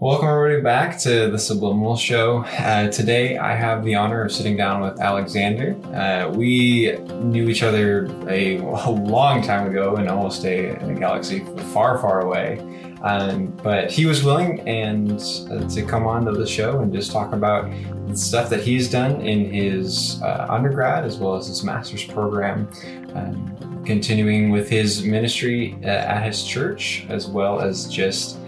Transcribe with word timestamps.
Welcome, 0.00 0.28
everybody, 0.28 0.62
back 0.62 0.96
to 1.00 1.28
the 1.28 1.40
Subliminal 1.40 1.96
Show. 1.96 2.44
Uh, 2.44 2.88
today, 2.88 3.36
I 3.36 3.56
have 3.56 3.82
the 3.82 3.96
honor 3.96 4.22
of 4.22 4.30
sitting 4.30 4.56
down 4.56 4.80
with 4.80 5.00
Alexander. 5.00 5.74
Uh, 5.92 6.30
we 6.30 6.96
knew 7.24 7.48
each 7.48 7.64
other 7.64 8.06
a, 8.28 8.58
a, 8.58 8.90
long 8.90 9.42
time 9.42 9.68
ago 9.68 9.96
in 9.96 10.06
almost 10.06 10.44
a, 10.44 10.80
in 10.80 10.90
a 10.90 10.94
galaxy 10.94 11.40
far, 11.74 11.98
far 11.98 12.20
away. 12.20 12.60
Um, 13.02 13.46
but 13.64 13.90
he 13.90 14.06
was 14.06 14.22
willing 14.22 14.60
and 14.68 15.20
uh, 15.50 15.68
to 15.68 15.82
come 15.84 16.06
on 16.06 16.26
to 16.26 16.30
the 16.32 16.46
show 16.46 16.78
and 16.78 16.92
just 16.92 17.10
talk 17.10 17.32
about 17.32 17.68
the 18.06 18.16
stuff 18.16 18.48
that 18.50 18.62
he's 18.62 18.88
done 18.88 19.20
in 19.22 19.52
his 19.52 20.22
uh, 20.22 20.46
undergrad 20.48 21.06
as 21.06 21.16
well 21.16 21.34
as 21.34 21.48
his 21.48 21.64
master's 21.64 22.04
program. 22.04 22.70
Um, 23.14 23.82
continuing 23.84 24.50
with 24.50 24.68
his 24.70 25.02
ministry 25.02 25.76
uh, 25.82 25.88
at 25.88 26.22
his 26.22 26.44
church, 26.44 27.04
as 27.08 27.26
well 27.26 27.60
as 27.60 27.88
just 27.88 28.38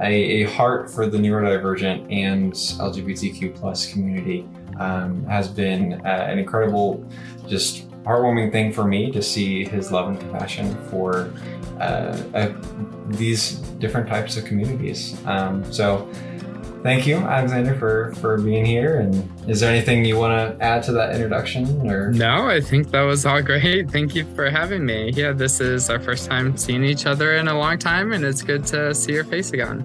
a, 0.00 0.42
a 0.42 0.50
heart 0.50 0.90
for 0.90 1.06
the 1.06 1.18
neurodivergent 1.18 2.12
and 2.12 2.52
LGBTQ 2.52 3.54
plus 3.54 3.90
community 3.90 4.46
um, 4.78 5.24
has 5.24 5.48
been 5.48 5.94
uh, 6.04 6.26
an 6.28 6.38
incredible, 6.38 7.04
just 7.46 7.88
heartwarming 8.04 8.52
thing 8.52 8.72
for 8.72 8.84
me 8.84 9.10
to 9.10 9.22
see 9.22 9.64
his 9.64 9.90
love 9.90 10.08
and 10.08 10.20
compassion 10.20 10.76
for 10.88 11.32
uh, 11.80 12.22
uh, 12.34 12.52
these 13.08 13.52
different 13.78 14.08
types 14.08 14.36
of 14.36 14.44
communities. 14.44 15.16
Um, 15.26 15.70
so 15.72 16.08
thank 16.86 17.04
you, 17.04 17.16
Alexander, 17.16 17.74
for 17.74 18.14
for 18.20 18.38
being 18.38 18.64
here. 18.64 19.00
And 19.00 19.28
is 19.50 19.60
there 19.60 19.70
anything 19.70 20.04
you 20.04 20.16
want 20.16 20.32
to 20.32 20.64
add 20.64 20.84
to 20.84 20.92
that 20.92 21.14
introduction? 21.14 21.90
Or 21.90 22.12
no, 22.12 22.46
I 22.46 22.60
think 22.60 22.92
that 22.92 23.02
was 23.02 23.26
all 23.26 23.42
great. 23.42 23.90
Thank 23.90 24.14
you 24.14 24.24
for 24.36 24.48
having 24.48 24.86
me. 24.86 25.10
Yeah, 25.10 25.32
this 25.32 25.60
is 25.60 25.90
our 25.90 25.98
first 25.98 26.30
time 26.30 26.56
seeing 26.56 26.84
each 26.84 27.04
other 27.04 27.34
in 27.34 27.48
a 27.48 27.58
long 27.58 27.78
time, 27.78 28.12
and 28.12 28.24
it's 28.24 28.42
good 28.42 28.64
to 28.66 28.94
see 28.94 29.12
your 29.12 29.24
face 29.24 29.52
again. 29.52 29.84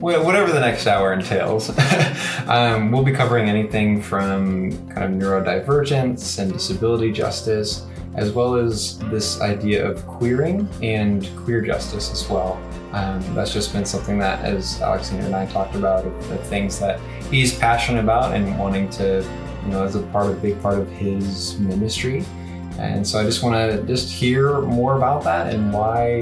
Well, 0.00 0.24
Whatever 0.24 0.52
the 0.52 0.60
next 0.60 0.86
hour 0.86 1.12
entails, 1.12 1.70
um, 2.48 2.90
we'll 2.90 3.04
be 3.04 3.12
covering 3.12 3.48
anything 3.48 4.02
from 4.02 4.72
kind 4.88 5.04
of 5.04 5.10
neurodivergence 5.12 6.40
and 6.40 6.52
disability 6.52 7.12
justice, 7.12 7.86
as 8.16 8.32
well 8.32 8.56
as 8.56 8.98
this 9.10 9.40
idea 9.40 9.88
of 9.88 10.04
queering 10.06 10.68
and 10.82 11.30
queer 11.36 11.62
justice 11.62 12.10
as 12.10 12.28
well. 12.28 12.60
Um, 12.94 13.34
that's 13.34 13.52
just 13.52 13.72
been 13.72 13.84
something 13.84 14.18
that, 14.20 14.44
as 14.44 14.80
Alexander 14.80 15.26
and 15.26 15.34
I 15.34 15.46
talked 15.46 15.74
about, 15.74 16.04
the 16.04 16.38
things 16.38 16.78
that 16.78 17.00
he's 17.28 17.58
passionate 17.58 17.98
about 17.98 18.34
and 18.34 18.56
wanting 18.56 18.88
to, 18.90 19.26
you 19.64 19.68
know, 19.72 19.82
as 19.82 19.96
a 19.96 20.02
part 20.02 20.30
of 20.30 20.40
big 20.40 20.62
part 20.62 20.78
of 20.78 20.88
his 20.90 21.58
ministry. 21.58 22.24
And 22.78 23.04
so 23.04 23.18
I 23.18 23.24
just 23.24 23.42
want 23.42 23.56
to 23.56 23.82
just 23.84 24.12
hear 24.12 24.60
more 24.60 24.96
about 24.96 25.24
that 25.24 25.52
and 25.52 25.72
why, 25.72 26.18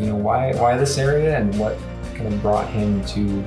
you 0.00 0.06
know, 0.06 0.16
why 0.16 0.52
why 0.56 0.76
this 0.76 0.98
area 0.98 1.38
and 1.38 1.56
what 1.60 1.78
kind 2.16 2.26
of 2.26 2.42
brought 2.42 2.68
him 2.70 3.04
to 3.04 3.44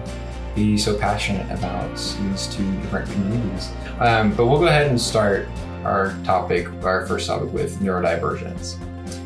be 0.55 0.77
so 0.77 0.97
passionate 0.97 1.51
about 1.51 1.93
these 2.21 2.47
two 2.47 2.71
different 2.81 3.11
communities. 3.11 3.73
Um, 3.99 4.33
but 4.33 4.47
we'll 4.47 4.59
go 4.59 4.67
ahead 4.67 4.87
and 4.87 4.99
start 4.99 5.49
our 5.83 6.17
topic, 6.23 6.69
our 6.83 7.05
first 7.07 7.27
topic, 7.27 7.51
with 7.51 7.79
neurodivergence. 7.79 8.77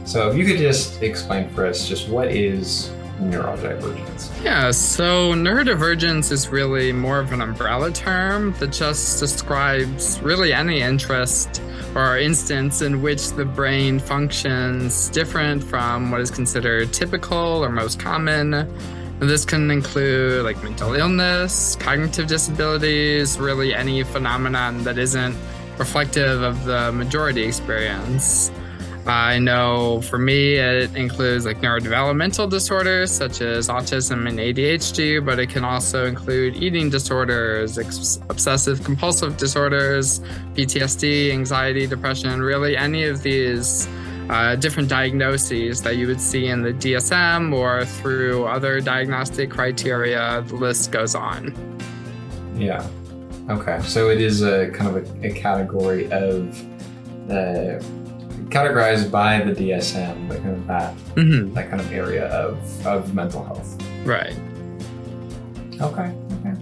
So 0.08 0.28
if 0.32 0.36
you 0.36 0.44
could 0.44 0.58
just 0.58 1.04
explain 1.04 1.50
for 1.50 1.68
us 1.68 1.88
just 1.88 2.10
what 2.10 2.30
is 2.30 2.92
neurodivergence? 3.20 4.44
Yeah, 4.44 4.72
so 4.72 5.34
neurodivergence 5.34 6.32
is 6.32 6.50
really 6.50 6.92
more 6.92 7.20
of 7.20 7.32
an 7.32 7.42
umbrella 7.42 7.92
term 7.92 8.54
that 8.60 8.72
just 8.72 9.20
describes 9.20 10.20
really 10.22 10.54
any 10.54 10.82
interest 10.82 11.62
or 11.96 12.18
instance 12.18 12.82
in 12.82 13.02
which 13.02 13.32
the 13.32 13.46
brain 13.46 14.00
functions 14.00 15.10
different 15.10 15.64
from 15.64 16.12
what 16.12 16.22
is 16.22 16.32
considered 16.32 16.92
typical 16.92 17.38
or 17.38 17.70
most 17.70 18.00
common. 18.00 18.68
This 19.20 19.46
can 19.46 19.70
include 19.72 20.44
like 20.44 20.62
mental 20.64 20.96
illness, 20.96 21.76
cognitive 21.78 22.28
disabilities, 22.28 23.40
really 23.40 23.74
any 23.74 24.04
phenomenon 24.04 24.84
that 24.84 24.98
isn't 24.98 25.36
reflective 25.78 26.42
of 26.42 26.66
the 26.66 26.92
majority 26.92 27.44
experience. 27.44 28.52
I 29.06 29.38
know 29.38 30.02
for 30.02 30.18
me, 30.18 30.54
it 30.56 30.96
includes 30.96 31.46
like 31.46 31.60
neurodevelopmental 31.60 32.50
disorders 32.50 33.12
such 33.12 33.42
as 33.42 33.68
autism 33.68 34.30
and 34.30 34.40
ADHD, 34.40 35.24
but 35.24 35.40
it 35.40 35.50
can 35.50 35.66
also 35.66 36.06
include 36.06 36.56
eating 36.56 36.90
disorders, 36.90 37.78
ex- 37.78 38.20
obsessive 38.30 38.82
compulsive 38.84 39.36
disorders, 39.36 40.22
PTSD, 40.54 41.32
anxiety, 41.32 41.86
depression, 41.86 42.42
really 42.42 42.78
any 42.78 43.04
of 43.04 43.24
these 43.24 43.90
uh, 44.30 44.56
different 44.56 44.88
diagnoses 44.88 45.82
that 45.82 45.98
you 45.98 46.08
would 46.08 46.22
see 46.22 46.48
in 46.48 46.62
the 46.62 46.72
DSM 46.72 47.54
or 47.54 47.84
through 47.84 48.46
other 48.46 48.80
diagnostic 48.80 49.50
criteria. 49.50 50.46
The 50.48 50.56
list 50.56 50.94
goes 50.94 51.14
on. 51.14 51.54
Yeah. 52.56 52.88
Okay. 53.50 53.82
So 53.82 54.10
it 54.10 54.22
is 54.22 54.44
a 54.44 54.70
kind 54.70 54.96
of 54.96 55.24
a, 55.24 55.28
a 55.28 55.34
category 55.34 56.10
of. 56.10 56.58
Uh, 57.30 57.82
categorized 58.50 59.12
by 59.12 59.42
the 59.42 59.52
DSM, 59.52 60.30
like 60.30 60.42
kind 60.42 60.56
of 60.56 60.68
that 60.68 60.96
mm-hmm. 61.16 61.54
that 61.54 61.70
kind 61.70 61.82
of 61.82 61.92
area 61.92 62.28
of 62.28 62.88
of 62.88 63.14
mental 63.14 63.44
health. 63.44 63.82
Right. 64.06 64.38
Okay. 65.82 66.14
Okay. 66.40 66.56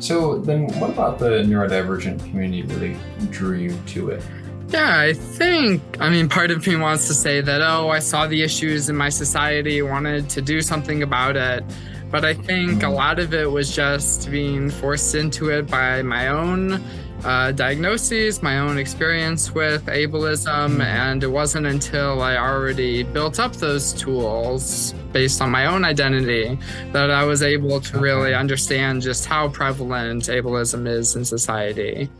So 0.00 0.38
then, 0.38 0.66
what 0.80 0.90
about 0.90 1.18
the 1.18 1.42
neurodivergent 1.42 2.18
community 2.30 2.62
really 2.62 2.96
drew 3.30 3.56
you 3.56 3.78
to 3.88 4.10
it? 4.10 4.22
Yeah, 4.68 4.98
I 4.98 5.12
think, 5.12 5.82
I 6.00 6.08
mean, 6.08 6.30
part 6.30 6.50
of 6.50 6.66
me 6.66 6.76
wants 6.76 7.06
to 7.08 7.14
say 7.14 7.42
that, 7.42 7.60
oh, 7.60 7.90
I 7.90 7.98
saw 7.98 8.26
the 8.26 8.42
issues 8.42 8.88
in 8.88 8.96
my 8.96 9.10
society, 9.10 9.82
wanted 9.82 10.30
to 10.30 10.40
do 10.40 10.62
something 10.62 11.02
about 11.02 11.36
it. 11.36 11.62
But 12.10 12.24
I 12.24 12.32
think 12.32 12.70
mm-hmm. 12.70 12.86
a 12.86 12.90
lot 12.90 13.18
of 13.18 13.34
it 13.34 13.50
was 13.50 13.74
just 13.74 14.30
being 14.30 14.70
forced 14.70 15.14
into 15.14 15.50
it 15.50 15.66
by 15.66 16.02
my 16.02 16.28
own 16.28 16.82
uh, 17.24 17.52
diagnoses, 17.52 18.42
my 18.42 18.58
own 18.58 18.78
experience 18.78 19.52
with 19.52 19.86
ableism, 19.86 20.82
and 20.82 21.22
it 21.22 21.28
wasn't 21.28 21.66
until 21.66 22.20
I 22.20 22.36
already 22.36 23.02
built 23.02 23.38
up 23.38 23.54
those 23.56 23.92
tools 23.92 24.92
based 25.12 25.40
on 25.40 25.50
my 25.50 25.66
own 25.66 25.84
identity 25.84 26.58
that 26.92 27.10
I 27.10 27.24
was 27.24 27.42
able 27.42 27.80
to 27.80 27.98
really 27.98 28.34
understand 28.34 29.02
just 29.02 29.26
how 29.26 29.48
prevalent 29.48 30.24
ableism 30.24 30.88
is 30.88 31.14
in 31.14 31.24
society. 31.24 32.10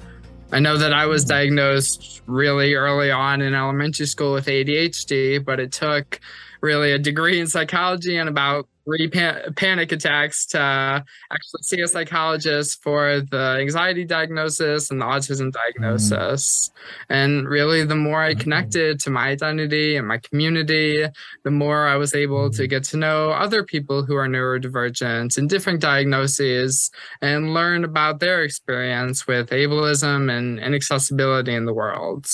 I 0.52 0.60
know 0.60 0.76
that 0.76 0.92
I 0.92 1.06
was 1.06 1.24
diagnosed 1.24 2.22
really 2.26 2.74
early 2.74 3.10
on 3.10 3.41
in 3.41 3.54
elementary 3.54 4.06
school 4.06 4.34
with 4.34 4.46
ADHD, 4.46 5.42
but 5.44 5.58
it 5.58 5.72
took 5.72 6.20
really 6.60 6.92
a 6.92 6.98
degree 6.98 7.41
in 7.41 7.46
psychology 7.46 8.18
and 8.18 8.28
about 8.28 8.68
three 8.84 9.09
pan- 9.09 9.53
panic 9.54 9.93
attacks 9.93 10.47
to 10.47 10.59
actually 10.59 11.62
see 11.62 11.81
a 11.81 11.88
psychologist 11.88 12.82
for 12.82 13.20
the 13.31 13.56
anxiety 13.60 14.04
diagnosis 14.04 14.91
and 14.91 15.00
the 15.00 15.04
autism 15.04 15.50
mm-hmm. 15.50 15.81
diagnosis. 15.81 16.70
Mm. 16.70 17.15
And 17.15 17.48
really, 17.48 17.84
the 17.84 17.97
more 17.97 18.22
I 18.22 18.32
mm-hmm. 18.32 18.41
connected 18.41 19.00
to 19.00 19.10
my 19.10 19.28
identity 19.28 19.97
and 19.97 20.06
my 20.06 20.19
community, 20.19 21.06
the 21.44 21.50
more 21.50 21.87
I 21.87 21.97
was 21.97 22.15
able 22.15 22.50
to 22.50 22.62
mm-hmm. 22.62 22.71
get 22.71 22.84
to 22.84 22.97
know 22.97 23.31
other 23.31 23.65
people 23.65 24.04
who 24.04 24.16
are 24.16 24.28
neurodivergent 24.28 25.38
and 25.38 25.48
different 25.48 25.81
diagnoses 25.81 26.91
and 27.21 27.54
learn 27.54 27.84
about 27.84 28.21
their 28.21 28.42
experience 28.42 29.26
with 29.26 29.50
ableism 29.50 30.31
and 30.31 30.59
inaccessibility 30.59 31.54
in 31.54 31.65
the 31.65 31.75
world. 31.75 32.26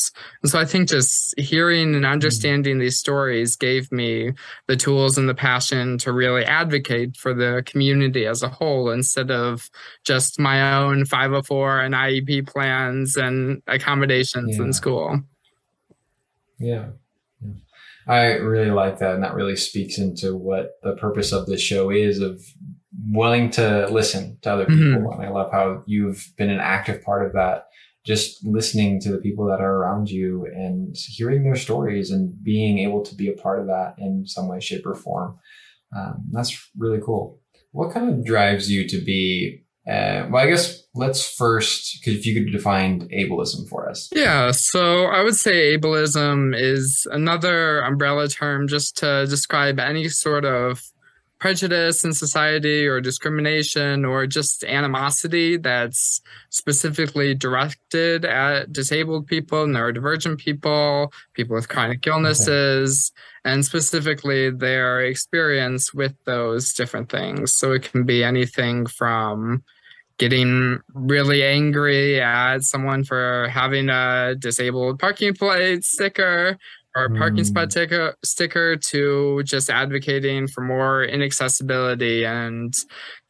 And 0.42 0.50
so 0.50 0.58
I 0.58 0.64
think 0.64 0.88
just 0.88 1.38
hearing 1.38 1.94
and 1.94 2.06
understanding 2.06 2.78
these 2.78 2.98
stories 2.98 3.56
gave 3.56 3.90
me 3.92 4.32
the 4.66 4.76
tools 4.76 5.18
and 5.18 5.28
the 5.28 5.34
passion 5.34 5.98
to 5.98 6.12
really 6.12 6.37
really 6.38 6.48
advocate 6.48 7.16
for 7.16 7.34
the 7.34 7.62
community 7.66 8.26
as 8.26 8.42
a 8.42 8.48
whole 8.48 8.90
instead 8.90 9.30
of 9.30 9.70
just 10.04 10.38
my 10.38 10.76
own 10.76 11.04
504 11.04 11.80
and 11.80 11.94
IEP 11.94 12.46
plans 12.46 13.16
and 13.16 13.62
accommodations 13.66 14.56
yeah. 14.56 14.64
in 14.64 14.72
school. 14.72 15.20
Yeah. 16.58 16.86
I 18.06 18.36
really 18.36 18.70
like 18.70 18.98
that. 18.98 19.14
And 19.14 19.22
that 19.22 19.34
really 19.34 19.56
speaks 19.56 19.98
into 19.98 20.34
what 20.34 20.78
the 20.82 20.94
purpose 20.94 21.32
of 21.32 21.46
this 21.46 21.60
show 21.60 21.90
is 21.90 22.20
of 22.20 22.42
willing 23.10 23.50
to 23.50 23.86
listen 23.90 24.38
to 24.42 24.52
other 24.52 24.64
people. 24.64 24.82
Mm-hmm. 24.82 25.20
And 25.20 25.26
I 25.26 25.30
love 25.30 25.52
how 25.52 25.82
you've 25.86 26.32
been 26.36 26.50
an 26.50 26.60
active 26.60 27.02
part 27.02 27.26
of 27.26 27.34
that 27.34 27.66
just 28.08 28.42
listening 28.46 28.98
to 28.98 29.12
the 29.12 29.18
people 29.18 29.44
that 29.44 29.60
are 29.60 29.76
around 29.76 30.08
you 30.08 30.46
and 30.46 30.96
hearing 30.96 31.44
their 31.44 31.56
stories 31.56 32.10
and 32.10 32.42
being 32.42 32.78
able 32.78 33.02
to 33.02 33.14
be 33.14 33.28
a 33.28 33.34
part 33.34 33.60
of 33.60 33.66
that 33.66 33.94
in 33.98 34.26
some 34.26 34.48
way, 34.48 34.58
shape, 34.58 34.86
or 34.86 34.94
form. 34.94 35.38
Um, 35.94 36.24
that's 36.30 36.70
really 36.76 37.00
cool. 37.04 37.40
What 37.72 37.92
kind 37.92 38.08
of 38.08 38.24
drives 38.24 38.70
you 38.70 38.88
to 38.88 39.04
be? 39.04 39.64
Uh, 39.86 40.28
well, 40.30 40.44
I 40.44 40.46
guess 40.46 40.82
let's 40.94 41.26
first, 41.26 42.06
if 42.06 42.26
you 42.26 42.34
could 42.34 42.52
define 42.52 43.08
ableism 43.08 43.66
for 43.68 43.88
us. 43.88 44.10
Yeah, 44.14 44.50
so 44.50 45.06
I 45.06 45.22
would 45.22 45.36
say 45.36 45.78
ableism 45.78 46.54
is 46.54 47.06
another 47.10 47.80
umbrella 47.80 48.28
term 48.28 48.68
just 48.68 48.98
to 48.98 49.26
describe 49.26 49.78
any 49.78 50.08
sort 50.10 50.44
of 50.44 50.82
prejudice 51.38 52.04
in 52.04 52.12
society 52.12 52.86
or 52.86 53.00
discrimination 53.00 54.04
or 54.04 54.26
just 54.26 54.64
animosity 54.64 55.56
that's 55.56 56.20
specifically 56.50 57.34
directed 57.34 58.24
at 58.24 58.72
disabled 58.72 59.26
people, 59.26 59.66
neurodivergent 59.66 60.38
people, 60.38 61.12
people 61.34 61.54
with 61.54 61.68
chronic 61.68 62.06
illnesses, 62.06 63.12
okay. 63.44 63.52
and 63.52 63.64
specifically 63.64 64.50
their 64.50 65.00
experience 65.00 65.94
with 65.94 66.14
those 66.24 66.72
different 66.72 67.08
things. 67.10 67.54
So 67.54 67.72
it 67.72 67.82
can 67.82 68.04
be 68.04 68.24
anything 68.24 68.86
from 68.86 69.62
getting 70.18 70.80
really 70.94 71.44
angry 71.44 72.20
at 72.20 72.62
someone 72.62 73.04
for 73.04 73.48
having 73.48 73.88
a 73.88 74.34
disabled 74.36 74.98
parking 74.98 75.32
plate 75.32 75.84
sticker 75.84 76.58
or 76.98 77.08
parking 77.10 77.44
spot 77.44 77.72
hmm. 77.72 78.08
sticker, 78.24 78.76
to 78.76 79.42
just 79.44 79.70
advocating 79.70 80.48
for 80.48 80.62
more 80.62 81.04
inaccessibility 81.04 82.24
and 82.24 82.74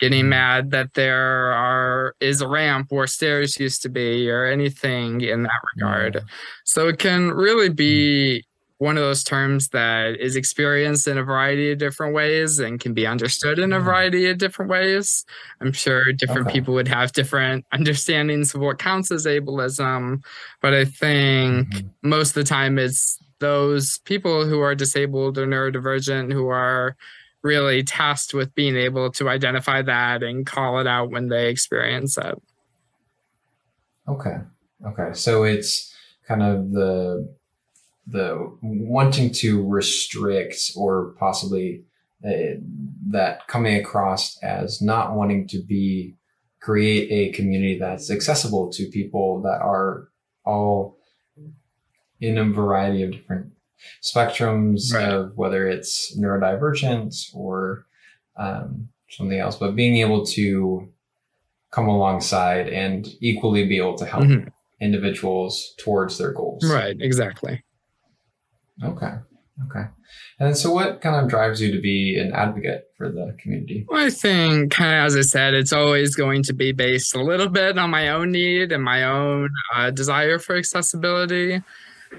getting 0.00 0.24
hmm. 0.24 0.30
mad 0.30 0.70
that 0.70 0.94
there 0.94 1.52
are 1.52 2.14
is 2.20 2.40
a 2.40 2.48
ramp 2.48 2.86
where 2.90 3.06
stairs 3.06 3.58
used 3.58 3.82
to 3.82 3.88
be 3.88 4.30
or 4.30 4.46
anything 4.46 5.20
in 5.20 5.42
that 5.42 5.60
regard. 5.76 6.22
So 6.64 6.88
it 6.88 6.98
can 6.98 7.30
really 7.30 7.68
be 7.68 8.44
one 8.78 8.96
of 8.96 9.02
those 9.02 9.24
terms 9.24 9.68
that 9.68 10.16
is 10.20 10.36
experienced 10.36 11.08
in 11.08 11.18
a 11.18 11.22
variety 11.22 11.72
of 11.72 11.78
different 11.78 12.14
ways 12.14 12.60
and 12.60 12.78
can 12.78 12.94
be 12.94 13.06
understood 13.06 13.58
in 13.58 13.72
a 13.72 13.80
variety 13.80 14.28
of 14.30 14.38
different 14.38 14.70
ways. 14.70 15.24
I'm 15.60 15.72
sure 15.72 16.12
different 16.12 16.46
okay. 16.46 16.60
people 16.60 16.74
would 16.74 16.86
have 16.86 17.12
different 17.12 17.66
understandings 17.72 18.54
of 18.54 18.60
what 18.60 18.78
counts 18.78 19.10
as 19.10 19.26
ableism, 19.26 20.22
but 20.62 20.74
I 20.74 20.84
think 20.84 21.68
mm-hmm. 21.68 22.08
most 22.08 22.30
of 22.30 22.34
the 22.34 22.44
time 22.44 22.78
it's 22.78 23.18
those 23.40 23.98
people 23.98 24.46
who 24.46 24.60
are 24.60 24.74
disabled 24.74 25.38
or 25.38 25.46
neurodivergent 25.46 26.32
who 26.32 26.48
are 26.48 26.96
really 27.42 27.82
tasked 27.82 28.34
with 28.34 28.54
being 28.54 28.76
able 28.76 29.10
to 29.12 29.28
identify 29.28 29.82
that 29.82 30.22
and 30.22 30.46
call 30.46 30.80
it 30.80 30.86
out 30.86 31.10
when 31.10 31.28
they 31.28 31.48
experience 31.48 32.18
it. 32.18 32.34
Okay. 34.08 34.38
Okay. 34.86 35.12
So 35.12 35.44
it's 35.44 35.94
kind 36.26 36.42
of 36.42 36.70
the 36.72 37.34
the 38.06 38.56
wanting 38.62 39.30
to 39.30 39.66
restrict 39.68 40.72
or 40.74 41.14
possibly 41.18 41.84
uh, 42.26 42.58
that 43.10 43.46
coming 43.48 43.76
across 43.76 44.38
as 44.42 44.80
not 44.80 45.14
wanting 45.14 45.46
to 45.46 45.62
be 45.62 46.14
create 46.60 47.08
a 47.10 47.32
community 47.36 47.78
that's 47.78 48.10
accessible 48.10 48.70
to 48.72 48.88
people 48.90 49.42
that 49.42 49.60
are 49.60 50.08
all 50.44 50.97
in 52.20 52.38
a 52.38 52.44
variety 52.44 53.02
of 53.02 53.12
different 53.12 53.52
spectrums 54.02 54.92
right. 54.92 55.08
of 55.08 55.36
whether 55.36 55.68
it's 55.68 56.16
neurodivergence 56.18 57.34
or 57.34 57.86
um, 58.36 58.88
something 59.10 59.38
else, 59.38 59.56
but 59.56 59.76
being 59.76 59.98
able 59.98 60.24
to 60.24 60.88
come 61.70 61.88
alongside 61.88 62.68
and 62.68 63.08
equally 63.20 63.66
be 63.66 63.78
able 63.78 63.96
to 63.96 64.06
help 64.06 64.24
mm-hmm. 64.24 64.48
individuals 64.80 65.74
towards 65.78 66.18
their 66.18 66.32
goals. 66.32 66.64
Right, 66.68 66.96
exactly. 67.00 67.62
Okay. 68.82 69.14
Okay. 69.66 69.88
And 70.38 70.56
so, 70.56 70.72
what 70.72 71.00
kind 71.00 71.16
of 71.16 71.28
drives 71.28 71.60
you 71.60 71.72
to 71.72 71.80
be 71.80 72.16
an 72.16 72.32
advocate 72.32 72.84
for 72.96 73.10
the 73.10 73.36
community? 73.40 73.84
Well, 73.88 74.06
I 74.06 74.10
think, 74.10 74.70
kind 74.70 75.00
of 75.00 75.06
as 75.06 75.16
I 75.16 75.22
said, 75.22 75.54
it's 75.54 75.72
always 75.72 76.14
going 76.14 76.44
to 76.44 76.54
be 76.54 76.70
based 76.70 77.14
a 77.16 77.22
little 77.22 77.48
bit 77.48 77.76
on 77.76 77.90
my 77.90 78.10
own 78.10 78.30
need 78.30 78.70
and 78.70 78.84
my 78.84 79.02
own 79.02 79.50
uh, 79.74 79.90
desire 79.90 80.38
for 80.38 80.56
accessibility. 80.56 81.60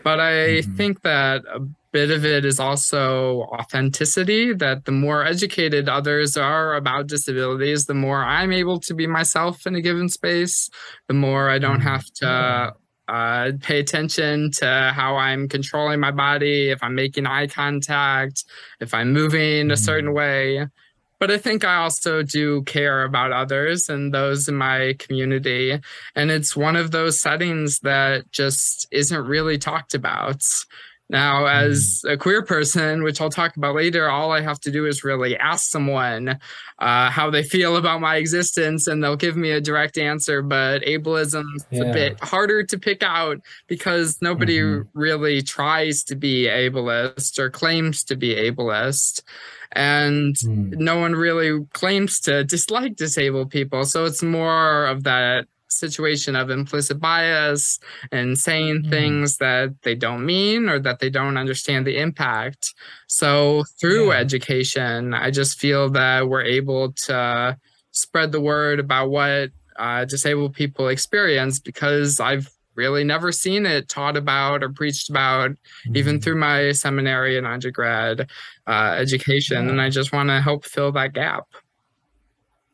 But 0.03 0.19
I 0.19 0.33
mm-hmm. 0.33 0.75
think 0.75 1.01
that 1.01 1.44
a 1.51 1.59
bit 1.91 2.12
of 2.12 2.25
it 2.25 2.45
is 2.45 2.59
also 2.59 3.41
authenticity 3.53 4.53
that 4.53 4.86
the 4.86 4.91
more 4.91 5.25
educated 5.25 5.89
others 5.89 6.38
are 6.38 6.75
about 6.75 7.07
disabilities, 7.07 7.86
the 7.86 7.94
more 7.94 8.24
I'm 8.24 8.51
able 8.51 8.80
to 8.81 8.94
be 8.94 9.07
myself 9.07 9.65
in 9.65 9.75
a 9.75 9.81
given 9.81 10.09
space, 10.09 10.69
the 11.07 11.13
more 11.13 11.50
I 11.50 11.57
don't 11.57 11.80
mm-hmm. 11.80 11.88
have 11.88 12.06
to 12.15 12.75
uh, 13.07 13.51
pay 13.62 13.80
attention 13.80 14.51
to 14.51 14.91
how 14.95 15.15
I'm 15.15 15.47
controlling 15.47 16.00
my 16.00 16.12
body, 16.12 16.69
if 16.69 16.83
I'm 16.83 16.94
making 16.95 17.25
eye 17.25 17.47
contact, 17.47 18.45
if 18.80 18.94
I'm 18.94 19.12
moving 19.12 19.71
a 19.71 19.77
certain 19.77 20.12
mm-hmm. 20.12 20.59
way. 20.59 20.68
But 21.19 21.31
I 21.31 21.38
think 21.38 21.66
I 21.66 21.75
also 21.75 22.24
do 22.24 22.63
care 22.63 23.04
about 23.04 23.31
others 23.31 23.89
and 23.89 24.13
those 24.13 24.48
in 24.48 24.56
my 24.56 24.95
community. 25.00 25.80
And 26.16 26.31
it's 26.31 26.56
one 26.56 26.75
of 26.75 26.92
those 26.92 27.19
settings 27.21 27.80
that 27.80 28.31
just 28.31 28.88
isn't 28.92 29.25
really 29.25 29.57
talked 29.57 29.94
about. 29.94 30.44
Now, 31.09 31.47
as 31.47 32.03
mm. 32.06 32.13
a 32.13 32.17
queer 32.17 32.44
person, 32.44 33.01
which 33.01 33.19
I'll 33.19 33.31
talk 33.31 33.57
about 33.57 33.75
later, 33.75 34.09
all 34.09 34.31
I 34.31 34.41
have 34.41 34.59
to 34.61 34.71
do 34.71 34.85
is 34.85 35.03
really 35.03 35.35
ask 35.38 35.69
someone 35.69 36.39
uh, 36.77 37.09
how 37.09 37.31
they 37.31 37.41
feel 37.41 37.77
about 37.77 38.00
my 38.00 38.17
existence, 38.17 38.85
and 38.85 39.03
they'll 39.03 39.15
give 39.15 39.35
me 39.35 39.51
a 39.51 39.59
direct 39.59 39.97
answer. 39.97 40.44
But 40.44 40.83
ableism 40.83 41.45
is 41.56 41.65
yeah. 41.71 41.83
a 41.83 41.94
bit 41.94 42.23
harder 42.23 42.63
to 42.63 42.77
pick 42.77 43.01
out 43.01 43.39
because 43.67 44.21
nobody 44.21 44.59
mm-hmm. 44.59 44.88
really 44.94 45.41
tries 45.41 46.03
to 46.06 46.15
be 46.15 46.44
ableist 46.45 47.39
or 47.39 47.50
claims 47.50 48.03
to 48.06 48.15
be 48.15 48.35
ableist. 48.35 49.23
And 49.71 50.35
mm. 50.35 50.77
no 50.77 51.00
one 51.00 51.13
really 51.13 51.65
claims 51.73 52.19
to 52.21 52.44
dislike 52.44 52.95
disabled 52.95 53.50
people. 53.50 53.85
So 53.85 54.06
it's 54.06 54.23
more 54.23 54.85
of 54.85 55.03
that 55.03 55.47
situation 55.69 56.36
of 56.36 56.50
implicit 56.50 57.00
bias 57.00 57.80
and 58.12 58.38
saying 58.38 58.83
mm. 58.83 58.89
things 58.89 59.38
that 59.38 59.74
they 59.83 59.95
don't 59.95 60.25
mean 60.25 60.68
or 60.68 60.80
that 60.80 61.00
they 61.00 61.10
don't 61.10 61.38
understand 61.38 61.86
the 61.86 61.98
impact. 61.98 62.74
So 63.07 63.63
through 63.80 64.12
yeah. 64.12 64.19
education, 64.19 65.13
I 65.13 65.31
just 65.31 65.60
feel 65.60 65.89
that 65.92 66.27
we're 66.27 66.44
able 66.44 66.94
to 66.94 67.57
spread 67.92 68.31
the 68.31 68.42
word 68.42 68.80
about 68.80 69.10
what 69.10 69.51
uh, 69.77 70.06
disabled 70.06 70.54
people 70.54 70.89
experience 70.89 71.60
because 71.60 72.19
I've 72.19 72.50
really 72.75 73.04
never 73.04 73.31
seen 73.31 73.66
it 73.66 73.89
taught 73.89 74.16
about 74.16 74.63
or 74.63 74.69
preached 74.69 75.10
about, 75.10 75.51
mm-hmm. 75.51 75.98
even 75.98 76.21
through 76.21 76.36
my 76.36 76.71
seminary 76.71 77.38
and 77.38 77.45
undergrad 77.45 78.30
uh, 78.68 78.95
education. 78.98 79.66
Yeah. 79.66 79.71
And 79.71 79.81
I 79.81 79.89
just 79.89 80.13
want 80.13 80.30
to 80.30 80.42
help 80.42 80.66
fill 80.66 80.92
that 80.94 81.13
gap. 81.13 81.45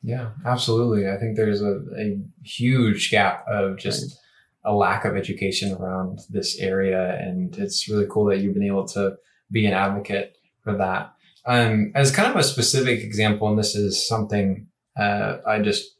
Yeah, 0.05 0.29
absolutely. 0.45 1.09
I 1.09 1.17
think 1.17 1.35
there's 1.35 1.63
a, 1.63 1.79
a 1.97 2.21
huge 2.43 3.09
gap 3.09 3.43
of 3.47 3.79
just 3.79 4.15
a 4.63 4.71
lack 4.71 5.03
of 5.03 5.17
education 5.17 5.73
around 5.73 6.19
this 6.29 6.59
area. 6.59 7.17
And 7.19 7.57
it's 7.57 7.89
really 7.89 8.05
cool 8.07 8.25
that 8.25 8.37
you've 8.37 8.53
been 8.53 8.67
able 8.67 8.85
to 8.89 9.15
be 9.51 9.65
an 9.65 9.73
advocate 9.73 10.37
for 10.63 10.77
that. 10.77 11.11
Um, 11.47 11.91
as 11.95 12.11
kind 12.11 12.29
of 12.29 12.35
a 12.35 12.43
specific 12.43 12.99
example, 12.99 13.49
and 13.49 13.57
this 13.57 13.73
is 13.73 14.07
something 14.07 14.67
uh, 14.95 15.37
I 15.47 15.59
just 15.59 15.97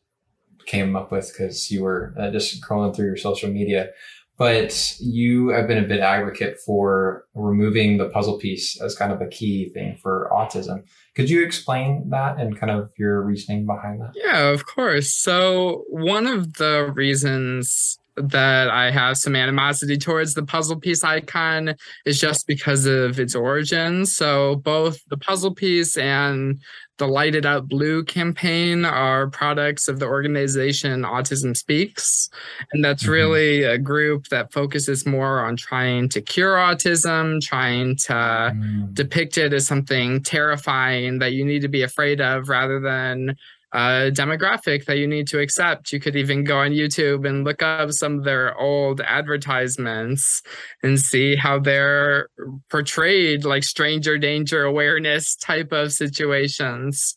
came 0.67 0.95
up 0.95 1.11
with 1.11 1.31
because 1.31 1.71
you 1.71 1.83
were 1.83 2.13
uh, 2.19 2.29
just 2.29 2.61
scrolling 2.61 2.95
through 2.95 3.07
your 3.07 3.17
social 3.17 3.49
media 3.49 3.89
but 4.37 4.97
you 4.99 5.49
have 5.49 5.67
been 5.67 5.83
a 5.83 5.87
bit 5.87 6.01
advocate 6.01 6.59
for 6.65 7.25
removing 7.33 7.97
the 7.97 8.09
puzzle 8.09 8.37
piece 8.37 8.81
as 8.81 8.95
kind 8.95 9.11
of 9.11 9.21
a 9.21 9.27
key 9.27 9.69
thing 9.69 9.97
for 10.01 10.29
autism. 10.31 10.83
Could 11.15 11.29
you 11.29 11.43
explain 11.43 12.09
that 12.09 12.39
and 12.39 12.59
kind 12.59 12.71
of 12.71 12.91
your 12.97 13.21
reasoning 13.21 13.65
behind 13.65 14.01
that? 14.01 14.11
Yeah, 14.15 14.49
of 14.49 14.65
course. 14.65 15.13
So, 15.13 15.85
one 15.87 16.27
of 16.27 16.53
the 16.55 16.91
reasons 16.93 17.97
that 18.17 18.69
I 18.69 18.91
have 18.91 19.17
some 19.17 19.35
animosity 19.35 19.97
towards 19.97 20.33
the 20.33 20.43
puzzle 20.43 20.79
piece 20.79 21.03
icon 21.03 21.75
is 22.05 22.19
just 22.19 22.47
because 22.47 22.85
of 22.85 23.19
its 23.19 23.35
origins. 23.35 24.15
So 24.15 24.55
both 24.57 24.99
the 25.09 25.17
puzzle 25.17 25.53
piece 25.53 25.97
and 25.97 26.61
the 26.97 27.07
Light 27.07 27.35
It 27.35 27.45
Up 27.45 27.67
Blue 27.67 28.03
campaign 28.03 28.85
are 28.85 29.27
products 29.27 29.87
of 29.87 29.99
the 29.99 30.05
organization 30.05 31.01
Autism 31.01 31.55
Speaks. 31.55 32.29
And 32.71 32.83
that's 32.83 33.03
mm-hmm. 33.03 33.11
really 33.11 33.63
a 33.63 33.77
group 33.77 34.27
that 34.29 34.53
focuses 34.53 35.05
more 35.05 35.45
on 35.45 35.57
trying 35.57 36.09
to 36.09 36.21
cure 36.21 36.55
autism, 36.55 37.41
trying 37.41 37.97
to 37.97 38.13
mm. 38.13 38.93
depict 38.93 39.37
it 39.37 39.53
as 39.53 39.67
something 39.67 40.23
terrifying 40.23 41.19
that 41.19 41.33
you 41.33 41.43
need 41.43 41.61
to 41.61 41.67
be 41.67 41.81
afraid 41.81 42.21
of 42.21 42.47
rather 42.49 42.79
than 42.79 43.35
uh, 43.75 44.09
demographic 44.09 44.85
that 44.85 44.99
you 44.99 45.05
need 45.05 45.27
to 45.27 45.39
accept. 45.39 45.91
You 45.91 45.99
could 45.99 46.15
even 46.15 46.45
go 46.45 46.59
on 46.59 46.71
YouTube 46.71 47.27
and 47.27 47.43
look 47.43 47.61
up 47.61 47.91
some 47.91 48.19
of 48.19 48.23
their 48.23 48.57
old 48.57 49.01
advertisements 49.01 50.41
and 50.81 50.97
see 50.97 51.35
how 51.35 51.59
they're 51.59 52.29
portrayed 52.71 53.43
like 53.43 53.65
stranger 53.65 54.17
danger 54.17 54.63
awareness 54.63 55.35
type 55.35 55.73
of 55.73 55.91
situations. 55.91 57.15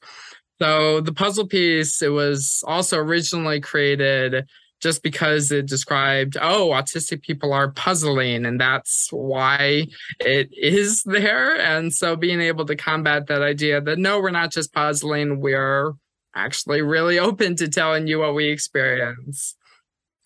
So 0.61 1.01
the 1.01 1.13
puzzle 1.13 1.47
piece, 1.47 2.03
it 2.03 2.09
was 2.09 2.65
also 2.67 2.99
originally 2.99 3.61
created 3.61 4.45
just 4.81 5.05
because 5.05 5.53
it 5.53 5.67
described, 5.67 6.37
oh, 6.41 6.71
autistic 6.71 7.23
people 7.23 7.53
are 7.53 7.71
puzzling, 7.71 8.45
and 8.45 8.61
that's 8.61 9.09
why 9.13 9.87
it 10.21 10.49
is 10.53 11.05
there. 11.05 11.57
And 11.57 11.93
so 11.93 12.17
being 12.17 12.41
able 12.41 12.65
to 12.67 12.75
combat 12.75 13.29
that 13.29 13.43
idea 13.43 13.81
that 13.81 13.99
no, 13.99 14.21
we're 14.21 14.31
not 14.31 14.51
just 14.51 14.73
puzzling, 14.73 15.41
we're 15.41 15.95
actually 16.39 16.83
really 16.83 17.19
open 17.29 17.57
to 17.57 17.69
telling 17.69 18.07
you 18.07 18.21
what 18.21 18.35
we 18.35 18.49
experience. 18.49 19.55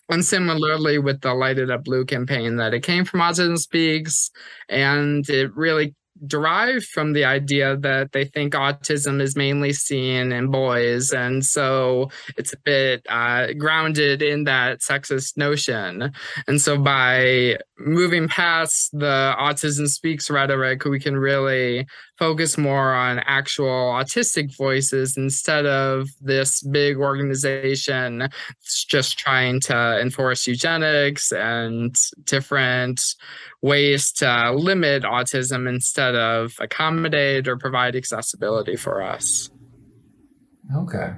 And 0.09 0.23
similarly 0.23 0.99
with 0.99 1.21
the 1.21 1.33
Light 1.33 1.57
It 1.57 1.71
Up 1.71 1.85
Blue 1.85 2.05
campaign, 2.05 2.57
that 2.57 2.73
it 2.73 2.81
came 2.83 3.05
from 3.05 3.21
Autism 3.21 3.57
Speaks, 3.57 4.31
and 4.69 5.27
it 5.29 5.55
really 5.55 5.95
derived 6.27 6.85
from 6.85 7.13
the 7.13 7.25
idea 7.25 7.75
that 7.77 8.11
they 8.11 8.25
think 8.25 8.53
autism 8.53 9.21
is 9.21 9.35
mainly 9.35 9.73
seen 9.73 10.31
in 10.31 10.49
boys. 10.51 11.11
And 11.11 11.43
so 11.43 12.09
it's 12.37 12.53
a 12.53 12.57
bit 12.57 13.05
uh, 13.09 13.53
grounded 13.53 14.21
in 14.21 14.43
that 14.45 14.79
sexist 14.79 15.37
notion. 15.37 16.13
And 16.47 16.61
so 16.61 16.77
by 16.77 17.57
moving 17.77 18.27
past 18.27 18.91
the 18.93 19.35
autism 19.39 19.87
speaks 19.87 20.29
rhetoric, 20.29 20.85
we 20.85 20.99
can 20.99 21.17
really 21.17 21.87
focus 22.17 22.57
more 22.57 22.93
on 22.93 23.19
actual 23.25 23.93
autistic 23.93 24.55
voices 24.55 25.17
instead 25.17 25.65
of 25.65 26.09
this 26.21 26.61
big 26.61 26.97
organization 26.97 28.29
just 28.87 29.17
trying 29.17 29.59
to 29.59 29.99
enforce 29.99 30.45
eugenics 30.45 31.31
and 31.31 31.95
different 32.25 33.01
ways 33.61 34.11
to 34.11 34.51
limit 34.53 35.03
autism 35.03 35.67
instead 35.67 36.15
of 36.15 36.53
accommodate 36.59 37.47
or 37.47 37.57
provide 37.57 37.95
accessibility 37.95 38.75
for 38.75 39.01
us. 39.01 39.49
Okay. 40.75 41.13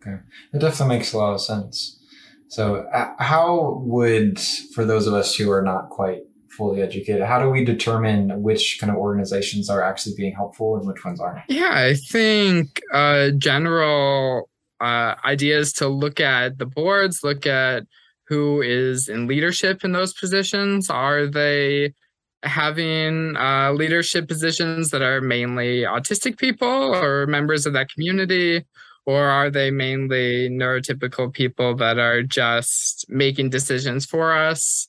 Okay. 0.00 0.16
It 0.52 0.60
definitely 0.60 0.96
makes 0.96 1.12
a 1.12 1.18
lot 1.18 1.34
of 1.34 1.40
sense. 1.40 2.00
So, 2.48 2.86
uh, 2.94 3.12
how 3.18 3.82
would, 3.84 4.40
for 4.74 4.84
those 4.84 5.06
of 5.06 5.12
us 5.12 5.34
who 5.34 5.50
are 5.50 5.62
not 5.62 5.90
quite 5.90 6.22
fully 6.58 6.82
educated, 6.82 7.22
how 7.22 7.40
do 7.40 7.48
we 7.48 7.64
determine 7.64 8.42
which 8.42 8.78
kind 8.80 8.90
of 8.90 8.96
organizations 8.98 9.70
are 9.70 9.82
actually 9.82 10.14
being 10.16 10.34
helpful 10.34 10.76
and 10.76 10.86
which 10.86 11.04
ones 11.04 11.20
aren't? 11.20 11.40
Yeah, 11.48 11.72
I 11.72 11.94
think 11.94 12.82
uh, 12.92 13.30
general 13.38 14.50
uh, 14.80 15.14
ideas 15.24 15.72
to 15.74 15.88
look 15.88 16.18
at 16.20 16.58
the 16.58 16.66
boards, 16.66 17.22
look 17.22 17.46
at 17.46 17.84
who 18.26 18.60
is 18.60 19.08
in 19.08 19.28
leadership 19.28 19.84
in 19.84 19.92
those 19.92 20.12
positions. 20.12 20.90
Are 20.90 21.26
they 21.26 21.94
having 22.42 23.36
uh, 23.36 23.72
leadership 23.72 24.28
positions 24.28 24.90
that 24.90 25.02
are 25.02 25.20
mainly 25.20 25.82
autistic 25.82 26.38
people 26.38 26.68
or 26.68 27.26
members 27.26 27.66
of 27.66 27.72
that 27.72 27.88
community? 27.90 28.66
Or 29.06 29.22
are 29.24 29.48
they 29.48 29.70
mainly 29.70 30.50
neurotypical 30.50 31.32
people 31.32 31.74
that 31.76 31.98
are 31.98 32.22
just 32.22 33.06
making 33.08 33.48
decisions 33.48 34.04
for 34.04 34.36
us? 34.36 34.86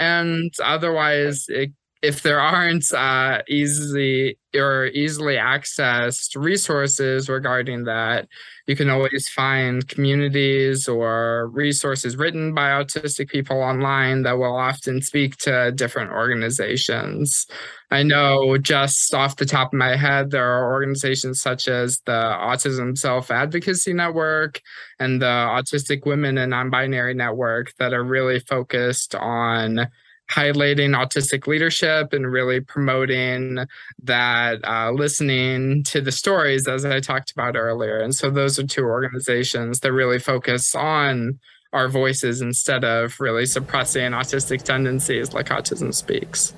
And 0.00 0.52
otherwise, 0.64 1.44
it 1.48 1.72
if 2.02 2.22
there 2.22 2.40
aren't 2.40 2.90
uh, 2.94 3.42
easily 3.48 4.39
or 4.54 4.86
easily 4.86 5.34
accessed 5.34 6.36
resources 6.36 7.28
regarding 7.28 7.84
that, 7.84 8.28
you 8.66 8.76
can 8.76 8.88
always 8.88 9.28
find 9.28 9.86
communities 9.88 10.86
or 10.86 11.48
resources 11.52 12.16
written 12.16 12.54
by 12.54 12.70
autistic 12.70 13.28
people 13.28 13.60
online 13.60 14.22
that 14.22 14.38
will 14.38 14.56
often 14.56 15.02
speak 15.02 15.36
to 15.38 15.72
different 15.72 16.12
organizations. 16.12 17.46
I 17.90 18.04
know 18.04 18.56
just 18.58 19.12
off 19.12 19.36
the 19.36 19.46
top 19.46 19.72
of 19.72 19.78
my 19.78 19.96
head, 19.96 20.30
there 20.30 20.48
are 20.48 20.72
organizations 20.72 21.40
such 21.40 21.66
as 21.66 22.00
the 22.06 22.12
Autism 22.12 22.96
Self 22.96 23.30
Advocacy 23.30 23.92
Network 23.92 24.60
and 25.00 25.20
the 25.20 25.26
Autistic 25.26 26.06
Women 26.06 26.38
and 26.38 26.50
Non 26.50 26.70
Binary 26.70 27.14
Network 27.14 27.74
that 27.78 27.92
are 27.92 28.04
really 28.04 28.38
focused 28.38 29.14
on 29.16 29.88
highlighting 30.30 30.96
autistic 30.96 31.46
leadership 31.46 32.12
and 32.12 32.30
really 32.30 32.60
promoting 32.60 33.58
that 34.02 34.60
uh, 34.64 34.90
listening 34.92 35.82
to 35.84 36.00
the 36.00 36.12
stories 36.12 36.68
as 36.68 36.84
i 36.84 37.00
talked 37.00 37.32
about 37.32 37.56
earlier. 37.56 37.98
And 37.98 38.14
so 38.14 38.30
those 38.30 38.58
are 38.58 38.66
two 38.66 38.84
organizations 38.84 39.80
that 39.80 39.92
really 39.92 40.18
focus 40.18 40.74
on 40.74 41.38
our 41.72 41.88
voices 41.88 42.40
instead 42.40 42.84
of 42.84 43.18
really 43.20 43.46
suppressing 43.46 44.12
autistic 44.12 44.62
tendencies 44.62 45.32
like 45.32 45.46
autism 45.46 45.94
speaks. 45.94 46.52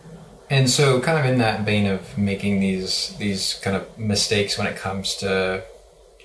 And 0.51 0.69
so 0.69 1.01
kind 1.01 1.19
of 1.19 1.25
in 1.25 1.39
that 1.39 1.65
vein 1.65 1.87
of 1.87 2.17
making 2.19 2.61
these 2.61 3.15
these 3.19 3.55
kind 3.63 3.77
of 3.77 3.99
mistakes 3.99 4.59
when 4.59 4.67
it 4.67 4.77
comes 4.77 5.17
to 5.17 5.65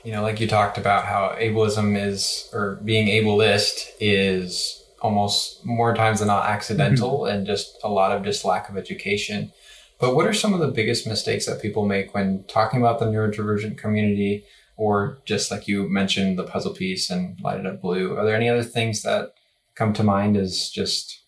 you 0.04 0.12
know 0.12 0.22
like 0.22 0.40
you 0.40 0.48
talked 0.48 0.78
about 0.78 1.06
how 1.06 1.36
ableism 1.40 1.98
is 1.98 2.50
or 2.54 2.76
being 2.84 3.08
ableist 3.08 3.88
is 4.00 4.77
almost 5.02 5.66
more 5.66 5.94
times 5.94 6.20
than 6.20 6.28
not 6.28 6.46
accidental 6.48 7.22
mm-hmm. 7.22 7.36
and 7.36 7.48
just 7.48 7.78
a 7.84 7.90
lot 7.90 8.12
of 8.12 8.24
just 8.24 8.46
lack 8.46 8.70
of 8.70 8.78
education. 8.78 9.52
But 10.00 10.16
what 10.16 10.28
are 10.28 10.34
some 10.34 10.54
of 10.54 10.60
the 10.60 10.68
biggest 10.68 11.08
mistakes 11.08 11.46
that 11.46 11.62
people 11.62 11.86
make 11.86 12.14
when 12.14 12.44
talking 12.48 12.80
about 12.80 13.00
the 13.00 13.06
neurodivergent 13.06 13.78
community 13.78 14.46
or 14.76 15.20
just 15.26 15.50
like 15.50 15.68
you 15.68 15.90
mentioned 15.90 16.38
the 16.38 16.44
puzzle 16.44 16.74
piece 16.74 17.10
and 17.10 17.40
light 17.42 17.60
it 17.60 17.66
up 17.66 17.82
blue? 17.82 18.16
Are 18.16 18.26
there 18.26 18.36
any 18.36 18.50
other 18.50 18.64
things 18.64 19.02
that 19.04 19.34
come 19.76 19.94
to 19.94 20.04
mind 20.04 20.38
as 20.38 20.70
just 20.70 21.24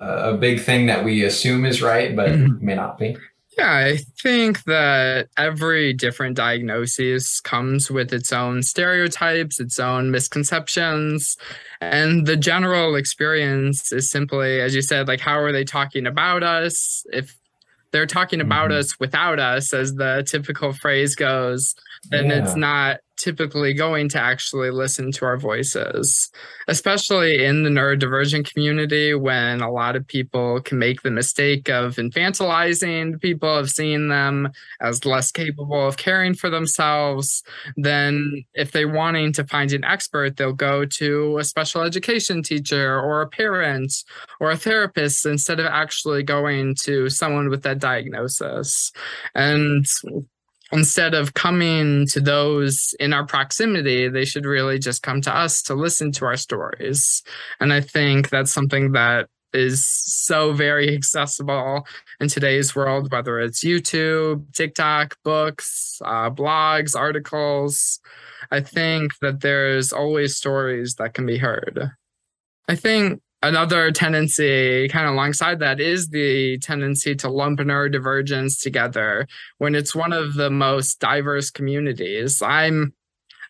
a 0.00 0.34
big 0.34 0.60
thing 0.60 0.86
that 0.86 1.04
we 1.04 1.24
assume 1.24 1.66
is 1.66 1.82
right 1.82 2.16
but 2.16 2.30
mm-hmm. 2.30 2.64
may 2.64 2.74
not 2.74 2.98
be? 2.98 3.16
Yeah, 3.60 3.74
I 3.74 3.98
think 4.22 4.64
that 4.64 5.28
every 5.36 5.92
different 5.92 6.34
diagnosis 6.34 7.40
comes 7.40 7.90
with 7.90 8.10
its 8.10 8.32
own 8.32 8.62
stereotypes, 8.62 9.60
its 9.60 9.78
own 9.78 10.10
misconceptions. 10.10 11.36
And 11.82 12.26
the 12.26 12.38
general 12.38 12.94
experience 12.94 13.92
is 13.92 14.10
simply, 14.10 14.62
as 14.62 14.74
you 14.74 14.80
said, 14.80 15.08
like, 15.08 15.20
how 15.20 15.38
are 15.38 15.52
they 15.52 15.64
talking 15.64 16.06
about 16.06 16.42
us? 16.42 17.04
If 17.12 17.36
they're 17.92 18.06
talking 18.06 18.40
about 18.40 18.70
mm-hmm. 18.70 18.78
us 18.78 18.98
without 18.98 19.38
us, 19.38 19.74
as 19.74 19.94
the 19.94 20.24
typical 20.26 20.72
phrase 20.72 21.14
goes, 21.14 21.74
then 22.08 22.26
yeah. 22.26 22.42
it's 22.42 22.56
not 22.56 23.00
typically 23.20 23.74
going 23.74 24.08
to 24.08 24.18
actually 24.18 24.70
listen 24.70 25.12
to 25.12 25.24
our 25.24 25.36
voices, 25.36 26.30
especially 26.68 27.44
in 27.44 27.62
the 27.62 27.70
neurodivergent 27.70 28.50
community 28.50 29.14
when 29.14 29.60
a 29.60 29.70
lot 29.70 29.96
of 29.96 30.06
people 30.06 30.60
can 30.62 30.78
make 30.78 31.02
the 31.02 31.10
mistake 31.10 31.68
of 31.68 31.96
infantilizing 31.96 33.20
people, 33.20 33.54
of 33.54 33.70
seeing 33.70 34.08
them 34.08 34.50
as 34.80 35.04
less 35.04 35.30
capable 35.30 35.86
of 35.86 35.96
caring 35.96 36.34
for 36.34 36.50
themselves. 36.50 37.42
Then, 37.76 38.44
if 38.54 38.72
they're 38.72 38.88
wanting 38.88 39.32
to 39.34 39.44
find 39.46 39.72
an 39.72 39.84
expert, 39.84 40.36
they'll 40.36 40.52
go 40.52 40.84
to 40.84 41.38
a 41.38 41.44
special 41.44 41.82
education 41.82 42.42
teacher 42.42 42.98
or 42.98 43.22
a 43.22 43.28
parent 43.28 43.92
or 44.40 44.50
a 44.50 44.56
therapist 44.56 45.26
instead 45.26 45.60
of 45.60 45.66
actually 45.66 46.22
going 46.22 46.74
to 46.82 47.08
someone 47.08 47.48
with 47.48 47.62
that 47.62 47.78
diagnosis. 47.78 48.92
And 49.34 49.86
instead 50.72 51.14
of 51.14 51.34
coming 51.34 52.06
to 52.08 52.20
those 52.20 52.94
in 53.00 53.12
our 53.12 53.26
proximity, 53.26 54.08
they 54.08 54.24
should 54.24 54.44
really 54.46 54.78
just 54.78 55.02
come 55.02 55.20
to 55.22 55.34
us 55.34 55.62
to 55.62 55.74
listen 55.74 56.12
to 56.12 56.24
our 56.24 56.36
stories. 56.36 57.22
And 57.60 57.72
I 57.72 57.80
think 57.80 58.30
that's 58.30 58.52
something 58.52 58.92
that 58.92 59.28
is 59.52 59.84
so 59.84 60.52
very 60.52 60.94
accessible 60.94 61.86
in 62.20 62.28
today's 62.28 62.76
world, 62.76 63.10
whether 63.10 63.40
it's 63.40 63.64
YouTube, 63.64 64.44
TikTok, 64.54 65.16
books, 65.24 66.00
uh, 66.04 66.30
blogs, 66.30 66.94
articles. 66.96 68.00
I 68.50 68.60
think 68.60 69.18
that 69.20 69.40
there's 69.40 69.92
always 69.92 70.36
stories 70.36 70.94
that 70.96 71.14
can 71.14 71.26
be 71.26 71.38
heard. 71.38 71.90
I 72.68 72.76
think 72.76 73.20
another 73.42 73.90
tendency 73.90 74.88
kind 74.88 75.06
of 75.06 75.14
alongside 75.14 75.58
that 75.60 75.80
is 75.80 76.08
the 76.08 76.58
tendency 76.58 77.14
to 77.16 77.30
lump 77.30 77.60
neurodivergence 77.60 78.60
together 78.60 79.26
when 79.58 79.74
it's 79.74 79.94
one 79.94 80.12
of 80.12 80.34
the 80.34 80.50
most 80.50 81.00
diverse 81.00 81.50
communities. 81.50 82.42
I'm 82.42 82.92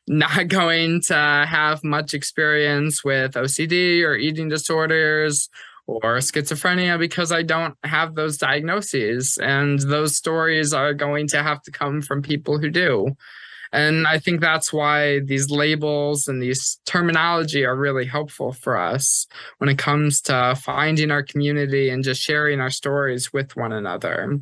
not 0.07 0.49
going 0.49 1.03
to 1.03 1.47
have 1.49 1.83
much 1.85 2.15
experience 2.15 3.05
with 3.05 3.33
OCD 3.33 4.03
or 4.03 4.15
eating 4.15 4.49
disorders 4.49 5.49
or 5.87 6.19
schizophrenia 6.19 6.99
because 6.99 7.33
I 7.33 7.43
don't 7.43 7.77
have 7.85 8.15
those 8.15 8.39
diagnoses. 8.39 9.39
And 9.43 9.81
those 9.81 10.17
stories 10.17 10.73
are 10.73 10.95
going 10.95 11.27
to 11.29 11.43
have 11.43 11.63
to 11.63 11.71
come 11.71 12.01
from 12.01 12.23
people 12.23 12.59
who 12.59 12.71
do. 12.71 13.17
And 13.73 14.07
I 14.07 14.19
think 14.19 14.41
that's 14.41 14.73
why 14.73 15.21
these 15.21 15.51
labels 15.51 16.27
and 16.27 16.43
these 16.43 16.81
terminology 16.87 17.65
are 17.65 17.77
really 17.77 18.05
helpful 18.05 18.53
for 18.53 18.77
us 18.77 19.27
when 19.59 19.71
it 19.71 19.79
comes 19.79 20.21
to 20.23 20.57
finding 20.61 21.11
our 21.11 21.23
community 21.23 21.89
and 21.89 22.03
just 22.03 22.21
sharing 22.21 22.61
our 22.61 22.71
stories 22.71 23.33
with 23.33 23.57
one 23.57 23.73
another. 23.73 24.41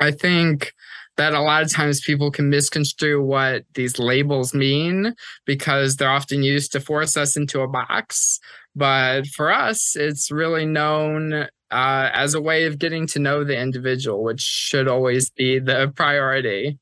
I 0.00 0.10
think 0.10 0.74
that 1.16 1.34
a 1.34 1.40
lot 1.40 1.62
of 1.62 1.72
times 1.72 2.00
people 2.00 2.30
can 2.30 2.50
misconstrue 2.50 3.22
what 3.22 3.64
these 3.74 3.98
labels 3.98 4.54
mean 4.54 5.14
because 5.46 5.96
they're 5.96 6.10
often 6.10 6.42
used 6.42 6.72
to 6.72 6.80
force 6.80 7.16
us 7.16 7.36
into 7.36 7.60
a 7.60 7.68
box. 7.68 8.40
But 8.74 9.26
for 9.26 9.52
us, 9.52 9.94
it's 9.94 10.30
really 10.30 10.64
known 10.64 11.46
uh, 11.70 12.10
as 12.12 12.34
a 12.34 12.40
way 12.40 12.64
of 12.64 12.78
getting 12.78 13.06
to 13.08 13.18
know 13.18 13.44
the 13.44 13.58
individual, 13.58 14.22
which 14.22 14.40
should 14.40 14.88
always 14.88 15.30
be 15.30 15.58
the 15.58 15.92
priority. 15.94 16.78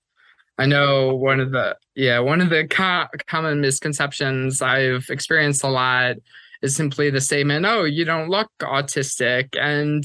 I 0.60 0.66
know 0.66 1.14
one 1.14 1.40
of 1.40 1.52
the 1.52 1.74
yeah 1.94 2.18
one 2.18 2.42
of 2.42 2.50
the 2.50 2.68
co- 2.68 3.06
common 3.26 3.62
misconceptions 3.62 4.60
I've 4.60 5.06
experienced 5.08 5.64
a 5.64 5.68
lot 5.68 6.16
is 6.60 6.76
simply 6.76 7.08
the 7.08 7.22
statement, 7.22 7.64
"Oh, 7.64 7.84
you 7.84 8.04
don't 8.04 8.28
look 8.28 8.50
autistic," 8.60 9.56
and 9.58 10.04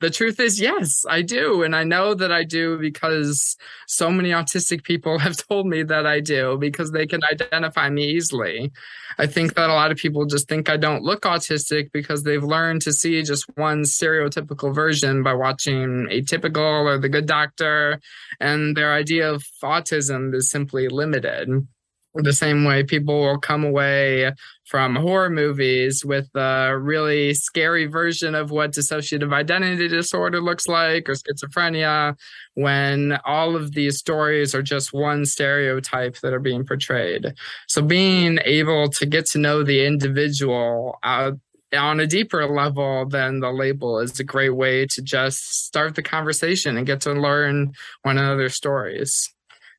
the 0.00 0.10
truth 0.10 0.38
is, 0.38 0.60
yes, 0.60 1.04
I 1.08 1.22
do. 1.22 1.62
And 1.62 1.74
I 1.74 1.84
know 1.84 2.14
that 2.14 2.32
I 2.32 2.44
do 2.44 2.78
because 2.78 3.56
so 3.86 4.10
many 4.10 4.30
autistic 4.30 4.84
people 4.84 5.18
have 5.24 5.36
told 5.36 5.66
me 5.66 5.82
that 5.84 6.06
I 6.06 6.20
do 6.20 6.56
because 6.58 6.92
they 6.92 7.06
can 7.06 7.20
identify 7.30 7.90
me 7.90 8.04
easily. 8.04 8.72
I 9.18 9.26
think 9.26 9.54
that 9.54 9.70
a 9.70 9.74
lot 9.74 9.90
of 9.90 9.98
people 9.98 10.24
just 10.26 10.48
think 10.48 10.68
I 10.68 10.76
don't 10.76 11.02
look 11.02 11.22
autistic 11.22 11.90
because 11.92 12.22
they've 12.22 12.44
learned 12.44 12.82
to 12.82 12.92
see 12.92 13.22
just 13.22 13.44
one 13.56 13.82
stereotypical 13.82 14.74
version 14.74 15.22
by 15.22 15.34
watching 15.34 16.06
Atypical 16.10 16.84
or 16.84 16.98
The 16.98 17.08
Good 17.08 17.26
Doctor. 17.26 18.00
And 18.38 18.76
their 18.76 18.92
idea 18.92 19.30
of 19.32 19.44
autism 19.62 20.34
is 20.34 20.50
simply 20.50 20.88
limited 20.88 21.66
the 22.14 22.32
same 22.32 22.64
way 22.64 22.82
people 22.82 23.20
will 23.20 23.38
come 23.38 23.64
away 23.64 24.32
from 24.68 24.94
horror 24.94 25.30
movies 25.30 26.04
with 26.04 26.28
a 26.34 26.78
really 26.78 27.32
scary 27.32 27.86
version 27.86 28.34
of 28.34 28.50
what 28.50 28.72
dissociative 28.72 29.32
identity 29.32 29.88
disorder 29.88 30.42
looks 30.42 30.68
like 30.68 31.08
or 31.08 31.14
schizophrenia 31.14 32.14
when 32.54 33.18
all 33.24 33.56
of 33.56 33.72
these 33.72 33.98
stories 33.98 34.54
are 34.54 34.62
just 34.62 34.92
one 34.92 35.24
stereotype 35.24 36.18
that 36.20 36.34
are 36.34 36.40
being 36.40 36.66
portrayed. 36.66 37.32
So 37.66 37.80
being 37.80 38.38
able 38.44 38.90
to 38.90 39.06
get 39.06 39.24
to 39.30 39.38
know 39.38 39.62
the 39.62 39.86
individual 39.86 40.98
uh, 41.02 41.32
on 41.72 42.00
a 42.00 42.06
deeper 42.06 42.46
level 42.46 43.06
than 43.06 43.40
the 43.40 43.50
label 43.50 43.98
is 44.00 44.20
a 44.20 44.24
great 44.24 44.54
way 44.54 44.86
to 44.86 45.00
just 45.00 45.66
start 45.66 45.94
the 45.94 46.02
conversation 46.02 46.76
and 46.76 46.86
get 46.86 47.00
to 47.02 47.12
learn 47.12 47.72
one 48.02 48.18
another's 48.18 48.54
stories 48.54 49.32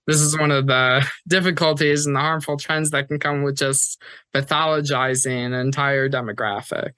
this 0.09 0.21
is 0.21 0.37
one 0.37 0.49
of 0.49 0.65
the 0.65 1.05
difficulties 1.27 2.07
and 2.07 2.15
the 2.15 2.19
harmful 2.19 2.57
trends 2.57 2.89
that 2.89 3.07
can 3.07 3.19
come 3.19 3.43
with 3.43 3.55
just 3.55 4.01
pathologizing 4.35 5.45
an 5.45 5.53
entire 5.53 6.09
demographic. 6.09 6.93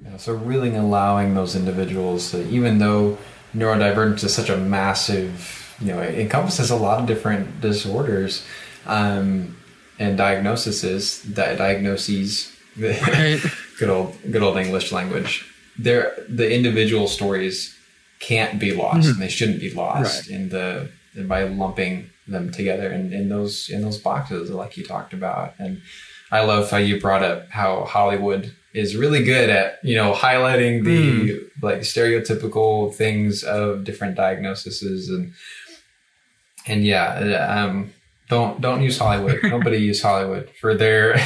Yeah, 0.00 0.16
so 0.18 0.34
really 0.34 0.74
allowing 0.74 1.34
those 1.34 1.56
individuals, 1.56 2.30
to, 2.30 2.46
even 2.48 2.78
though 2.78 3.18
neurodivergence 3.56 4.22
is 4.22 4.34
such 4.34 4.50
a 4.50 4.56
massive, 4.56 5.74
you 5.80 5.88
know, 5.88 6.00
it 6.00 6.16
encompasses 6.16 6.70
a 6.70 6.76
lot 6.76 7.00
of 7.00 7.06
different 7.06 7.60
disorders 7.60 8.46
um, 8.86 9.56
and 9.98 10.16
diagnoses, 10.16 11.22
di- 11.22 11.56
diagnoses, 11.56 12.56
right. 12.78 13.40
good 13.78 13.88
old 13.88 14.16
good 14.30 14.42
old 14.42 14.58
English 14.58 14.92
language. 14.92 15.48
There, 15.76 16.14
the 16.28 16.52
individual 16.52 17.08
stories 17.08 17.76
can't 18.24 18.58
be 18.58 18.72
lost 18.72 19.00
mm-hmm. 19.00 19.10
and 19.10 19.22
they 19.22 19.28
shouldn't 19.28 19.60
be 19.60 19.70
lost 19.70 20.30
right. 20.30 20.34
in 20.34 20.48
the 20.48 20.90
by 21.28 21.44
lumping 21.44 22.08
them 22.26 22.50
together 22.50 22.90
in, 22.90 23.12
in 23.12 23.28
those 23.28 23.68
in 23.68 23.82
those 23.82 23.98
boxes 23.98 24.50
like 24.50 24.78
you 24.78 24.84
talked 24.84 25.12
about 25.12 25.52
and 25.58 25.82
i 26.32 26.42
love 26.42 26.70
how 26.70 26.78
you 26.78 26.98
brought 26.98 27.22
up 27.22 27.50
how 27.50 27.84
hollywood 27.84 28.50
is 28.72 28.96
really 28.96 29.22
good 29.22 29.50
at 29.50 29.78
you 29.84 29.94
know 29.94 30.14
highlighting 30.14 30.84
the 30.84 31.00
mm. 31.00 31.50
like 31.60 31.80
stereotypical 31.80 32.94
things 32.94 33.44
of 33.44 33.84
different 33.84 34.14
diagnoses 34.16 35.10
and 35.10 35.34
and 36.66 36.82
yeah 36.84 37.18
um 37.60 37.92
don't 38.28 38.60
don't 38.60 38.82
use 38.82 38.98
Hollywood. 38.98 39.40
Nobody 39.42 39.78
use 39.78 40.02
Hollywood 40.02 40.50
for 40.60 40.74
their 40.74 41.16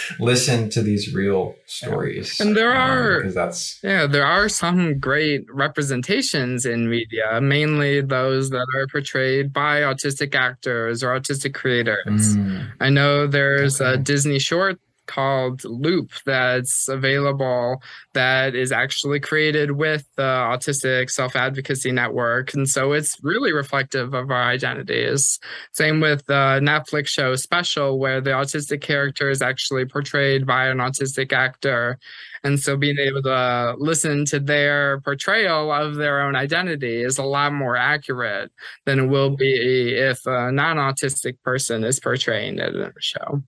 listen 0.20 0.70
to 0.70 0.82
these 0.82 1.12
real 1.14 1.56
stories. 1.66 2.40
And 2.40 2.56
there 2.56 2.74
um, 2.76 2.90
are 2.90 3.18
because 3.18 3.34
that's 3.34 3.78
yeah, 3.82 4.06
there 4.06 4.26
are 4.26 4.48
some 4.48 4.98
great 4.98 5.44
representations 5.52 6.66
in 6.66 6.88
media, 6.88 7.40
mainly 7.40 8.00
those 8.00 8.50
that 8.50 8.66
are 8.76 8.86
portrayed 8.86 9.52
by 9.52 9.80
autistic 9.80 10.34
actors 10.34 11.02
or 11.02 11.08
autistic 11.08 11.54
creators. 11.54 12.36
Mm. 12.36 12.70
I 12.80 12.90
know 12.90 13.26
there's 13.26 13.80
okay. 13.80 13.94
a 13.94 13.96
Disney 13.96 14.38
short 14.38 14.78
called 15.10 15.64
Loop 15.64 16.12
that's 16.24 16.88
available 16.88 17.82
that 18.14 18.54
is 18.54 18.70
actually 18.70 19.18
created 19.18 19.72
with 19.72 20.06
the 20.16 20.22
Autistic 20.22 21.10
Self 21.10 21.34
Advocacy 21.34 21.90
Network. 21.90 22.54
And 22.54 22.68
so 22.68 22.92
it's 22.92 23.16
really 23.22 23.52
reflective 23.52 24.14
of 24.14 24.30
our 24.30 24.44
identities. 24.44 25.40
Same 25.72 26.00
with 26.00 26.24
the 26.26 26.60
Netflix 26.62 27.08
show 27.08 27.34
Special, 27.34 27.98
where 27.98 28.20
the 28.20 28.30
autistic 28.30 28.80
character 28.80 29.30
is 29.30 29.42
actually 29.42 29.84
portrayed 29.84 30.46
by 30.46 30.68
an 30.68 30.78
autistic 30.78 31.32
actor. 31.32 31.98
And 32.44 32.58
so 32.58 32.76
being 32.76 32.98
able 32.98 33.22
to 33.22 33.74
listen 33.78 34.24
to 34.26 34.38
their 34.38 35.00
portrayal 35.00 35.72
of 35.72 35.96
their 35.96 36.22
own 36.22 36.36
identity 36.36 37.02
is 37.02 37.18
a 37.18 37.24
lot 37.24 37.52
more 37.52 37.76
accurate 37.76 38.50
than 38.86 39.00
it 39.00 39.06
will 39.06 39.36
be 39.36 39.94
if 39.94 40.24
a 40.24 40.52
non 40.52 40.76
autistic 40.76 41.36
person 41.42 41.84
is 41.84 41.98
portraying 41.98 42.58
it 42.58 42.74
in 42.74 42.82
a 42.82 42.92
show. 43.00 43.42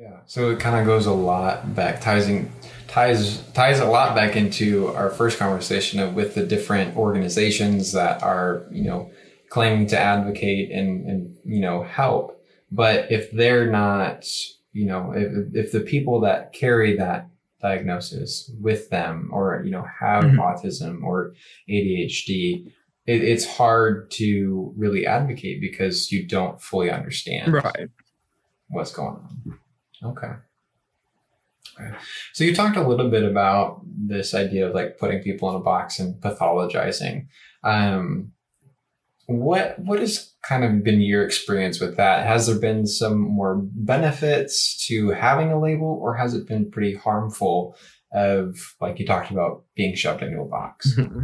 Yeah. 0.00 0.20
So 0.24 0.50
it 0.50 0.60
kind 0.60 0.80
of 0.80 0.86
goes 0.86 1.04
a 1.04 1.12
lot 1.12 1.74
back, 1.74 2.00
ties 2.00 2.26
ties 2.88 3.42
ties 3.52 3.80
a 3.80 3.84
lot 3.84 4.16
back 4.16 4.34
into 4.34 4.88
our 4.94 5.10
first 5.10 5.38
conversation 5.38 6.00
of 6.00 6.14
with 6.14 6.34
the 6.34 6.46
different 6.46 6.96
organizations 6.96 7.92
that 7.92 8.22
are 8.22 8.66
you 8.70 8.84
know 8.84 9.10
claiming 9.50 9.86
to 9.88 9.98
advocate 9.98 10.70
and 10.70 11.06
and 11.06 11.36
you 11.44 11.60
know 11.60 11.82
help, 11.82 12.42
but 12.72 13.12
if 13.12 13.30
they're 13.32 13.70
not 13.70 14.24
you 14.72 14.86
know 14.86 15.12
if 15.14 15.66
if 15.66 15.72
the 15.72 15.80
people 15.80 16.20
that 16.20 16.54
carry 16.54 16.96
that 16.96 17.28
diagnosis 17.60 18.50
with 18.58 18.88
them 18.88 19.28
or 19.34 19.60
you 19.66 19.70
know 19.70 19.84
have 20.00 20.24
mm-hmm. 20.24 20.40
autism 20.40 21.02
or 21.02 21.34
ADHD 21.68 22.72
it, 23.06 23.22
it's 23.22 23.44
hard 23.44 24.10
to 24.12 24.72
really 24.78 25.06
advocate 25.06 25.60
because 25.60 26.10
you 26.10 26.26
don't 26.26 26.62
fully 26.62 26.90
understand 26.90 27.52
right 27.52 27.90
what's 28.68 28.92
going 28.92 29.16
on 29.16 29.58
Okay. 30.04 30.32
So 32.32 32.44
you 32.44 32.54
talked 32.54 32.76
a 32.76 32.86
little 32.86 33.10
bit 33.10 33.24
about 33.24 33.80
this 33.84 34.34
idea 34.34 34.68
of 34.68 34.74
like 34.74 34.98
putting 34.98 35.22
people 35.22 35.48
in 35.50 35.56
a 35.56 35.60
box 35.60 35.98
and 35.98 36.20
pathologizing. 36.20 37.26
Um, 37.64 38.32
what 39.26 39.78
what 39.78 40.00
has 40.00 40.34
kind 40.42 40.64
of 40.64 40.82
been 40.82 41.00
your 41.00 41.24
experience 41.24 41.80
with 41.80 41.96
that? 41.96 42.26
Has 42.26 42.46
there 42.46 42.58
been 42.58 42.86
some 42.86 43.18
more 43.18 43.56
benefits 43.62 44.84
to 44.88 45.10
having 45.10 45.52
a 45.52 45.60
label, 45.60 45.98
or 46.02 46.16
has 46.16 46.34
it 46.34 46.46
been 46.46 46.70
pretty 46.70 46.96
harmful? 46.96 47.76
Of 48.12 48.74
like 48.80 48.98
you 48.98 49.06
talked 49.06 49.30
about 49.30 49.64
being 49.76 49.94
shoved 49.94 50.22
into 50.22 50.40
a 50.40 50.44
box. 50.44 50.94
Mm-hmm. 50.98 51.22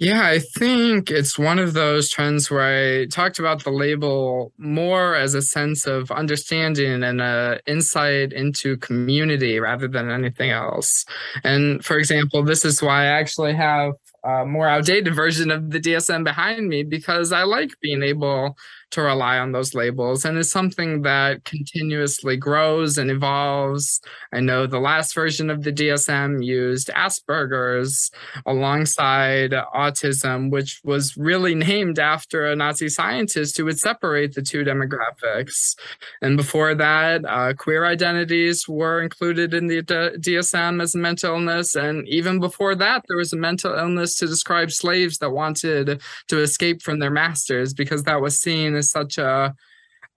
Yeah, 0.00 0.24
I 0.24 0.38
think 0.38 1.10
it's 1.10 1.38
one 1.38 1.58
of 1.58 1.74
those 1.74 2.08
trends 2.08 2.50
where 2.50 3.02
I 3.02 3.04
talked 3.08 3.38
about 3.38 3.64
the 3.64 3.70
label 3.70 4.50
more 4.56 5.14
as 5.14 5.34
a 5.34 5.42
sense 5.42 5.86
of 5.86 6.10
understanding 6.10 7.04
and 7.04 7.20
a 7.20 7.60
insight 7.66 8.32
into 8.32 8.78
community 8.78 9.60
rather 9.60 9.88
than 9.88 10.10
anything 10.10 10.52
else. 10.52 11.04
And 11.44 11.84
for 11.84 11.98
example, 11.98 12.42
this 12.42 12.64
is 12.64 12.80
why 12.80 13.02
I 13.02 13.20
actually 13.20 13.52
have 13.56 13.92
a 14.24 14.46
more 14.46 14.68
outdated 14.68 15.14
version 15.14 15.50
of 15.50 15.70
the 15.70 15.78
DSM 15.78 16.24
behind 16.24 16.68
me 16.70 16.82
because 16.82 17.30
I 17.30 17.42
like 17.42 17.72
being 17.82 18.02
able 18.02 18.56
to 18.90 19.02
rely 19.02 19.38
on 19.38 19.52
those 19.52 19.74
labels. 19.74 20.24
And 20.24 20.36
it's 20.36 20.50
something 20.50 21.02
that 21.02 21.44
continuously 21.44 22.36
grows 22.36 22.98
and 22.98 23.10
evolves. 23.10 24.00
I 24.32 24.40
know 24.40 24.66
the 24.66 24.80
last 24.80 25.14
version 25.14 25.50
of 25.50 25.62
the 25.62 25.72
DSM 25.72 26.44
used 26.44 26.88
Asperger's 26.88 28.10
alongside 28.46 29.52
autism, 29.52 30.50
which 30.50 30.80
was 30.84 31.16
really 31.16 31.54
named 31.70 31.98
after 31.98 32.46
a 32.46 32.56
Nazi 32.56 32.88
scientist 32.88 33.56
who 33.56 33.64
would 33.66 33.78
separate 33.78 34.34
the 34.34 34.42
two 34.42 34.64
demographics. 34.64 35.76
And 36.20 36.36
before 36.36 36.74
that, 36.74 37.24
uh, 37.24 37.54
queer 37.54 37.84
identities 37.84 38.68
were 38.68 39.02
included 39.02 39.54
in 39.54 39.66
the 39.68 39.82
DSM 39.82 40.82
as 40.82 40.94
a 40.94 40.98
mental 40.98 41.34
illness. 41.34 41.74
And 41.74 42.08
even 42.08 42.40
before 42.40 42.74
that, 42.76 43.04
there 43.08 43.16
was 43.16 43.32
a 43.32 43.36
mental 43.36 43.74
illness 43.74 44.16
to 44.16 44.26
describe 44.26 44.72
slaves 44.72 45.18
that 45.18 45.30
wanted 45.30 46.00
to 46.28 46.40
escape 46.40 46.82
from 46.82 46.98
their 46.98 47.10
masters 47.10 47.72
because 47.72 48.02
that 48.04 48.20
was 48.20 48.40
seen 48.40 48.74
is 48.80 48.90
such 48.90 49.18
a 49.18 49.54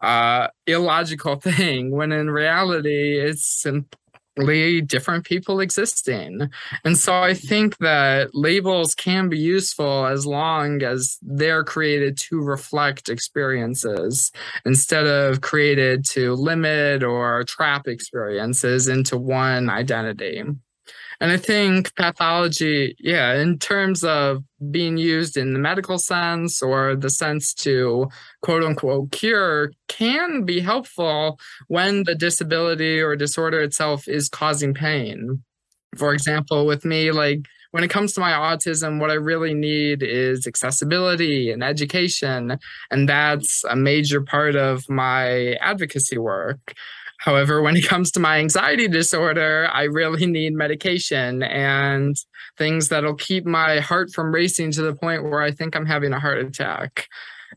uh, 0.02 0.48
illogical 0.68 1.36
thing 1.50 1.92
when 1.92 2.12
in 2.12 2.30
reality 2.30 3.20
it's 3.20 3.46
simply 3.46 4.82
different 4.82 5.26
people 5.26 5.60
existing. 5.60 6.50
And 6.84 6.98
so 6.98 7.22
I 7.22 7.34
think 7.34 7.78
that 7.78 8.34
labels 8.34 8.96
can 8.96 9.30
be 9.30 9.38
useful 9.38 10.08
as 10.08 10.26
long 10.26 10.82
as 10.82 11.18
they're 11.22 11.64
created 11.64 12.18
to 12.30 12.42
reflect 12.42 13.10
experiences 13.10 14.32
instead 14.66 15.06
of 15.06 15.42
created 15.42 16.04
to 16.10 16.34
limit 16.34 17.04
or 17.04 17.44
trap 17.44 17.88
experiences 17.88 18.88
into 18.88 19.18
one 19.18 19.70
identity. 19.70 20.44
And 21.24 21.32
I 21.32 21.38
think 21.38 21.96
pathology, 21.96 22.98
yeah, 23.00 23.36
in 23.36 23.58
terms 23.58 24.04
of 24.04 24.44
being 24.72 24.98
used 24.98 25.38
in 25.38 25.54
the 25.54 25.60
medical 25.60 25.98
sense 25.98 26.62
or 26.62 26.98
the 26.98 27.10
sense 27.10 27.54
to 27.64 28.10
quote 28.42 28.62
unquote 28.62 29.14
cure, 29.14 29.72
can 29.88 30.44
be 30.44 30.60
helpful 30.60 31.40
when 31.70 32.04
the 32.04 32.14
disability 32.14 33.00
or 33.00 33.16
disorder 33.16 33.62
itself 33.62 34.06
is 34.06 34.28
causing 34.28 34.74
pain. 34.74 35.42
For 35.98 36.14
example, 36.14 36.66
with 36.66 36.84
me, 36.84 37.14
like 37.14 37.46
when 37.72 37.86
it 37.86 37.90
comes 37.90 38.12
to 38.14 38.20
my 38.20 38.34
autism, 38.34 39.00
what 39.00 39.10
I 39.10 39.14
really 39.14 39.54
need 39.54 40.04
is 40.04 40.46
accessibility 40.46 41.52
and 41.52 41.64
education. 41.64 42.58
And 42.92 43.08
that's 43.08 43.64
a 43.64 43.78
major 43.78 44.20
part 44.20 44.58
of 44.58 44.90
my 44.90 45.54
advocacy 45.62 46.18
work. 46.18 46.74
However, 47.24 47.62
when 47.62 47.78
it 47.78 47.88
comes 47.88 48.12
to 48.12 48.20
my 48.20 48.40
anxiety 48.40 48.90
disorder, 48.90 49.70
I 49.72 49.84
really 49.84 50.26
need 50.26 50.54
medication 50.54 51.42
and 51.42 52.18
things 52.58 52.90
that'll 52.90 53.16
keep 53.16 53.46
my 53.46 53.80
heart 53.80 54.12
from 54.12 54.34
racing 54.34 54.72
to 54.74 54.82
the 54.82 54.94
point 54.94 55.24
where 55.24 55.42
I 55.42 55.52
think 55.52 55.74
I'm 55.74 55.86
having 55.86 56.12
a 56.12 56.20
heart 56.20 56.40
attack. 56.40 57.08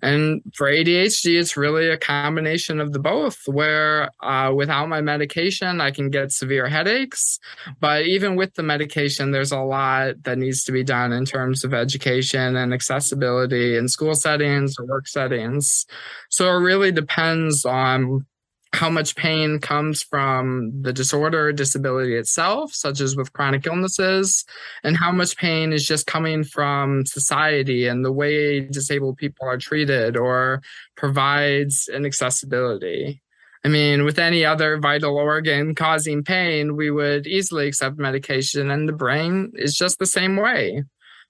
And 0.03 0.41
for 0.55 0.71
ADHD, 0.71 1.41
it's 1.41 1.57
really 1.57 1.89
a 1.89 1.99
combination 1.99 2.81
of 2.81 2.93
the 2.93 3.01
both, 3.01 3.39
where 3.47 4.11
uh, 4.23 4.53
without 4.55 4.89
my 4.89 5.01
medication, 5.01 5.81
I 5.81 5.91
can 5.91 6.11
get 6.11 6.31
severe 6.31 6.69
headaches. 6.69 7.41
But 7.81 8.07
even 8.07 8.37
with 8.37 8.55
the 8.55 8.63
medication, 8.63 9.33
there's 9.33 9.53
a 9.53 9.59
lot 9.59 10.23
that 10.23 10.39
needs 10.39 10.63
to 10.65 10.73
be 10.73 10.85
done 10.85 11.13
in 11.13 11.25
terms 11.25 11.65
of 11.65 11.75
education 11.75 12.55
and 12.55 12.73
accessibility 12.73 13.77
in 13.77 13.89
school 13.89 14.15
settings 14.15 14.77
or 14.79 14.87
work 14.87 15.09
settings. 15.09 15.87
So 16.29 16.51
it 16.51 16.61
really 16.61 16.93
depends 16.93 17.65
on 17.65 18.27
how 18.77 18.91
much 18.91 19.17
pain 19.17 19.59
comes 19.59 20.03
from 20.03 20.71
the 20.83 20.93
disorder 20.93 21.49
or 21.49 21.53
disability 21.53 22.15
itself, 22.15 22.75
such 22.75 23.01
as 23.01 23.17
with 23.17 23.33
chronic 23.33 23.67
illnesses, 23.67 24.45
and 24.85 24.99
how 24.99 25.11
much 25.11 25.39
pain 25.39 25.73
is 25.73 25.87
just 25.87 26.07
coming 26.07 26.45
from 26.45 27.07
society 27.07 27.87
and 27.87 28.05
the 28.05 28.13
way 28.13 28.61
disabled 28.61 29.17
people 29.17 29.49
are 29.49 29.57
treated 29.57 30.15
or 30.15 30.61
provides 30.95 31.89
an 31.89 32.05
accessibility. 32.05 33.23
I 33.65 33.69
mean, 33.69 34.05
with 34.05 34.19
any 34.19 34.45
other 34.45 34.79
vital 34.79 35.17
organ 35.17 35.75
causing 35.75 36.23
pain, 36.23 36.77
we 36.77 36.91
would 36.91 37.27
easily 37.27 37.69
accept 37.69 37.99
medication, 37.99 38.71
and 38.71 38.87
the 38.87 38.93
brain 38.93 39.53
is 39.55 39.75
just 39.75 39.99
the 39.99 40.07
same 40.07 40.37
way. 40.37 40.85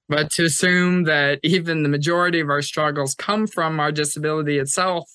But 0.08 0.30
to 0.32 0.44
assume 0.44 1.04
that 1.04 1.38
even 1.44 1.84
the 1.84 1.88
majority 1.88 2.40
of 2.40 2.50
our 2.50 2.62
struggles 2.62 3.14
come 3.14 3.46
from 3.46 3.78
our 3.78 3.92
disability 3.92 4.58
itself 4.58 5.08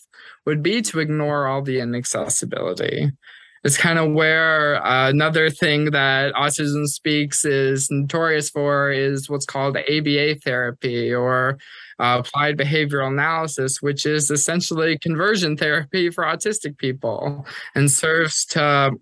would 0.45 0.63
be 0.63 0.81
to 0.81 0.99
ignore 0.99 1.47
all 1.47 1.61
the 1.61 1.79
inaccessibility. 1.79 3.11
It's 3.63 3.77
kind 3.77 3.99
of 3.99 4.11
where 4.13 4.83
uh, 4.83 5.09
another 5.09 5.51
thing 5.51 5.91
that 5.91 6.33
Autism 6.33 6.87
Speaks 6.87 7.45
is 7.45 7.89
notorious 7.91 8.49
for 8.49 8.91
is 8.91 9.29
what's 9.29 9.45
called 9.45 9.77
ABA 9.77 10.39
therapy 10.43 11.13
or 11.13 11.59
uh, 11.99 12.17
applied 12.19 12.57
behavioral 12.57 13.11
analysis, 13.11 13.79
which 13.79 14.07
is 14.07 14.31
essentially 14.31 14.97
conversion 14.97 15.57
therapy 15.57 16.09
for 16.09 16.23
autistic 16.23 16.79
people 16.79 17.45
and 17.75 17.91
serves 17.91 18.45
to 18.45 18.93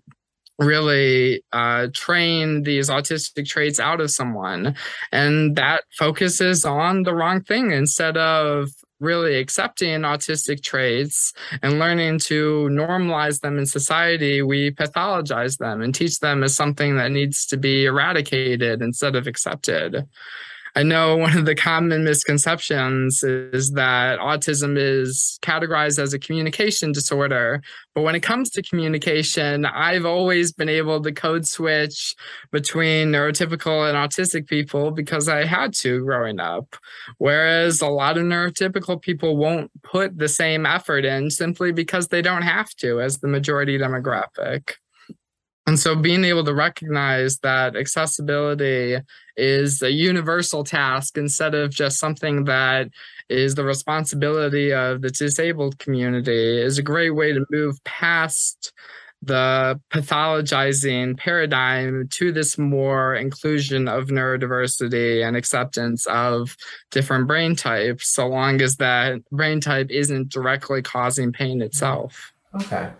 really 0.58 1.42
uh, 1.52 1.88
train 1.94 2.62
these 2.62 2.90
autistic 2.90 3.46
traits 3.46 3.80
out 3.80 4.00
of 4.00 4.10
someone. 4.10 4.76
And 5.10 5.56
that 5.56 5.84
focuses 5.98 6.66
on 6.66 7.04
the 7.04 7.14
wrong 7.14 7.40
thing 7.40 7.70
instead 7.70 8.18
of 8.18 8.68
really 9.00 9.36
accepting 9.36 10.00
autistic 10.00 10.62
traits 10.62 11.32
and 11.62 11.78
learning 11.78 12.18
to 12.20 12.68
normalize 12.70 13.40
them 13.40 13.58
in 13.58 13.66
society, 13.66 14.42
we 14.42 14.70
pathologize 14.70 15.58
them 15.58 15.82
and 15.82 15.94
teach 15.94 16.20
them 16.20 16.42
as 16.42 16.54
something 16.54 16.96
that 16.96 17.10
needs 17.10 17.46
to 17.46 17.56
be 17.56 17.86
eradicated 17.86 18.82
instead 18.82 19.16
of 19.16 19.26
accepted. 19.26 20.06
I 20.76 20.82
know 20.82 21.16
one 21.16 21.36
of 21.36 21.46
the 21.46 21.54
common 21.54 22.04
misconceptions 22.04 23.22
is 23.22 23.72
that 23.72 24.18
autism 24.20 24.76
is 24.78 25.38
categorized 25.42 25.98
as 25.98 26.14
a 26.14 26.18
communication 26.18 26.92
disorder. 26.92 27.62
But 27.94 28.02
when 28.02 28.14
it 28.14 28.20
comes 28.20 28.50
to 28.50 28.62
communication, 28.62 29.64
I've 29.64 30.04
always 30.04 30.52
been 30.52 30.68
able 30.68 31.02
to 31.02 31.12
code 31.12 31.46
switch 31.46 32.14
between 32.52 33.10
neurotypical 33.10 33.88
and 33.88 33.96
autistic 33.96 34.46
people 34.46 34.92
because 34.92 35.28
I 35.28 35.44
had 35.44 35.74
to 35.74 36.04
growing 36.04 36.38
up. 36.38 36.76
Whereas 37.18 37.80
a 37.80 37.88
lot 37.88 38.16
of 38.16 38.24
neurotypical 38.24 39.02
people 39.02 39.36
won't 39.36 39.70
put 39.82 40.18
the 40.18 40.28
same 40.28 40.66
effort 40.66 41.04
in 41.04 41.30
simply 41.30 41.72
because 41.72 42.08
they 42.08 42.22
don't 42.22 42.42
have 42.42 42.70
to 42.76 43.00
as 43.00 43.18
the 43.18 43.28
majority 43.28 43.78
demographic. 43.78 44.74
And 45.66 45.78
so 45.78 45.94
being 45.94 46.24
able 46.24 46.44
to 46.44 46.54
recognize 46.54 47.38
that 47.38 47.76
accessibility 47.76 48.98
is 49.36 49.82
a 49.82 49.92
universal 49.92 50.64
task 50.64 51.16
instead 51.16 51.54
of 51.54 51.70
just 51.70 51.98
something 51.98 52.44
that 52.44 52.88
is 53.28 53.54
the 53.54 53.64
responsibility 53.64 54.72
of 54.72 55.02
the 55.02 55.10
disabled 55.10 55.78
community 55.78 56.60
is 56.60 56.78
a 56.78 56.82
great 56.82 57.10
way 57.10 57.32
to 57.32 57.46
move 57.50 57.82
past 57.84 58.72
the 59.22 59.78
pathologizing 59.90 61.16
paradigm 61.18 62.08
to 62.08 62.32
this 62.32 62.56
more 62.56 63.14
inclusion 63.14 63.86
of 63.86 64.06
neurodiversity 64.06 65.26
and 65.26 65.36
acceptance 65.36 66.06
of 66.06 66.56
different 66.90 67.26
brain 67.26 67.54
types, 67.54 68.08
so 68.08 68.26
long 68.26 68.62
as 68.62 68.76
that 68.76 69.20
brain 69.30 69.60
type 69.60 69.90
isn't 69.90 70.30
directly 70.30 70.80
causing 70.80 71.32
pain 71.32 71.60
itself. 71.60 72.32
Okay 72.62 72.90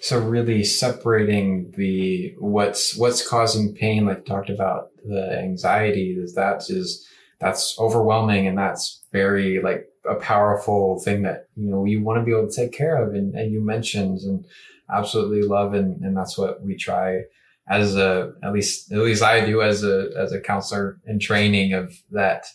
so 0.00 0.18
really 0.18 0.64
separating 0.64 1.72
the 1.76 2.34
what's 2.38 2.96
what's 2.96 3.26
causing 3.26 3.74
pain 3.74 4.06
like 4.06 4.24
talked 4.24 4.50
about 4.50 4.88
the 5.06 5.38
anxiety 5.38 6.16
is 6.18 6.34
that 6.34 6.62
is 6.70 7.06
that's 7.38 7.78
overwhelming 7.78 8.46
and 8.46 8.58
that's 8.58 9.04
very 9.12 9.60
like 9.62 9.86
a 10.08 10.14
powerful 10.14 11.00
thing 11.00 11.22
that 11.22 11.46
you 11.54 11.70
know 11.70 11.84
you 11.84 12.02
want 12.02 12.18
to 12.18 12.24
be 12.24 12.32
able 12.32 12.48
to 12.48 12.54
take 12.54 12.72
care 12.72 12.96
of 12.96 13.14
and, 13.14 13.34
and 13.34 13.52
you 13.52 13.64
mentioned 13.64 14.18
and 14.20 14.46
absolutely 14.90 15.42
love 15.42 15.74
and, 15.74 16.02
and 16.02 16.16
that's 16.16 16.36
what 16.38 16.62
we 16.62 16.76
try 16.76 17.20
as 17.68 17.96
a 17.96 18.32
at 18.42 18.52
least 18.52 18.90
at 18.92 18.98
least 18.98 19.22
I 19.22 19.44
do 19.44 19.62
as 19.62 19.84
a 19.84 20.10
as 20.16 20.32
a 20.32 20.40
counselor 20.40 20.98
in 21.06 21.18
training 21.18 21.72
of 21.74 21.94
that. 22.10 22.46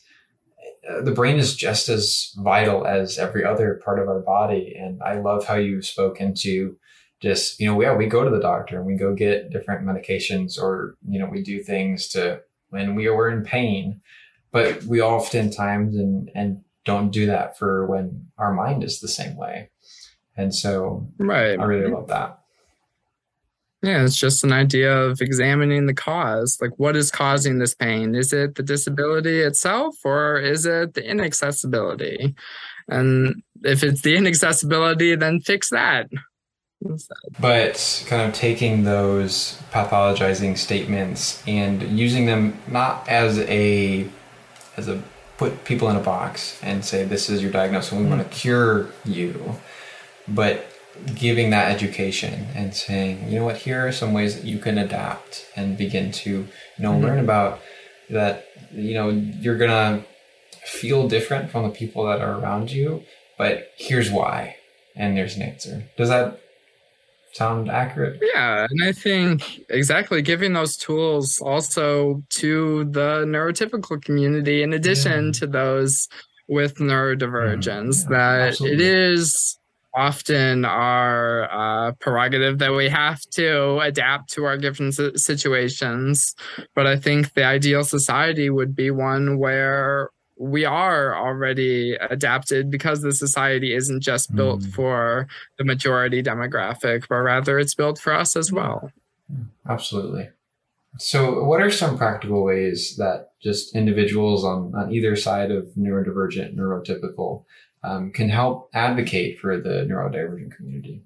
Uh, 0.89 1.01
the 1.01 1.11
brain 1.11 1.37
is 1.37 1.55
just 1.55 1.89
as 1.89 2.33
vital 2.37 2.85
as 2.85 3.17
every 3.17 3.43
other 3.43 3.81
part 3.83 3.99
of 3.99 4.07
our 4.07 4.19
body 4.19 4.75
and 4.77 5.01
I 5.03 5.19
love 5.19 5.45
how 5.45 5.55
you 5.55 5.81
spoke 5.81 6.19
into 6.19 6.77
just 7.25 7.59
you 7.59 7.65
know 7.65 7.81
yeah 7.81 7.95
we 7.95 8.05
go 8.05 8.23
to 8.23 8.29
the 8.29 8.39
doctor 8.39 8.77
and 8.77 8.85
we 8.85 8.95
go 8.95 9.15
get 9.15 9.49
different 9.49 9.85
medications 9.85 10.61
or 10.61 10.95
you 11.09 11.17
know 11.17 11.25
we 11.25 11.41
do 11.41 11.63
things 11.63 12.07
to 12.07 12.39
when 12.69 12.93
we 12.93 13.07
are 13.07 13.29
in 13.29 13.43
pain 13.43 13.99
but 14.51 14.81
we 14.83 15.01
oftentimes 15.01 15.97
and 15.97 16.31
and 16.35 16.63
don't 16.85 17.09
do 17.09 17.25
that 17.25 17.57
for 17.57 17.85
when 17.87 18.27
our 18.37 18.53
mind 18.53 18.83
is 18.83 19.01
the 19.01 19.07
same 19.07 19.35
way. 19.35 19.69
And 20.37 20.55
so 20.55 21.07
right. 21.17 21.59
I 21.59 21.63
really 21.63 21.91
love 21.91 22.07
that. 22.07 22.39
Yeah 23.81 24.03
it's 24.03 24.17
just 24.17 24.43
an 24.45 24.53
idea 24.53 24.95
of 24.95 25.19
examining 25.19 25.87
the 25.87 25.93
cause. 25.93 26.57
Like 26.61 26.71
what 26.77 26.95
is 26.95 27.11
causing 27.11 27.59
this 27.59 27.75
pain? 27.75 28.15
Is 28.15 28.31
it 28.31 28.55
the 28.55 28.63
disability 28.63 29.41
itself 29.41 29.97
or 30.05 30.39
is 30.39 30.65
it 30.65 30.93
the 30.93 31.03
inaccessibility? 31.03 32.33
And 32.87 33.43
if 33.63 33.83
it's 33.83 34.03
the 34.03 34.15
inaccessibility 34.15 35.15
then 35.15 35.41
fix 35.41 35.69
that 35.71 36.07
but 37.39 38.05
kind 38.07 38.21
of 38.21 38.33
taking 38.33 38.83
those 38.83 39.61
pathologizing 39.71 40.57
statements 40.57 41.43
and 41.47 41.81
using 41.97 42.25
them 42.25 42.57
not 42.67 43.07
as 43.07 43.39
a 43.39 44.07
as 44.77 44.87
a 44.87 45.01
put 45.37 45.65
people 45.65 45.89
in 45.89 45.95
a 45.95 46.01
box 46.01 46.59
and 46.63 46.83
say 46.83 47.03
this 47.03 47.29
is 47.29 47.41
your 47.41 47.51
diagnosis 47.51 47.91
and 47.91 48.03
we 48.03 48.09
want 48.09 48.21
to 48.21 48.37
cure 48.37 48.89
you, 49.03 49.55
but 50.27 50.65
giving 51.13 51.49
that 51.49 51.71
education 51.71 52.47
and 52.55 52.73
saying, 52.73 53.29
you 53.29 53.39
know 53.39 53.45
what, 53.45 53.57
here 53.57 53.85
are 53.85 53.91
some 53.91 54.13
ways 54.13 54.35
that 54.35 54.45
you 54.45 54.57
can 54.57 54.77
adapt 54.77 55.45
and 55.55 55.77
begin 55.77 56.11
to, 56.11 56.29
you 56.29 56.47
know, 56.79 56.91
mm-hmm. 56.91 57.03
learn 57.03 57.19
about 57.19 57.59
that, 58.09 58.47
you 58.71 58.93
know, 58.93 59.09
you're 59.09 59.57
gonna 59.57 60.05
feel 60.63 61.07
different 61.07 61.51
from 61.51 61.63
the 61.63 61.69
people 61.69 62.05
that 62.05 62.21
are 62.21 62.39
around 62.39 62.71
you, 62.71 63.03
but 63.37 63.71
here's 63.77 64.09
why. 64.09 64.55
And 64.95 65.17
there's 65.17 65.35
an 65.35 65.41
answer. 65.41 65.83
Does 65.97 66.07
that 66.07 66.39
sound 67.35 67.69
accurate? 67.69 68.21
Yeah, 68.33 68.65
and 68.69 68.83
I 68.83 68.91
think 68.91 69.65
exactly 69.69 70.21
giving 70.21 70.53
those 70.53 70.77
tools 70.77 71.39
also 71.39 72.23
to 72.29 72.85
the 72.85 73.25
neurotypical 73.25 74.01
community, 74.01 74.63
in 74.63 74.73
addition 74.73 75.27
yeah. 75.27 75.31
to 75.33 75.47
those 75.47 76.07
with 76.47 76.75
neurodivergence, 76.75 78.03
yeah, 78.03 78.09
that 78.09 78.47
absolutely. 78.49 78.75
it 78.75 78.81
is 78.81 79.59
often 79.95 80.65
our 80.65 81.49
uh, 81.51 81.91
prerogative 81.93 82.59
that 82.59 82.73
we 82.73 82.89
have 82.89 83.21
to 83.31 83.79
adapt 83.79 84.29
to 84.33 84.43
our 84.43 84.57
given 84.57 84.91
situations. 84.91 86.35
But 86.75 86.85
I 86.85 86.97
think 86.97 87.33
the 87.33 87.45
ideal 87.45 87.83
society 87.83 88.49
would 88.49 88.75
be 88.75 88.91
one 88.91 89.39
where 89.39 90.09
we 90.37 90.65
are 90.65 91.15
already 91.15 91.95
adapted 91.95 92.69
because 92.69 93.01
the 93.01 93.13
society 93.13 93.73
isn't 93.73 94.01
just 94.01 94.35
built 94.35 94.61
mm. 94.61 94.73
for 94.73 95.27
the 95.57 95.63
majority 95.63 96.21
demographic, 96.21 97.07
but 97.07 97.15
rather 97.15 97.57
it's 97.57 97.75
built 97.75 97.99
for 97.99 98.13
us 98.13 98.35
as 98.35 98.51
well. 98.51 98.91
Absolutely. 99.67 100.29
So, 100.97 101.43
what 101.43 101.61
are 101.61 101.71
some 101.71 101.97
practical 101.97 102.43
ways 102.43 102.95
that 102.97 103.31
just 103.41 103.75
individuals 103.75 104.45
on, 104.45 104.73
on 104.75 104.93
either 104.93 105.15
side 105.15 105.51
of 105.51 105.67
neurodivergent, 105.77 106.55
neurotypical 106.55 107.43
um, 107.83 108.11
can 108.11 108.29
help 108.29 108.69
advocate 108.73 109.39
for 109.39 109.59
the 109.59 109.85
neurodivergent 109.89 110.55
community? 110.55 111.01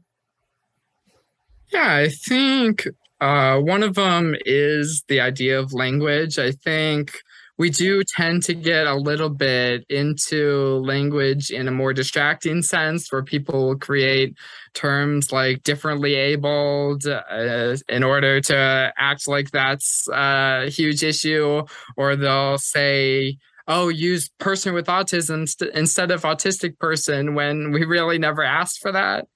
Yeah, 1.69 1.95
I 1.95 2.09
think 2.09 2.87
uh, 3.19 3.59
one 3.59 3.83
of 3.83 3.95
them 3.95 4.35
is 4.45 5.03
the 5.07 5.21
idea 5.21 5.59
of 5.59 5.73
language. 5.73 6.37
I 6.39 6.51
think 6.51 7.21
we 7.59 7.69
do 7.69 8.01
tend 8.03 8.41
to 8.43 8.53
get 8.53 8.87
a 8.87 8.95
little 8.95 9.29
bit 9.29 9.85
into 9.89 10.77
language 10.77 11.51
in 11.51 11.67
a 11.67 11.71
more 11.71 11.93
distracting 11.93 12.61
sense 12.61 13.11
where 13.11 13.21
people 13.21 13.67
will 13.67 13.77
create 13.77 14.33
terms 14.73 15.33
like 15.33 15.61
differently 15.63 16.15
abled 16.15 17.05
uh, 17.05 17.75
in 17.89 18.01
order 18.01 18.39
to 18.39 18.93
act 18.97 19.27
like 19.27 19.51
that's 19.51 20.07
a 20.13 20.69
huge 20.69 21.03
issue 21.03 21.61
or 21.97 22.15
they'll 22.15 22.57
say 22.57 23.37
oh, 23.69 23.87
use 23.87 24.29
person 24.39 24.73
with 24.73 24.87
autism 24.87 25.47
st- 25.47 25.71
instead 25.75 26.09
of 26.09 26.23
autistic 26.23 26.79
person 26.79 27.35
when 27.35 27.71
we 27.71 27.85
really 27.85 28.17
never 28.17 28.41
asked 28.43 28.81
for 28.81 28.91
that. 28.91 29.27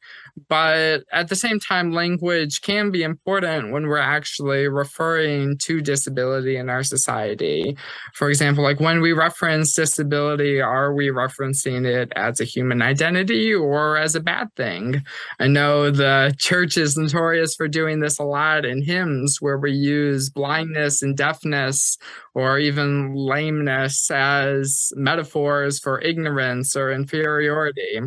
But 0.49 1.03
at 1.11 1.29
the 1.29 1.35
same 1.35 1.59
time, 1.59 1.91
language 1.91 2.61
can 2.61 2.89
be 2.89 3.03
important 3.03 3.71
when 3.71 3.85
we're 3.85 3.97
actually 3.97 4.67
referring 4.67 5.57
to 5.59 5.79
disability 5.79 6.57
in 6.57 6.69
our 6.69 6.81
society. 6.81 7.77
For 8.15 8.29
example, 8.29 8.63
like 8.63 8.79
when 8.79 9.01
we 9.01 9.13
reference 9.13 9.75
disability, 9.75 10.59
are 10.59 10.93
we 10.93 11.09
referencing 11.09 11.85
it 11.85 12.11
as 12.15 12.39
a 12.39 12.45
human 12.45 12.81
identity 12.81 13.53
or 13.53 13.97
as 13.97 14.15
a 14.15 14.19
bad 14.19 14.47
thing? 14.55 15.03
I 15.39 15.47
know 15.47 15.91
the 15.91 16.33
church 16.39 16.77
is 16.77 16.97
notorious 16.97 17.53
for 17.53 17.67
doing 17.67 17.99
this 17.99 18.17
a 18.17 18.23
lot 18.23 18.65
in 18.65 18.81
hymns 18.81 19.37
where 19.39 19.59
we 19.59 19.71
use 19.71 20.31
blindness 20.31 21.03
and 21.03 21.15
deafness 21.15 21.97
or 22.33 22.57
even 22.57 23.13
lameness 23.13 24.09
as 24.09 24.91
metaphors 24.95 25.79
for 25.79 26.01
ignorance 26.01 26.75
or 26.75 26.91
inferiority. 26.91 27.99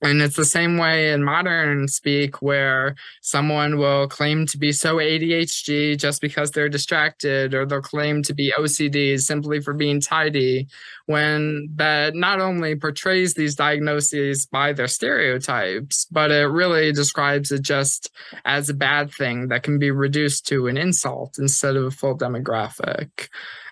And 0.00 0.22
it's 0.22 0.36
the 0.36 0.44
same 0.44 0.78
way 0.78 1.10
in 1.12 1.24
modern 1.24 1.88
speak 1.88 2.40
where 2.40 2.94
someone 3.20 3.78
will 3.78 4.06
claim 4.06 4.46
to 4.46 4.56
be 4.56 4.70
so 4.70 4.96
ADHD 4.96 5.98
just 5.98 6.20
because 6.20 6.52
they're 6.52 6.68
distracted, 6.68 7.52
or 7.52 7.66
they'll 7.66 7.80
claim 7.80 8.22
to 8.22 8.34
be 8.34 8.52
OCD 8.56 9.18
simply 9.18 9.60
for 9.60 9.74
being 9.74 10.00
tidy, 10.00 10.68
when 11.06 11.68
that 11.74 12.14
not 12.14 12.40
only 12.40 12.76
portrays 12.76 13.34
these 13.34 13.56
diagnoses 13.56 14.46
by 14.46 14.72
their 14.72 14.86
stereotypes, 14.86 16.04
but 16.12 16.30
it 16.30 16.46
really 16.46 16.92
describes 16.92 17.50
it 17.50 17.62
just 17.62 18.10
as 18.44 18.68
a 18.68 18.74
bad 18.74 19.10
thing 19.12 19.48
that 19.48 19.64
can 19.64 19.78
be 19.78 19.90
reduced 19.90 20.46
to 20.46 20.68
an 20.68 20.76
insult 20.76 21.38
instead 21.38 21.74
of 21.74 21.84
a 21.84 21.90
full 21.90 22.16
demographic. 22.16 23.28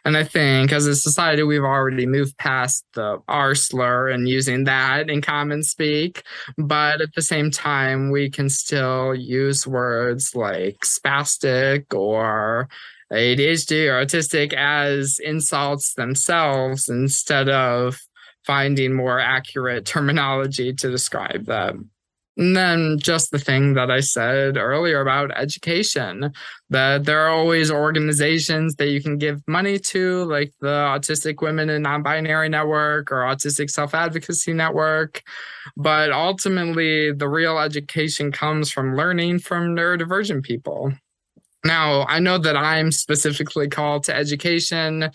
And 0.06 0.16
I 0.16 0.22
think 0.22 0.70
as 0.70 0.86
a 0.86 0.94
society, 0.94 1.42
we've 1.42 1.64
already 1.64 2.06
moved 2.06 2.38
past 2.38 2.84
the 2.94 3.18
R 3.26 3.56
slur 3.56 4.08
and 4.08 4.28
using 4.28 4.62
that 4.62 5.10
in 5.10 5.20
common 5.20 5.64
speak. 5.64 6.22
But 6.56 7.00
at 7.00 7.12
the 7.16 7.22
same 7.22 7.50
time, 7.50 8.12
we 8.12 8.30
can 8.30 8.48
still 8.48 9.16
use 9.16 9.66
words 9.66 10.32
like 10.36 10.76
spastic 10.84 11.92
or 11.92 12.68
ADHD 13.12 13.88
or 13.88 14.06
autistic 14.06 14.52
as 14.52 15.18
insults 15.18 15.94
themselves 15.94 16.88
instead 16.88 17.48
of 17.48 17.98
finding 18.46 18.94
more 18.94 19.18
accurate 19.18 19.86
terminology 19.86 20.72
to 20.72 20.88
describe 20.88 21.46
them. 21.46 21.90
And 22.36 22.54
then 22.54 22.98
just 22.98 23.30
the 23.30 23.38
thing 23.38 23.74
that 23.74 23.90
I 23.90 24.00
said 24.00 24.58
earlier 24.58 25.00
about 25.00 25.30
education, 25.36 26.32
that 26.68 27.04
there 27.04 27.20
are 27.20 27.30
always 27.30 27.70
organizations 27.70 28.74
that 28.74 28.88
you 28.90 29.02
can 29.02 29.16
give 29.16 29.42
money 29.48 29.78
to, 29.78 30.24
like 30.24 30.52
the 30.60 30.68
Autistic 30.68 31.40
Women 31.40 31.70
and 31.70 31.82
Non 31.82 32.02
Binary 32.02 32.50
Network 32.50 33.10
or 33.10 33.20
Autistic 33.20 33.70
Self 33.70 33.94
Advocacy 33.94 34.52
Network. 34.52 35.22
But 35.78 36.12
ultimately, 36.12 37.10
the 37.10 37.28
real 37.28 37.58
education 37.58 38.30
comes 38.32 38.70
from 38.70 38.96
learning 38.96 39.38
from 39.38 39.74
neurodivergent 39.74 40.42
people. 40.42 40.92
Now, 41.66 42.06
I 42.06 42.20
know 42.20 42.38
that 42.38 42.56
I'm 42.56 42.92
specifically 42.92 43.68
called 43.68 44.04
to 44.04 44.14
education. 44.14 45.10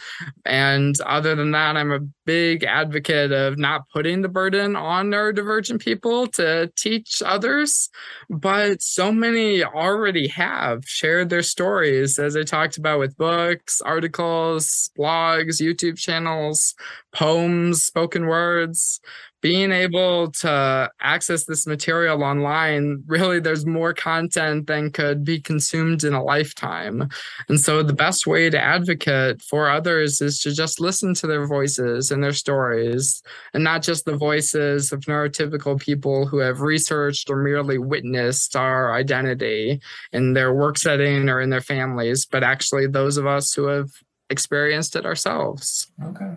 And 0.46 1.00
other 1.02 1.34
than 1.34 1.52
that, 1.52 1.78
I'm 1.78 1.92
a 1.92 2.02
big 2.26 2.66
advocate 2.66 3.32
of 3.32 3.58
not 3.58 3.90
putting 3.90 4.22
the 4.22 4.28
burden 4.28 4.76
on 4.76 5.10
neurodivergent 5.10 5.80
people 5.80 6.28
to 6.28 6.70
teach 6.76 7.24
others. 7.26 7.90
But 8.30 8.82
so 8.82 9.14
many 9.14 9.64
already 9.64 10.28
have 10.28 10.86
shared 10.86 11.30
their 11.30 11.42
stories, 11.42 12.20
as 12.20 12.36
I 12.36 12.44
talked 12.44 12.78
about 12.78 13.00
with 13.00 13.16
books, 13.16 13.80
articles, 13.80 14.92
blogs, 14.98 15.62
YouTube 15.62 15.98
channels, 15.98 16.76
poems, 17.14 17.84
spoken 17.84 18.28
words 18.28 19.00
being 19.42 19.72
able 19.72 20.32
to 20.32 20.90
access 21.02 21.46
this 21.46 21.66
material 21.66 22.24
online, 22.24 23.04
really, 23.08 23.40
there's 23.40 23.66
more 23.66 23.94
content 23.94 24.68
than 24.68 24.92
could 24.92 25.26
be 25.26 25.40
consumed 25.40 26.04
in 26.04 26.14
a 26.14 26.24
lifetime. 26.24 27.10
And 27.50 27.60
so, 27.60 27.82
the 27.82 27.94
best 27.94 28.28
way 28.28 28.50
to 28.50 28.62
advocate 28.62 29.42
for 29.42 29.70
others 29.70 30.22
is 30.22 30.40
to 30.42 30.54
just 30.54 30.80
listen 30.80 31.14
to 31.16 31.28
their 31.28 31.48
voices 31.48 32.12
and 32.12 32.24
their 32.24 32.34
stories, 32.34 33.24
and 33.54 33.64
not 33.64 33.82
just 33.82 34.06
the 34.06 34.16
voices 34.16 34.92
of 34.92 35.02
neurotypical 35.02 35.80
people 35.80 36.28
who 36.28 36.38
have 36.38 36.62
researched 36.62 37.30
or 37.30 37.38
merely 37.38 37.80
witnessed 37.80 38.56
our 38.56 38.94
identity 38.94 39.82
in 40.14 40.34
their 40.34 40.54
work 40.54 40.78
setting 40.78 41.30
or 41.30 41.42
in 41.42 41.50
their 41.50 41.62
families, 41.62 42.26
but 42.26 42.44
actually 42.44 42.86
those 42.86 43.18
of 43.18 43.26
us 43.26 43.54
who 43.54 43.66
have 43.66 43.90
experienced 44.30 44.96
it 44.96 45.06
ourselves. 45.06 45.92
Okay. 46.04 46.36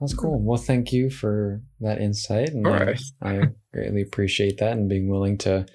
That's 0.00 0.14
cool. 0.14 0.40
Well, 0.40 0.58
thank 0.58 0.92
you 0.92 1.10
for 1.10 1.60
that 1.80 2.00
insight. 2.00 2.50
And 2.50 2.68
I, 2.68 2.96
I, 3.20 3.42
greatly 3.72 4.02
appreciate 4.02 4.58
that 4.58 4.72
and 4.72 4.88
being 4.88 5.08
willing 5.08 5.36
to 5.38 5.66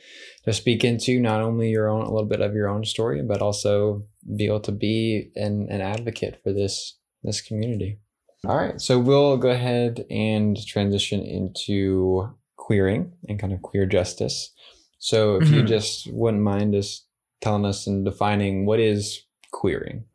to 0.46 0.54
speak 0.54 0.84
into 0.84 1.20
not 1.20 1.42
only 1.42 1.70
your 1.70 1.90
own 1.90 2.02
a 2.02 2.12
little 2.12 2.28
bit 2.28 2.42
of 2.42 2.54
your 2.54 2.70
own 2.70 2.86
story, 2.86 3.22
but 3.22 3.42
also 3.42 4.02
be 4.36 4.46
able 4.46 4.62
to 4.62 4.72
be 4.72 5.30
an, 5.36 5.68
an 5.70 5.82
advocate 5.82 6.40
for 6.42 6.54
this 6.54 6.98
this 7.24 7.42
community. 7.42 8.00
All 8.46 8.58
right. 8.58 8.80
So 8.80 9.00
we'll 9.00 9.38
go 9.38 9.50
ahead 9.50 10.06
and 10.10 10.58
transition 10.66 11.22
into 11.22 12.30
queering 12.58 13.14
and 13.28 13.40
kind 13.40 13.54
of 13.54 13.62
queer 13.62 13.86
justice. 13.86 14.52
So 15.00 15.36
if 15.36 15.44
mm-hmm. 15.44 15.54
you 15.56 15.64
just 15.64 16.12
wouldn't 16.12 16.44
mind 16.44 16.74
just 16.74 17.08
telling 17.42 17.66
us 17.66 17.88
and 17.88 18.06
defining 18.06 18.66
what 18.66 18.80
is 18.80 19.22
queering. 19.52 20.06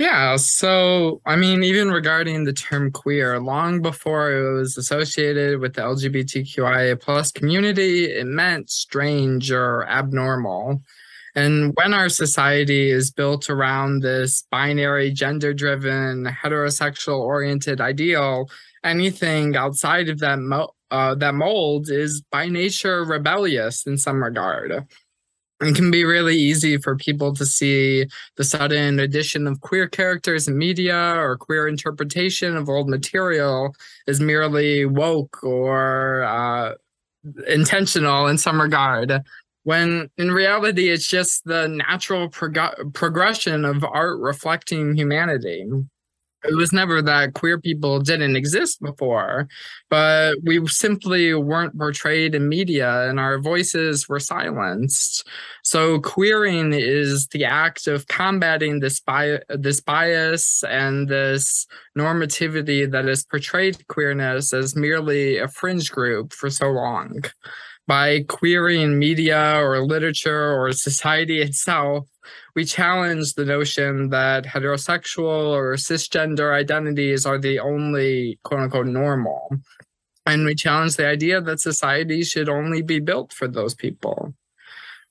Yeah, 0.00 0.36
so 0.36 1.20
I 1.26 1.36
mean, 1.36 1.62
even 1.62 1.90
regarding 1.90 2.44
the 2.44 2.54
term 2.54 2.90
queer, 2.90 3.38
long 3.38 3.82
before 3.82 4.32
it 4.32 4.58
was 4.58 4.78
associated 4.78 5.60
with 5.60 5.74
the 5.74 5.82
LGBTQIA 5.82 6.98
plus 6.98 7.30
community, 7.30 8.06
it 8.06 8.26
meant 8.26 8.70
strange 8.70 9.52
or 9.52 9.86
abnormal. 9.86 10.80
And 11.34 11.74
when 11.74 11.92
our 11.92 12.08
society 12.08 12.90
is 12.90 13.10
built 13.10 13.50
around 13.50 14.00
this 14.00 14.42
binary, 14.50 15.10
gender 15.10 15.52
driven, 15.52 16.24
heterosexual 16.24 17.18
oriented 17.20 17.82
ideal, 17.82 18.48
anything 18.82 19.54
outside 19.54 20.08
of 20.08 20.18
that, 20.20 20.38
mo- 20.38 20.74
uh, 20.90 21.14
that 21.16 21.34
mold 21.34 21.90
is 21.90 22.22
by 22.22 22.48
nature 22.48 23.04
rebellious 23.04 23.86
in 23.86 23.98
some 23.98 24.24
regard 24.24 24.86
it 25.60 25.74
can 25.74 25.90
be 25.90 26.04
really 26.04 26.36
easy 26.36 26.78
for 26.78 26.96
people 26.96 27.34
to 27.34 27.44
see 27.44 28.06
the 28.36 28.44
sudden 28.44 28.98
addition 28.98 29.46
of 29.46 29.60
queer 29.60 29.88
characters 29.88 30.48
in 30.48 30.56
media 30.56 30.96
or 30.96 31.36
queer 31.36 31.68
interpretation 31.68 32.56
of 32.56 32.68
old 32.68 32.88
material 32.88 33.74
as 34.08 34.20
merely 34.20 34.86
woke 34.86 35.42
or 35.42 36.22
uh, 36.24 36.74
intentional 37.46 38.26
in 38.26 38.38
some 38.38 38.60
regard 38.60 39.22
when 39.64 40.08
in 40.16 40.30
reality 40.30 40.88
it's 40.88 41.06
just 41.06 41.44
the 41.44 41.68
natural 41.68 42.28
prog- 42.30 42.94
progression 42.94 43.64
of 43.64 43.84
art 43.84 44.18
reflecting 44.18 44.96
humanity 44.96 45.66
it 46.44 46.56
was 46.56 46.72
never 46.72 47.02
that 47.02 47.34
queer 47.34 47.60
people 47.60 48.00
didn't 48.00 48.36
exist 48.36 48.80
before, 48.80 49.48
but 49.90 50.36
we 50.42 50.66
simply 50.68 51.34
weren't 51.34 51.76
portrayed 51.78 52.34
in 52.34 52.48
media 52.48 53.08
and 53.08 53.20
our 53.20 53.38
voices 53.38 54.08
were 54.08 54.20
silenced. 54.20 55.28
So 55.62 56.00
queering 56.00 56.72
is 56.72 57.26
the 57.28 57.44
act 57.44 57.86
of 57.86 58.06
combating 58.08 58.80
this 58.80 59.00
bias, 59.00 59.42
this 59.48 59.80
bias 59.80 60.64
and 60.64 61.08
this 61.08 61.66
normativity 61.96 62.90
that 62.90 63.04
has 63.04 63.24
portrayed 63.24 63.86
queerness 63.88 64.54
as 64.54 64.74
merely 64.74 65.36
a 65.36 65.48
fringe 65.48 65.90
group 65.90 66.32
for 66.32 66.48
so 66.48 66.70
long. 66.70 67.22
By 67.86 68.22
queering 68.28 68.98
media 68.98 69.56
or 69.60 69.80
literature 69.84 70.52
or 70.52 70.72
society 70.72 71.42
itself, 71.48 72.06
we 72.54 72.64
challenge 72.64 73.34
the 73.34 73.44
notion 73.44 74.10
that 74.10 74.44
heterosexual 74.44 75.50
or 75.50 75.74
cisgender 75.74 76.54
identities 76.54 77.26
are 77.26 77.38
the 77.38 77.58
only 77.58 78.38
quote 78.42 78.60
unquote 78.60 78.86
normal. 78.86 79.48
And 80.26 80.44
we 80.44 80.54
challenge 80.54 80.96
the 80.96 81.06
idea 81.06 81.40
that 81.40 81.60
society 81.60 82.22
should 82.22 82.48
only 82.48 82.82
be 82.82 83.00
built 83.00 83.32
for 83.32 83.48
those 83.48 83.74
people. 83.74 84.34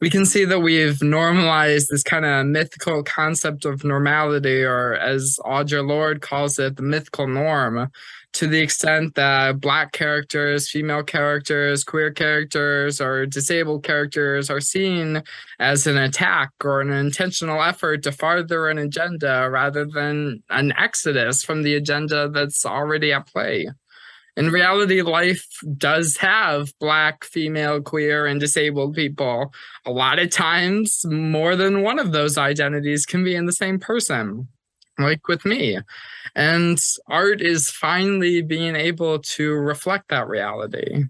We 0.02 0.10
can 0.10 0.26
see 0.26 0.46
that 0.46 0.62
we've 0.62 1.02
normalized 1.02 1.90
this 1.90 2.04
kind 2.04 2.24
of 2.26 2.46
mythical 2.46 3.04
concept 3.04 3.66
of 3.66 3.84
normality, 3.84 4.64
or 4.64 4.94
as 4.94 5.38
Audre 5.44 5.86
Lorde 5.86 6.22
calls 6.22 6.58
it, 6.58 6.78
the 6.78 6.84
mythical 6.84 7.28
norm, 7.28 7.92
to 8.34 8.48
the 8.48 8.60
extent 8.60 9.16
that 9.16 9.60
black 9.60 9.92
characters, 9.92 10.70
female 10.70 11.04
characters, 11.04 11.84
queer 11.84 12.12
characters, 12.12 13.02
or 13.02 13.26
disabled 13.26 13.84
characters 13.84 14.50
are 14.50 14.62
seen 14.62 15.24
as 15.60 15.88
an 15.88 15.98
attack 15.98 16.52
or 16.64 16.82
an 16.82 16.92
intentional 16.92 17.62
effort 17.62 18.04
to 18.04 18.12
further 18.12 18.70
an 18.70 18.78
agenda 18.78 19.50
rather 19.50 19.86
than 19.86 20.44
an 20.50 20.72
exodus 20.78 21.44
from 21.44 21.64
the 21.64 21.76
agenda 21.76 22.30
that's 22.30 22.66
already 22.66 23.12
at 23.12 23.28
play. 23.28 23.68
In 24.38 24.52
reality, 24.52 25.02
life 25.02 25.46
does 25.78 26.16
have 26.18 26.72
black, 26.80 27.26
female, 27.26 27.82
queer, 27.82 28.26
and 28.26 28.40
disabled 28.40 28.94
people. 28.94 29.54
A 29.86 29.92
lot 29.92 30.20
of 30.20 30.30
times, 30.30 31.02
more 31.06 31.56
than 31.58 31.82
one 31.82 32.00
of 32.00 32.14
those 32.14 32.38
identities 32.38 33.06
can 33.06 33.24
be 33.24 33.36
in 33.36 33.48
the 33.48 33.52
same 33.52 33.80
person 33.80 34.48
like 35.00 35.28
with 35.28 35.46
me. 35.46 35.80
And 36.36 36.80
art 37.08 37.42
is 37.42 37.70
finally 37.70 38.42
being 38.42 38.76
able 38.76 39.20
to 39.20 39.54
reflect 39.54 40.10
that 40.10 40.28
reality. 40.28 41.06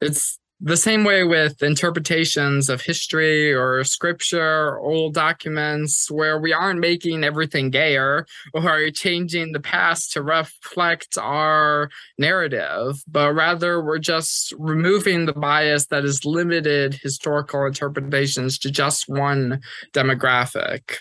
It's 0.00 0.38
the 0.60 0.76
same 0.76 1.04
way 1.04 1.24
with 1.24 1.62
interpretations 1.62 2.70
of 2.70 2.80
history 2.80 3.52
or 3.52 3.84
scripture, 3.84 4.78
old 4.78 5.12
documents, 5.12 6.10
where 6.10 6.38
we 6.38 6.52
aren't 6.52 6.80
making 6.80 7.22
everything 7.22 7.70
gayer 7.70 8.24
or 8.54 8.66
are 8.66 8.90
changing 8.90 9.52
the 9.52 9.60
past 9.60 10.12
to 10.12 10.22
reflect 10.22 11.18
our 11.18 11.90
narrative, 12.18 13.02
but 13.06 13.34
rather 13.34 13.82
we're 13.82 13.98
just 13.98 14.54
removing 14.56 15.26
the 15.26 15.32
bias 15.34 15.86
that 15.86 16.04
has 16.04 16.24
limited 16.24 16.94
historical 16.94 17.66
interpretations 17.66 18.58
to 18.58 18.70
just 18.70 19.08
one 19.08 19.60
demographic. 19.92 20.98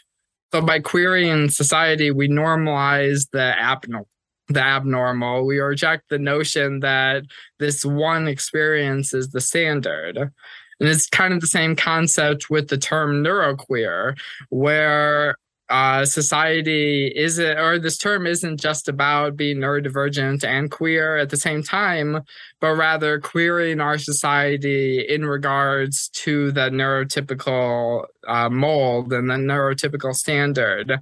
So 0.53 0.61
by 0.61 0.81
queering 0.81 1.49
society, 1.49 2.11
we 2.11 2.29
normalize 2.29 3.27
the 3.31 3.59
abnormal 3.59 4.07
the 4.49 4.61
abnormal. 4.61 5.47
We 5.47 5.59
reject 5.59 6.09
the 6.09 6.19
notion 6.19 6.81
that 6.81 7.23
this 7.59 7.83
one 7.83 8.27
experience 8.27 9.13
is 9.13 9.29
the 9.29 9.41
standard. 9.41 10.17
And 10.17 10.89
it's 10.89 11.09
kind 11.09 11.33
of 11.33 11.41
the 11.41 11.47
same 11.47 11.75
concept 11.75 12.51
with 12.51 12.67
the 12.67 12.77
term 12.77 13.23
neuroqueer, 13.23 14.15
where 14.49 15.37
uh, 15.69 16.05
society 16.05 17.11
isn't, 17.15 17.57
or 17.57 17.79
this 17.79 17.97
term 17.97 18.27
isn't 18.27 18.59
just 18.59 18.89
about 18.89 19.37
being 19.37 19.57
neurodivergent 19.57 20.43
and 20.43 20.69
queer 20.69 21.17
at 21.17 21.29
the 21.29 21.37
same 21.37 21.63
time, 21.63 22.21
but 22.59 22.75
rather 22.75 23.19
queering 23.19 23.79
our 23.79 23.97
society 23.97 24.99
in 25.07 25.25
regards 25.25 26.09
to 26.09 26.51
the 26.51 26.69
neurotypical 26.69 28.05
uh, 28.27 28.49
mold 28.49 29.13
and 29.13 29.29
the 29.29 29.35
neurotypical 29.35 30.13
standard. 30.13 30.99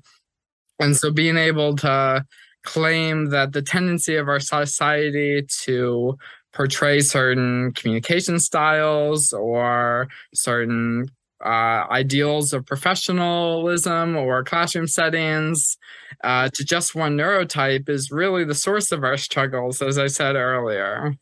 And 0.79 0.95
so 0.95 1.11
being 1.11 1.37
able 1.37 1.75
to 1.77 2.25
claim 2.63 3.29
that 3.31 3.53
the 3.53 3.61
tendency 3.61 4.15
of 4.15 4.27
our 4.27 4.39
society 4.39 5.43
to 5.63 6.17
portray 6.53 6.99
certain 6.99 7.71
communication 7.73 8.39
styles 8.39 9.33
or 9.33 10.07
certain 10.33 11.09
uh, 11.43 11.85
ideals 11.91 12.53
of 12.53 12.65
professionalism 12.65 14.15
or 14.15 14.43
classroom 14.43 14.87
settings 14.87 15.77
uh, 16.23 16.49
to 16.53 16.63
just 16.63 16.95
one 16.95 17.17
neurotype 17.17 17.89
is 17.89 18.11
really 18.11 18.43
the 18.43 18.55
source 18.55 18.91
of 18.91 19.03
our 19.03 19.17
struggles, 19.17 19.81
as 19.81 19.97
I 19.97 20.07
said 20.07 20.35
earlier. 20.35 21.15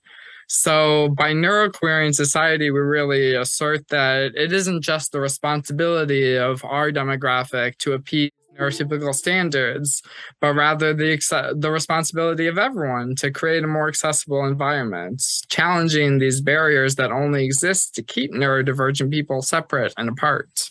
So, 0.51 1.10
by 1.10 1.34
neuroqueering 1.34 2.15
society, 2.15 2.71
we 2.71 2.79
really 2.79 3.36
assert 3.36 3.88
that 3.89 4.32
it 4.34 4.51
isn't 4.51 4.82
just 4.82 5.12
the 5.12 5.19
responsibility 5.21 6.36
of 6.36 6.65
our 6.65 6.91
demographic 6.91 7.77
to 7.79 7.93
appease 7.93 8.32
neurotypical 8.60 9.13
standards, 9.13 10.02
but 10.41 10.54
rather 10.54 10.93
the 10.93 11.56
the 11.58 11.72
responsibility 11.72 12.48
of 12.48 12.58
everyone 12.58 13.15
to 13.15 13.32
create 13.32 13.63
a 13.63 13.67
more 13.67 13.88
accessible 13.88 14.45
environment, 14.45 15.24
challenging 15.50 16.19
these 16.19 16.41
barriers 16.41 16.95
that 16.95 17.12
only 17.12 17.45
exist 17.45 17.95
to 17.95 18.04
keep 18.04 18.34
neurodivergent 18.34 19.12
people 19.12 19.41
separate 19.41 19.93
and 19.98 20.10
apart. 20.10 20.69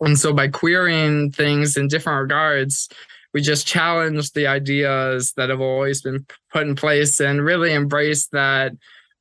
And 0.00 0.18
so, 0.18 0.32
by 0.32 0.48
queering 0.48 1.30
things 1.30 1.76
in 1.76 1.88
different 1.88 2.22
regards, 2.22 2.88
we 3.32 3.40
just 3.40 3.66
challenge 3.66 4.32
the 4.32 4.46
ideas 4.46 5.32
that 5.36 5.50
have 5.50 5.60
always 5.60 6.02
been 6.02 6.24
put 6.52 6.66
in 6.66 6.76
place 6.76 7.20
and 7.20 7.44
really 7.44 7.72
embrace 7.72 8.28
that 8.28 8.72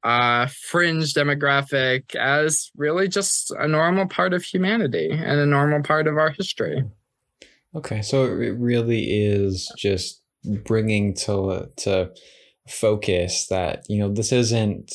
uh, 0.03 0.47
fringe 0.67 1.13
demographic 1.13 2.15
as 2.15 2.69
really 2.75 3.07
just 3.07 3.51
a 3.51 3.67
normal 3.67 4.05
part 4.05 4.33
of 4.33 4.43
humanity 4.43 5.09
and 5.11 5.39
a 5.39 5.45
normal 5.45 5.81
part 5.81 6.07
of 6.07 6.17
our 6.17 6.29
history. 6.29 6.83
Okay, 7.75 8.01
so 8.01 8.25
it 8.25 8.55
really 8.57 9.03
is 9.03 9.71
just 9.77 10.21
bringing 10.63 11.13
to 11.15 11.69
to 11.77 12.11
focus 12.67 13.47
that 13.47 13.83
you 13.89 13.99
know 13.99 14.09
this 14.09 14.31
isn't 14.31 14.93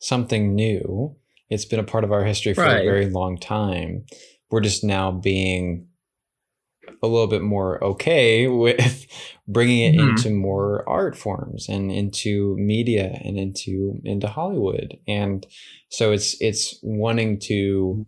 something 0.00 0.54
new. 0.54 1.16
It's 1.48 1.64
been 1.64 1.80
a 1.80 1.84
part 1.84 2.04
of 2.04 2.12
our 2.12 2.24
history 2.24 2.54
for 2.54 2.62
right. 2.62 2.80
a 2.80 2.84
very 2.84 3.08
long 3.08 3.38
time. 3.38 4.04
We're 4.50 4.60
just 4.60 4.82
now 4.82 5.12
being 5.12 5.86
a 7.02 7.06
little 7.06 7.26
bit 7.26 7.42
more 7.42 7.82
okay 7.82 8.48
with 8.48 9.06
bringing 9.48 9.94
it 9.94 9.98
mm-hmm. 9.98 10.10
into 10.10 10.30
more 10.30 10.88
art 10.88 11.16
forms 11.16 11.68
and 11.68 11.90
into 11.92 12.56
media 12.58 13.20
and 13.24 13.38
into 13.38 14.00
into 14.04 14.28
Hollywood. 14.28 14.96
And 15.06 15.46
so 15.90 16.12
it's 16.12 16.36
it's 16.40 16.78
wanting 16.82 17.38
to 17.40 18.06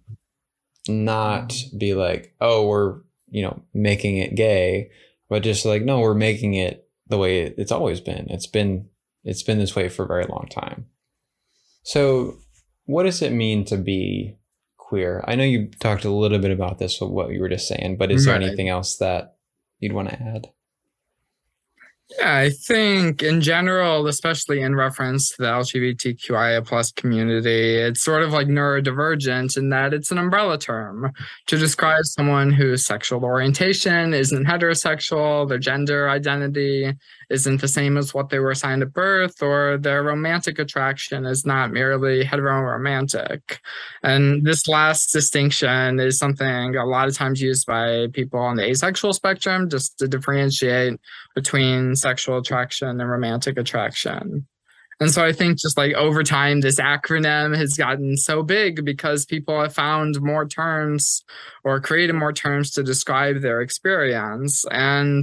not 0.89 1.55
be 1.77 1.95
like, 1.95 2.35
oh, 2.41 2.67
we're 2.67 3.01
you 3.31 3.43
know, 3.43 3.63
making 3.75 4.19
it 4.19 4.35
gay, 4.35 4.91
but 5.29 5.43
just 5.43 5.65
like, 5.65 5.83
no, 5.83 6.01
we're 6.01 6.15
making 6.15 6.55
it 6.55 6.89
the 7.07 7.19
way 7.19 7.43
it's 7.43 7.73
always 7.73 8.01
been. 8.01 8.27
It's 8.31 8.47
been 8.47 8.89
it's 9.25 9.43
been 9.43 9.59
this 9.59 9.77
way 9.77 9.89
for 9.89 10.05
a 10.05 10.09
very 10.09 10.25
long 10.25 10.49
time. 10.51 10.87
So, 11.83 12.37
what 12.87 13.05
does 13.05 13.23
it 13.23 13.33
mean 13.33 13.65
to 13.67 13.77
be 13.77 14.37
queer? 14.77 15.25
I 15.27 15.35
know 15.35 15.45
you 15.45 15.71
talked 15.81 16.05
a 16.05 16.11
little 16.11 16.39
bit 16.39 16.51
about 16.51 16.79
this 16.79 17.01
with 17.01 17.11
what 17.11 17.31
you 17.31 17.41
were 17.41 17.49
just 17.49 17.69
saying, 17.69 17.97
but 17.97 18.11
is 18.11 18.27
right. 18.27 18.39
there 18.39 18.49
anything 18.49 18.69
else 18.69 18.97
that 18.97 19.37
you'd 19.81 19.93
want 19.93 20.09
to 20.11 20.21
add? 20.21 20.49
Yeah, 22.17 22.37
I 22.37 22.51
think 22.51 23.23
in 23.23 23.43
general, 23.43 24.07
especially 24.07 24.63
in 24.63 24.75
reference 24.75 25.29
to 25.31 25.43
the 25.43 25.49
LGBTQIA 25.49 26.67
plus 26.67 26.91
community, 26.91 27.77
it's 27.77 28.03
sort 28.03 28.23
of 28.23 28.33
like 28.33 28.47
neurodivergent 28.47 29.59
in 29.59 29.69
that 29.71 29.93
it's 29.93 30.11
an 30.11 30.17
umbrella 30.17 30.57
term. 30.57 31.13
To 31.49 31.59
describe 31.59 32.07
someone 32.07 32.51
whose 32.51 32.87
sexual 32.87 33.25
orientation 33.25 34.15
isn't 34.15 34.47
heterosexual, 34.47 35.47
their 35.47 35.59
gender 35.59 36.09
identity 36.09 36.95
isn't 37.31 37.61
the 37.61 37.69
same 37.69 37.97
as 37.97 38.15
what 38.15 38.31
they 38.31 38.39
were 38.39 38.51
assigned 38.51 38.83
at 38.83 38.93
birth, 38.93 39.43
or 39.43 39.77
their 39.79 40.03
romantic 40.03 40.59
attraction 40.59 41.27
is 41.27 41.45
not 41.45 41.73
merely 41.73 42.25
heteroromantic. 42.25 43.59
And 44.03 44.45
this 44.45 44.67
last 44.67 45.13
distinction 45.13 46.01
is 46.01 46.19
something 46.19 46.77
a 46.77 46.87
lot 46.87 47.09
of 47.09 47.15
times 47.15 47.43
used 47.43 47.67
by 47.67 48.07
people 48.13 48.41
on 48.41 48.57
the 48.57 48.65
asexual 48.65 49.13
spectrum 49.13 49.69
just 49.69 49.99
to 49.99 50.09
differentiate 50.09 50.99
between 51.35 51.95
sexual 51.97 52.39
attraction 52.39 53.01
and 53.01 53.11
romantic 53.11 53.59
attraction. 53.59 54.47
And 55.01 55.13
so 55.13 55.25
I 55.25 55.33
think 55.33 55.59
just 55.59 55.79
like 55.79 55.95
over 55.95 56.25
time, 56.25 56.61
this 56.61 56.81
acronym 56.81 57.57
has 57.57 57.75
gotten 57.75 58.17
so 58.17 58.43
big 58.43 58.85
because 58.85 59.25
people 59.25 59.61
have 59.61 59.73
found 59.73 60.21
more 60.21 60.45
terms 60.45 61.23
or 61.63 61.81
created 61.81 62.15
more 62.15 62.33
terms 62.33 62.73
to 62.73 62.83
describe 62.83 63.41
their 63.41 63.61
experience. 63.61 64.65
And 64.73 65.23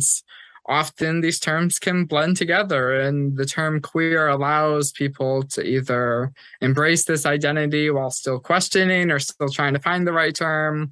often 0.68 1.22
these 1.22 1.40
terms 1.40 1.78
can 1.78 2.06
blend 2.06 2.38
together 2.38 3.00
and 3.00 3.38
the 3.38 3.46
term 3.46 3.80
queer 3.80 4.28
allows 4.28 4.92
people 4.92 5.44
to 5.44 5.62
either 5.64 6.32
embrace 6.62 7.06
this 7.06 7.26
identity 7.26 7.90
while 7.90 8.10
still 8.10 8.40
questioning 8.40 9.12
or 9.12 9.20
still 9.20 9.50
trying 9.50 9.74
to 9.74 9.80
find 9.80 10.08
the 10.08 10.14
right 10.14 10.36
term 10.36 10.92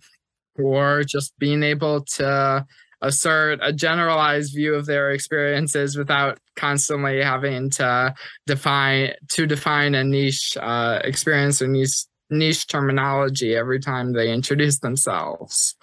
or 0.59 1.03
just 1.03 1.33
being 1.39 1.63
able 1.63 2.01
to 2.01 2.65
assert 3.01 3.59
a 3.61 3.73
generalized 3.73 4.53
view 4.53 4.75
of 4.75 4.85
their 4.85 5.11
experiences 5.11 5.97
without 5.97 6.39
constantly 6.55 7.21
having 7.21 7.69
to 7.69 8.13
define 8.45 9.11
to 9.29 9.45
define 9.45 9.93
a 9.95 10.03
niche 10.03 10.55
uh, 10.61 10.99
experience 11.03 11.61
or 11.61 11.67
niche 11.67 12.05
niche 12.29 12.67
terminology 12.67 13.55
every 13.55 13.79
time 13.79 14.13
they 14.13 14.31
introduce 14.31 14.79
themselves. 14.79 15.75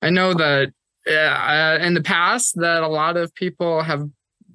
I 0.00 0.10
know 0.10 0.34
that 0.34 0.72
uh, 1.06 1.78
in 1.80 1.94
the 1.94 2.02
past 2.02 2.54
that 2.56 2.82
a 2.82 2.88
lot 2.88 3.16
of 3.16 3.34
people 3.34 3.82
have 3.82 4.08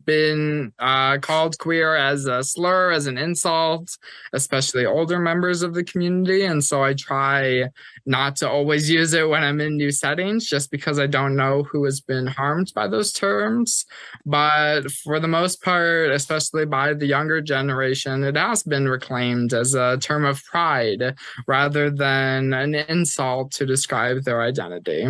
been 0.09 0.73
uh, 0.79 1.19
called 1.19 1.55
queer 1.59 1.95
as 1.95 2.25
a 2.25 2.43
slur, 2.43 2.91
as 2.91 3.05
an 3.05 3.15
insult, 3.15 3.95
especially 4.33 4.83
older 4.83 5.19
members 5.19 5.61
of 5.61 5.75
the 5.75 5.83
community. 5.83 6.45
And 6.45 6.63
so 6.63 6.83
I 6.83 6.95
try 6.95 7.65
not 8.07 8.35
to 8.37 8.49
always 8.49 8.89
use 8.89 9.13
it 9.13 9.29
when 9.29 9.43
I'm 9.43 9.61
in 9.61 9.77
new 9.77 9.91
settings, 9.91 10.47
just 10.47 10.71
because 10.71 10.97
I 10.97 11.05
don't 11.05 11.35
know 11.35 11.61
who 11.61 11.85
has 11.85 12.01
been 12.01 12.25
harmed 12.25 12.71
by 12.73 12.87
those 12.87 13.13
terms. 13.13 13.85
But 14.25 14.89
for 14.89 15.19
the 15.19 15.27
most 15.27 15.61
part, 15.61 16.09
especially 16.09 16.65
by 16.65 16.95
the 16.95 17.05
younger 17.05 17.39
generation, 17.39 18.23
it 18.23 18.35
has 18.35 18.63
been 18.63 18.87
reclaimed 18.89 19.53
as 19.53 19.75
a 19.75 19.99
term 19.99 20.25
of 20.25 20.43
pride 20.43 21.13
rather 21.45 21.91
than 21.91 22.51
an 22.53 22.73
insult 22.73 23.51
to 23.51 23.65
describe 23.67 24.23
their 24.23 24.41
identity. 24.41 25.05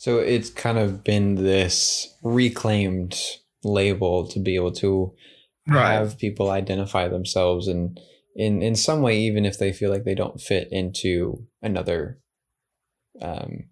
So 0.00 0.16
it's 0.16 0.48
kind 0.48 0.78
of 0.78 1.04
been 1.04 1.34
this 1.34 2.08
reclaimed 2.22 3.20
label 3.62 4.26
to 4.28 4.38
be 4.38 4.54
able 4.54 4.72
to 4.72 5.12
right. 5.68 5.92
have 5.92 6.16
people 6.16 6.50
identify 6.50 7.06
themselves 7.06 7.68
and 7.68 8.00
in 8.34 8.62
in 8.62 8.76
some 8.76 9.02
way 9.02 9.18
even 9.18 9.44
if 9.44 9.58
they 9.58 9.74
feel 9.74 9.90
like 9.90 10.04
they 10.04 10.14
don't 10.14 10.40
fit 10.40 10.68
into 10.70 11.44
another 11.60 12.18
um 13.20 13.64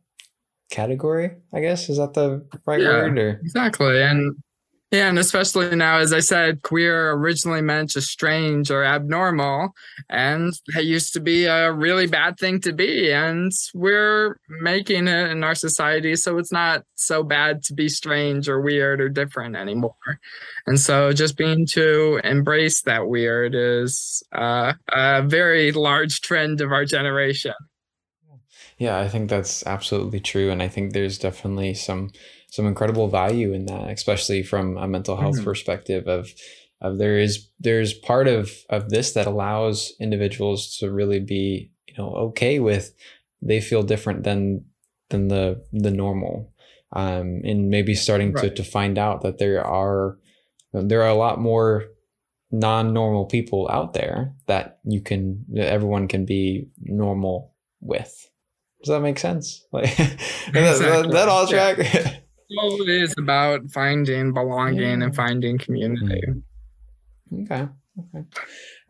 category 0.71 1.31
i 1.55 1.61
guess. 1.61 1.88
Is 1.88 1.97
that 1.97 2.12
the 2.12 2.47
right 2.67 2.83
yeah, 2.83 2.88
word 2.88 3.19
or? 3.19 3.31
exactly. 3.43 4.02
And 4.02 4.37
yeah, 4.91 5.09
and 5.11 5.19
especially 5.19 5.77
now, 5.77 5.99
as 5.99 6.15
I 6.15 6.21
said, 6.21 6.63
queer 6.63 7.13
originally 7.13 7.61
meant 7.61 7.91
just 7.91 8.09
strange 8.09 8.71
or 8.71 8.85
abnormal. 8.85 9.75
And 10.09 10.55
that 10.75 10.87
used 10.87 11.13
to 11.13 11.21
be 11.21 11.45
a 11.45 11.71
really 11.71 12.07
bad 12.07 12.39
thing 12.39 12.59
to 12.63 12.73
be. 12.73 13.13
And 13.13 13.53
we're 13.75 14.41
making 14.49 15.07
it 15.07 15.31
in 15.31 15.45
our 15.45 15.55
society. 15.55 16.17
So 16.17 16.39
it's 16.39 16.53
not 16.53 16.85
so 16.95 17.23
bad 17.23 17.63
to 17.65 17.75
be 17.75 17.91
strange 17.91 18.49
or 18.49 18.63
weird 18.63 19.03
or 19.03 19.11
different 19.11 19.57
anymore. 19.57 19.93
And 20.67 20.81
so 20.81 21.13
just 21.13 21.37
being 21.37 21.67
to 21.73 22.19
embrace 22.25 22.81
that 22.83 23.09
weird 23.09 23.55
is 23.55 24.23
uh, 24.35 24.73
a 24.91 25.23
very 25.23 25.71
large 25.73 26.23
trend 26.23 26.63
of 26.63 26.73
our 26.73 26.87
generation. 26.87 27.55
Yeah, 28.79 28.99
I 28.99 29.09
think 29.09 29.29
that's 29.29 29.67
absolutely 29.67 30.21
true. 30.21 30.51
And 30.51 30.63
I 30.63 30.69
think 30.69 30.93
there's 30.93 31.19
definitely 31.19 31.75
some 31.75 32.11
some 32.51 32.67
incredible 32.67 33.09
value 33.09 33.53
in 33.53 33.67
that, 33.67 33.90
especially 33.90 34.42
from 34.42 34.77
a 34.77 34.88
mental 34.88 35.17
health 35.17 35.37
mm-hmm. 35.37 35.44
perspective 35.44 36.07
of 36.09 36.33
of 36.81 36.99
there 36.99 37.19
is 37.19 37.49
there's 37.59 37.92
part 37.92 38.29
of 38.29 38.51
of 38.71 38.90
this 38.90 39.13
that 39.13 39.27
allows 39.27 39.92
individuals 40.01 40.77
to 40.79 40.90
really 40.90 41.21
be 41.21 41.71
you 41.87 41.94
know 41.99 42.11
okay 42.15 42.61
with 42.61 42.94
they 43.42 43.61
feel 43.61 43.83
different 43.83 44.23
than 44.25 44.65
than 45.11 45.29
the 45.29 45.63
the 45.73 45.90
normal 45.90 46.53
um 46.92 47.40
and 47.44 47.69
maybe 47.69 47.94
starting 47.94 48.33
right. 48.33 48.44
to 48.44 48.63
to 48.63 48.63
find 48.63 48.99
out 48.99 49.23
that 49.23 49.38
there 49.38 49.65
are 49.65 50.19
there 50.73 51.03
are 51.03 51.09
a 51.09 51.15
lot 51.15 51.40
more 51.40 51.85
non-normal 52.51 53.27
people 53.27 53.69
out 53.71 53.92
there 53.92 54.35
that 54.46 54.79
you 54.85 55.01
can 55.01 55.44
that 55.51 55.67
everyone 55.67 56.09
can 56.09 56.25
be 56.25 56.69
normal 56.81 57.53
with 57.81 58.31
does 58.83 58.92
that 58.94 59.01
make 59.01 59.19
sense 59.19 59.67
like 59.73 59.99
exactly. 59.99 60.53
that, 60.55 61.11
that, 61.11 61.29
all 61.29 61.46
track 61.46 61.79
yeah. 61.79 62.17
it 62.51 62.88
is 62.88 63.15
about 63.19 63.71
finding 63.71 64.33
belonging 64.33 65.01
yeah. 65.01 65.07
and 65.07 65.15
finding 65.15 65.59
community. 65.59 66.23
Mm-hmm. 67.33 67.53
Okay. 67.53 67.69
Okay. 68.15 68.25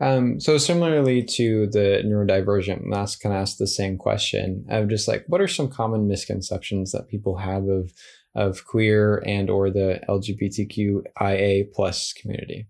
Um, 0.01 0.39
so 0.39 0.59
similarly 0.59 1.25
to 1.25 1.67
the 1.69 2.03
neurodivergent, 2.05 2.85
Mass 2.85 3.17
can 3.17 3.33
ask 3.33 3.57
the 3.57 3.67
same 3.67 3.97
question 3.97 4.67
of 4.69 4.89
just 4.89 5.09
like, 5.09 5.25
what 5.29 5.41
are 5.41 5.49
some 5.49 5.69
common 5.69 6.07
misconceptions 6.07 6.93
that 6.93 7.09
people 7.09 7.39
have 7.39 7.65
of 7.65 7.93
of 8.35 8.65
queer 8.67 9.23
and 9.27 9.51
or 9.51 9.71
the 9.71 10.01
LGBTQIA 10.09 11.73
plus 11.73 12.13
community? 12.13 12.69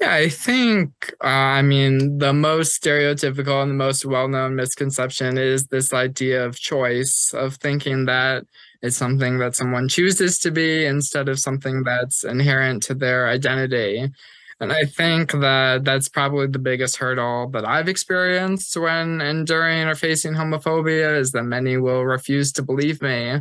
Yeah, 0.00 0.14
I 0.14 0.30
think, 0.30 1.14
uh, 1.22 1.26
I 1.26 1.62
mean, 1.62 2.18
the 2.18 2.32
most 2.32 2.82
stereotypical 2.82 3.62
and 3.62 3.72
the 3.72 3.74
most 3.74 4.06
well 4.06 4.28
known 4.28 4.56
misconception 4.56 5.36
is 5.36 5.66
this 5.66 5.92
idea 5.92 6.44
of 6.44 6.58
choice, 6.58 7.34
of 7.34 7.56
thinking 7.56 8.06
that 8.06 8.44
it's 8.82 8.96
something 8.96 9.38
that 9.38 9.54
someone 9.54 9.88
chooses 9.88 10.38
to 10.40 10.50
be 10.50 10.86
instead 10.86 11.28
of 11.28 11.38
something 11.38 11.82
that's 11.82 12.24
inherent 12.24 12.82
to 12.84 12.94
their 12.94 13.28
identity. 13.28 14.10
And 14.60 14.72
I 14.72 14.84
think 14.84 15.32
that 15.32 15.84
that's 15.84 16.08
probably 16.08 16.46
the 16.46 16.58
biggest 16.58 16.96
hurdle 16.96 17.48
that 17.50 17.66
I've 17.66 17.88
experienced 17.88 18.76
when 18.76 19.20
enduring 19.20 19.88
or 19.88 19.94
facing 19.94 20.34
homophobia 20.34 21.18
is 21.18 21.32
that 21.32 21.44
many 21.44 21.78
will 21.78 22.04
refuse 22.04 22.52
to 22.52 22.62
believe 22.62 23.00
me. 23.00 23.40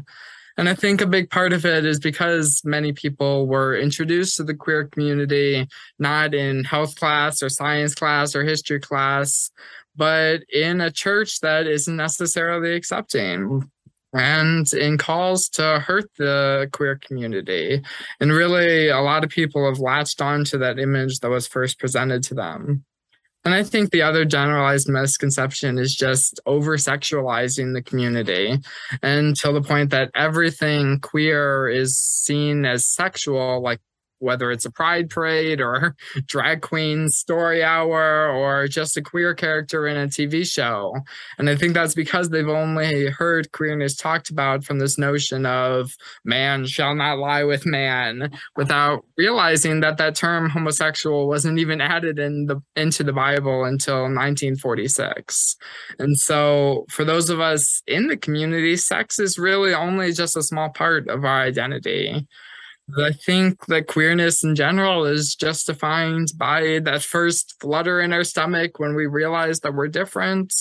And 0.57 0.67
I 0.67 0.73
think 0.73 0.99
a 0.99 1.07
big 1.07 1.29
part 1.29 1.53
of 1.53 1.65
it 1.65 1.85
is 1.85 1.99
because 1.99 2.61
many 2.65 2.91
people 2.91 3.47
were 3.47 3.77
introduced 3.77 4.37
to 4.37 4.43
the 4.43 4.53
queer 4.53 4.85
community 4.85 5.67
not 5.99 6.33
in 6.33 6.65
health 6.65 6.97
class 6.97 7.41
or 7.41 7.49
science 7.49 7.95
class 7.95 8.35
or 8.35 8.43
history 8.43 8.79
class, 8.79 9.51
but 9.95 10.43
in 10.53 10.81
a 10.81 10.91
church 10.91 11.39
that 11.41 11.67
isn't 11.67 11.95
necessarily 11.95 12.75
accepting 12.75 13.69
and 14.13 14.71
in 14.73 14.97
calls 14.97 15.49
to 15.49 15.79
hurt 15.79 16.09
the 16.17 16.69
queer 16.71 16.97
community. 16.97 17.81
And 18.19 18.31
really, 18.31 18.89
a 18.89 19.01
lot 19.01 19.23
of 19.23 19.29
people 19.29 19.65
have 19.67 19.79
latched 19.79 20.21
on 20.21 20.43
to 20.45 20.57
that 20.59 20.79
image 20.79 21.19
that 21.19 21.29
was 21.29 21.47
first 21.47 21.79
presented 21.79 22.23
to 22.23 22.33
them. 22.33 22.85
And 23.45 23.53
I 23.53 23.63
think 23.63 23.91
the 23.91 24.01
other 24.01 24.25
generalized 24.25 24.89
misconception 24.89 25.77
is 25.77 25.95
just 25.95 26.41
over 26.45 26.75
sexualizing 26.75 27.73
the 27.73 27.81
community 27.81 28.59
until 29.01 29.53
the 29.53 29.61
point 29.61 29.91
that 29.91 30.11
everything 30.13 30.99
queer 30.99 31.69
is 31.69 31.97
seen 31.97 32.65
as 32.65 32.85
sexual, 32.85 33.61
like 33.61 33.79
whether 34.19 34.51
it's 34.51 34.65
a 34.65 34.71
pride 34.71 35.09
parade 35.09 35.61
or 35.61 35.95
drag 36.27 36.61
queen 36.61 37.09
story 37.09 37.63
hour 37.63 38.29
or 38.29 38.67
just 38.67 38.97
a 38.97 39.01
queer 39.01 39.33
character 39.33 39.87
in 39.87 39.97
a 39.97 40.07
TV 40.07 40.45
show. 40.45 40.93
And 41.37 41.49
I 41.49 41.55
think 41.55 41.73
that's 41.73 41.95
because 41.95 42.29
they've 42.29 42.47
only 42.47 43.07
heard 43.07 43.51
queerness 43.51 43.95
talked 43.95 44.29
about 44.29 44.63
from 44.63 44.79
this 44.79 44.97
notion 44.97 45.45
of 45.45 45.91
man 46.23 46.65
shall 46.65 46.95
not 46.95 47.17
lie 47.17 47.43
with 47.43 47.65
man 47.65 48.31
without 48.55 49.05
realizing 49.17 49.79
that 49.81 49.97
that 49.97 50.15
term 50.15 50.49
homosexual 50.49 51.27
wasn't 51.27 51.59
even 51.59 51.81
added 51.81 52.19
in 52.19 52.45
the 52.45 52.61
into 52.75 53.03
the 53.03 53.13
Bible 53.13 53.63
until 53.63 54.03
1946. 54.03 55.55
And 55.97 56.17
so 56.17 56.85
for 56.89 57.03
those 57.03 57.29
of 57.29 57.39
us 57.39 57.81
in 57.87 58.07
the 58.07 58.17
community, 58.17 58.75
sex 58.75 59.19
is 59.19 59.37
really 59.37 59.73
only 59.73 60.11
just 60.11 60.37
a 60.37 60.43
small 60.43 60.69
part 60.69 61.07
of 61.07 61.25
our 61.25 61.41
identity. 61.41 62.27
I 62.97 63.11
think 63.11 63.65
that 63.67 63.87
queerness 63.87 64.43
in 64.43 64.55
general 64.55 65.05
is 65.05 65.35
just 65.35 65.67
defined 65.67 66.31
by 66.37 66.79
that 66.83 67.01
first 67.01 67.55
flutter 67.59 68.01
in 68.01 68.13
our 68.13 68.23
stomach 68.23 68.79
when 68.79 68.95
we 68.95 69.05
realize 69.05 69.59
that 69.61 69.73
we're 69.73 69.87
different, 69.87 70.53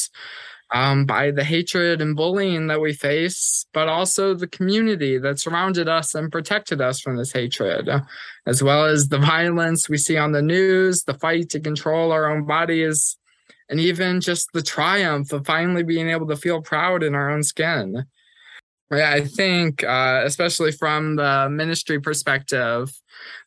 um, 0.71 1.07
by 1.07 1.31
the 1.31 1.45
hatred 1.45 2.01
and 2.03 2.15
bullying 2.15 2.67
that 2.67 2.81
we 2.81 2.93
face, 2.93 3.67
but 3.73 3.89
also 3.89 4.35
the 4.35 4.47
community 4.47 5.19
that 5.19 5.41
surrounded 5.41 5.89
us 5.89 6.15
and 6.15 6.31
protected 6.31 6.81
us 6.81 7.01
from 7.01 7.17
this 7.17 7.33
hatred, 7.33 7.89
as 8.47 8.63
well 8.63 8.85
as 8.85 9.09
the 9.09 9.19
violence 9.19 9.89
we 9.89 9.97
see 9.97 10.17
on 10.17 10.33
the 10.33 10.43
news, 10.43 11.05
the 11.05 11.15
fight 11.15 11.49
to 11.51 11.61
control 11.61 12.13
our 12.13 12.31
own 12.31 12.45
bodies, 12.45 13.17
and 13.71 13.81
even 13.81 14.21
just 14.21 14.49
the 14.53 14.63
triumph 14.63 15.33
of 15.33 15.47
finally 15.47 15.83
being 15.83 16.09
able 16.11 16.27
to 16.27 16.37
feel 16.37 16.61
proud 16.61 17.03
in 17.03 17.15
our 17.15 17.31
own 17.31 17.43
skin. 17.43 18.05
Yeah, 18.91 19.13
I 19.13 19.21
think, 19.21 19.85
uh, 19.85 20.23
especially 20.25 20.73
from 20.73 21.17
the 21.17 21.49
ministry 21.51 22.01
perspective, 22.01 22.91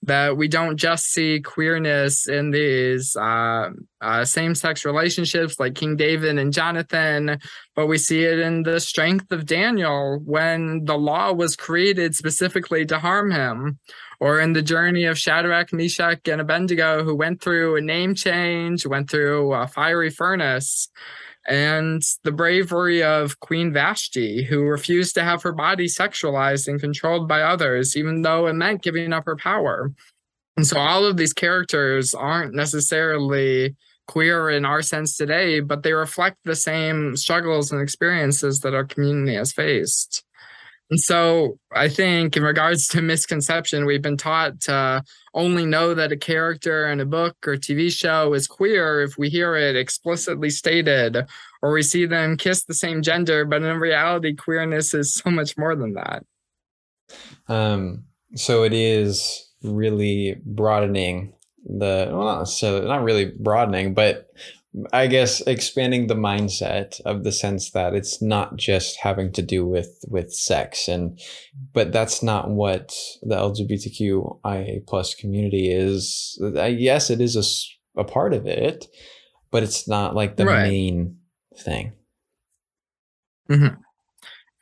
that 0.03 0.37
we 0.37 0.47
don't 0.47 0.77
just 0.77 1.05
see 1.05 1.41
queerness 1.41 2.27
in 2.27 2.51
these 2.51 3.15
uh, 3.15 3.69
uh, 4.01 4.23
same 4.25 4.53
sex 4.53 4.85
relationships 4.85 5.59
like 5.59 5.73
King 5.73 5.95
David 5.95 6.37
and 6.37 6.53
Jonathan, 6.53 7.39
but 7.75 7.87
we 7.87 7.97
see 7.97 8.23
it 8.23 8.37
in 8.37 8.61
the 8.61 8.79
strength 8.79 9.31
of 9.31 9.47
Daniel 9.47 10.19
when 10.23 10.85
the 10.85 10.97
law 10.97 11.33
was 11.33 11.55
created 11.55 12.13
specifically 12.13 12.85
to 12.85 12.99
harm 12.99 13.31
him, 13.31 13.79
or 14.19 14.39
in 14.39 14.53
the 14.53 14.61
journey 14.61 15.05
of 15.05 15.17
Shadrach, 15.17 15.73
Meshach, 15.73 16.27
and 16.27 16.41
Abednego, 16.41 17.03
who 17.03 17.15
went 17.15 17.41
through 17.41 17.77
a 17.77 17.81
name 17.81 18.13
change, 18.13 18.85
went 18.85 19.09
through 19.09 19.53
a 19.53 19.67
fiery 19.67 20.11
furnace 20.11 20.87
and 21.47 22.01
the 22.23 22.31
bravery 22.31 23.03
of 23.03 23.39
Queen 23.39 23.73
Vashti, 23.73 24.43
who 24.43 24.61
refused 24.61 25.15
to 25.15 25.23
have 25.23 25.41
her 25.43 25.51
body 25.51 25.87
sexualized 25.87 26.67
and 26.67 26.79
controlled 26.79 27.27
by 27.27 27.41
others, 27.41 27.97
even 27.97 28.21
though 28.21 28.47
it 28.47 28.53
meant 28.53 28.83
giving 28.83 29.13
up 29.13 29.25
her 29.25 29.35
power. 29.35 29.91
And 30.57 30.67
so 30.67 30.77
all 30.77 31.05
of 31.05 31.17
these 31.17 31.33
characters 31.33 32.13
aren't 32.13 32.53
necessarily 32.53 33.75
queer 34.07 34.49
in 34.49 34.65
our 34.65 34.81
sense 34.81 35.15
today, 35.15 35.61
but 35.61 35.83
they 35.83 35.93
reflect 35.93 36.37
the 36.43 36.55
same 36.55 37.15
struggles 37.15 37.71
and 37.71 37.81
experiences 37.81 38.59
that 38.59 38.73
our 38.73 38.83
community 38.83 39.35
has 39.35 39.53
faced. 39.53 40.23
And 40.91 40.99
so 40.99 41.57
I 41.71 41.87
think, 41.87 42.35
in 42.35 42.43
regards 42.43 42.89
to 42.89 43.01
misconception, 43.01 43.85
we've 43.85 44.01
been 44.01 44.17
taught 44.17 44.59
to 44.61 45.01
only 45.33 45.65
know 45.65 45.93
that 45.93 46.11
a 46.11 46.17
character 46.17 46.85
in 46.91 46.99
a 46.99 47.05
book 47.05 47.37
or 47.47 47.55
TV 47.55 47.89
show 47.89 48.33
is 48.33 48.45
queer 48.45 49.01
if 49.01 49.17
we 49.17 49.29
hear 49.29 49.55
it 49.55 49.77
explicitly 49.77 50.49
stated 50.49 51.25
or 51.61 51.71
we 51.71 51.81
see 51.81 52.05
them 52.05 52.35
kiss 52.35 52.65
the 52.65 52.73
same 52.73 53.01
gender. 53.01 53.45
But 53.45 53.63
in 53.63 53.77
reality, 53.79 54.35
queerness 54.35 54.93
is 54.93 55.13
so 55.13 55.29
much 55.31 55.57
more 55.57 55.77
than 55.77 55.93
that. 55.93 56.25
Um, 57.47 58.03
so 58.35 58.63
it 58.63 58.73
is 58.73 59.49
really 59.63 60.35
broadening 60.45 61.33
the 61.63 62.09
well, 62.11 62.23
not 62.23 62.49
so 62.49 62.81
not 62.81 63.03
really 63.03 63.31
broadening, 63.39 63.93
but 63.93 64.27
I 64.93 65.07
guess 65.07 65.41
expanding 65.41 66.07
the 66.07 66.15
mindset 66.15 67.01
of 67.01 67.25
the 67.25 67.31
sense 67.31 67.71
that 67.71 67.93
it's 67.93 68.21
not 68.21 68.55
just 68.55 68.97
having 69.01 69.31
to 69.33 69.41
do 69.41 69.65
with 69.65 70.03
with 70.07 70.33
sex 70.33 70.87
and 70.87 71.19
but 71.73 71.91
that's 71.91 72.23
not 72.23 72.49
what 72.49 72.95
the 73.21 73.35
LGBTQIA 73.35 74.87
plus 74.87 75.13
community 75.13 75.71
is. 75.71 76.41
Yes, 76.41 77.09
it 77.09 77.19
is 77.19 77.35
a, 77.35 77.99
a 77.99 78.05
part 78.05 78.33
of 78.33 78.47
it, 78.47 78.87
but 79.51 79.63
it's 79.63 79.89
not 79.89 80.15
like 80.15 80.37
the 80.37 80.45
right. 80.45 80.69
main 80.69 81.17
thing. 81.57 81.91
Mm-hmm. 83.49 83.75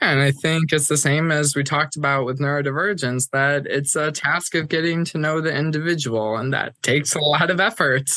And 0.01 0.21
I 0.21 0.31
think 0.31 0.71
it's 0.71 0.87
the 0.87 0.97
same 0.97 1.29
as 1.31 1.55
we 1.55 1.63
talked 1.63 1.97
about 1.97 2.25
with 2.25 2.39
neurodivergence 2.39 3.29
that 3.31 3.67
it's 3.67 3.95
a 3.95 4.11
task 4.11 4.55
of 4.55 4.69
getting 4.69 5.03
to 5.05 5.17
know 5.17 5.41
the 5.41 5.53
individual, 5.53 6.37
and 6.37 6.53
that 6.53 6.81
takes 6.81 7.13
a 7.15 7.19
lot 7.19 7.51
of 7.51 7.59
effort, 7.59 8.09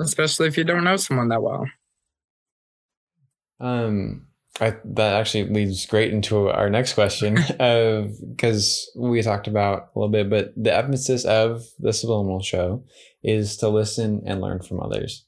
especially 0.00 0.48
if 0.48 0.56
you 0.56 0.64
don't 0.64 0.84
know 0.84 0.96
someone 0.96 1.28
that 1.28 1.42
well. 1.42 1.66
Um, 3.60 4.26
I, 4.60 4.76
that 4.84 5.14
actually 5.14 5.48
leads 5.48 5.84
great 5.86 6.12
into 6.12 6.48
our 6.48 6.70
next 6.70 6.94
question 6.94 7.38
of 7.60 8.12
because 8.28 8.90
we 8.96 9.22
talked 9.22 9.48
about 9.48 9.90
a 9.94 9.98
little 9.98 10.12
bit, 10.12 10.30
but 10.30 10.52
the 10.56 10.74
emphasis 10.74 11.24
of 11.24 11.64
the 11.78 11.92
subliminal 11.92 12.40
show 12.40 12.84
is 13.22 13.56
to 13.58 13.68
listen 13.68 14.22
and 14.26 14.40
learn 14.40 14.60
from 14.60 14.80
others. 14.80 15.24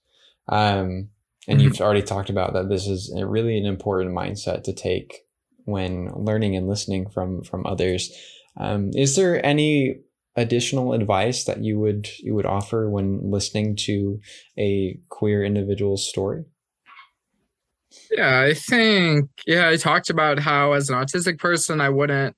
Um, 0.49 1.11
and 1.47 1.59
mm-hmm. 1.59 1.61
you've 1.61 1.81
already 1.81 2.03
talked 2.03 2.31
about 2.31 2.55
that 2.55 2.69
this 2.69 2.87
is 2.87 3.13
really 3.17 3.59
an 3.59 3.67
important 3.67 4.15
mindset 4.15 4.65
to 4.65 4.73
take 4.73 5.25
when 5.65 6.11
learning 6.15 6.57
and 6.57 6.69
listening 6.69 7.09
from 7.09 7.43
from 7.43 7.67
others. 7.67 8.11
Um, 8.57 8.91
is 8.95 9.17
there 9.17 9.45
any 9.45 10.01
additional 10.39 10.93
advice 10.93 11.45
that 11.45 11.63
you 11.63 11.79
would 11.81 12.09
you 12.21 12.35
would 12.35 12.47
offer 12.47 12.89
when 12.89 13.31
listening 13.31 13.77
to 13.77 14.21
a 14.59 14.99
queer 15.09 15.45
individual's 15.45 16.09
story? 16.09 16.45
Yeah, 18.11 18.41
I 18.41 18.55
think 18.55 19.29
yeah, 19.47 19.69
I 19.69 19.77
talked 19.77 20.11
about 20.11 20.39
how 20.39 20.73
as 20.73 20.89
an 20.89 20.97
autistic 20.97 21.39
person 21.39 21.81
I 21.81 21.89
wouldn't 21.89 22.37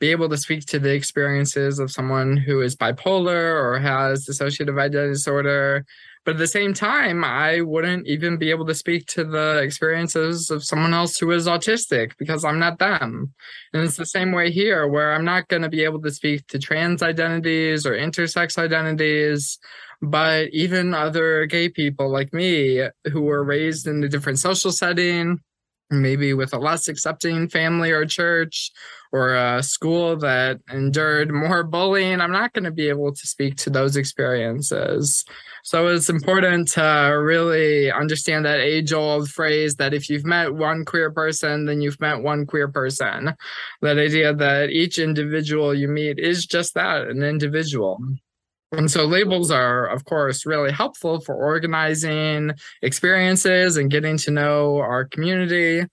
be 0.00 0.10
able 0.10 0.28
to 0.30 0.36
speak 0.36 0.64
to 0.66 0.78
the 0.78 0.92
experiences 0.92 1.78
of 1.78 1.92
someone 1.92 2.36
who 2.36 2.60
is 2.60 2.74
bipolar 2.74 3.54
or 3.54 3.78
has 3.78 4.26
dissociative 4.26 4.80
identity 4.80 5.12
disorder 5.12 5.84
but 6.24 6.36
at 6.36 6.38
the 6.38 6.46
same 6.46 6.72
time, 6.72 7.24
I 7.24 7.62
wouldn't 7.62 8.06
even 8.06 8.36
be 8.36 8.50
able 8.50 8.66
to 8.66 8.74
speak 8.74 9.06
to 9.08 9.24
the 9.24 9.58
experiences 9.58 10.50
of 10.50 10.62
someone 10.62 10.94
else 10.94 11.18
who 11.18 11.30
is 11.32 11.48
autistic 11.48 12.12
because 12.16 12.44
I'm 12.44 12.60
not 12.60 12.78
them. 12.78 13.34
And 13.72 13.82
it's 13.82 13.96
the 13.96 14.06
same 14.06 14.30
way 14.30 14.52
here, 14.52 14.86
where 14.86 15.12
I'm 15.12 15.24
not 15.24 15.48
going 15.48 15.62
to 15.62 15.68
be 15.68 15.82
able 15.82 16.00
to 16.02 16.12
speak 16.12 16.46
to 16.48 16.60
trans 16.60 17.02
identities 17.02 17.84
or 17.84 17.92
intersex 17.92 18.56
identities. 18.56 19.58
But 20.00 20.50
even 20.52 20.94
other 20.94 21.46
gay 21.46 21.68
people 21.68 22.08
like 22.08 22.32
me 22.32 22.86
who 23.10 23.22
were 23.22 23.42
raised 23.42 23.88
in 23.88 24.04
a 24.04 24.08
different 24.08 24.38
social 24.38 24.70
setting, 24.70 25.40
maybe 25.90 26.34
with 26.34 26.52
a 26.52 26.58
less 26.58 26.86
accepting 26.86 27.48
family 27.48 27.90
or 27.90 28.06
church 28.06 28.70
or 29.12 29.34
a 29.34 29.62
school 29.62 30.16
that 30.16 30.58
endured 30.72 31.30
more 31.30 31.62
bullying, 31.62 32.20
I'm 32.20 32.32
not 32.32 32.54
going 32.54 32.64
to 32.64 32.70
be 32.70 32.88
able 32.88 33.12
to 33.12 33.26
speak 33.26 33.56
to 33.58 33.70
those 33.70 33.96
experiences. 33.96 35.24
So 35.64 35.88
it's 35.88 36.08
important 36.08 36.68
to 36.72 36.82
really 36.82 37.92
understand 37.92 38.46
that 38.46 38.60
age 38.60 38.92
old 38.92 39.30
phrase 39.30 39.76
that 39.76 39.92
if 39.92 40.08
you've 40.08 40.24
met 40.24 40.54
one 40.54 40.86
queer 40.86 41.10
person, 41.10 41.66
then 41.66 41.82
you've 41.82 42.00
met 42.00 42.22
one 42.22 42.46
queer 42.46 42.68
person. 42.68 43.34
That 43.82 43.98
idea 43.98 44.34
that 44.34 44.70
each 44.70 44.98
individual 44.98 45.74
you 45.74 45.88
meet 45.88 46.18
is 46.18 46.46
just 46.46 46.74
that 46.74 47.02
an 47.08 47.22
individual. 47.22 47.98
And 48.72 48.90
so 48.90 49.04
labels 49.04 49.50
are, 49.50 49.86
of 49.86 50.06
course, 50.06 50.46
really 50.46 50.72
helpful 50.72 51.20
for 51.20 51.34
organizing 51.34 52.52
experiences 52.80 53.76
and 53.76 53.90
getting 53.90 54.16
to 54.18 54.30
know 54.30 54.78
our 54.78 55.04
community 55.04 55.84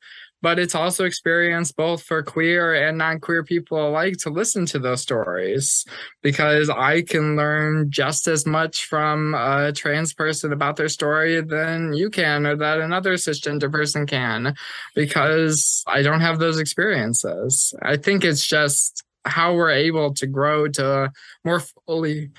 but 0.42 0.60
it's 0.60 0.76
also 0.76 1.06
experience 1.06 1.72
both 1.72 2.04
for 2.04 2.24
queer 2.24 2.74
and 2.74 2.98
non-queer 2.98 3.44
people 3.44 3.88
alike 3.90 4.18
to 4.18 4.30
listen 4.30 4.66
to 4.66 4.80
those 4.80 5.02
stories 5.02 5.86
because 6.22 6.70
i 6.70 7.02
can 7.02 7.36
learn 7.36 7.90
just 7.90 8.28
as 8.28 8.46
much 8.46 8.86
from 8.86 9.34
a 9.36 9.72
trans 9.72 10.14
person 10.14 10.52
about 10.52 10.76
their 10.76 10.90
story 10.90 11.42
than 11.42 11.94
you 11.94 12.10
can 12.10 12.46
or 12.46 12.56
that 12.56 12.80
another 12.80 13.14
cisgender 13.14 13.72
person 13.72 14.06
can 14.06 14.54
because 14.96 15.84
i 15.88 16.02
don't 16.02 16.22
have 16.22 16.40
those 16.40 16.60
experiences. 16.60 17.74
I 17.82 17.98
think 17.98 18.24
it's 18.24 18.46
just 18.46 19.04
how 19.26 19.54
we're 19.54 19.72
able 19.72 20.14
to 20.16 20.28
grow 20.28 20.68
to 20.70 21.12
more 21.44 21.62
fully 21.86 22.32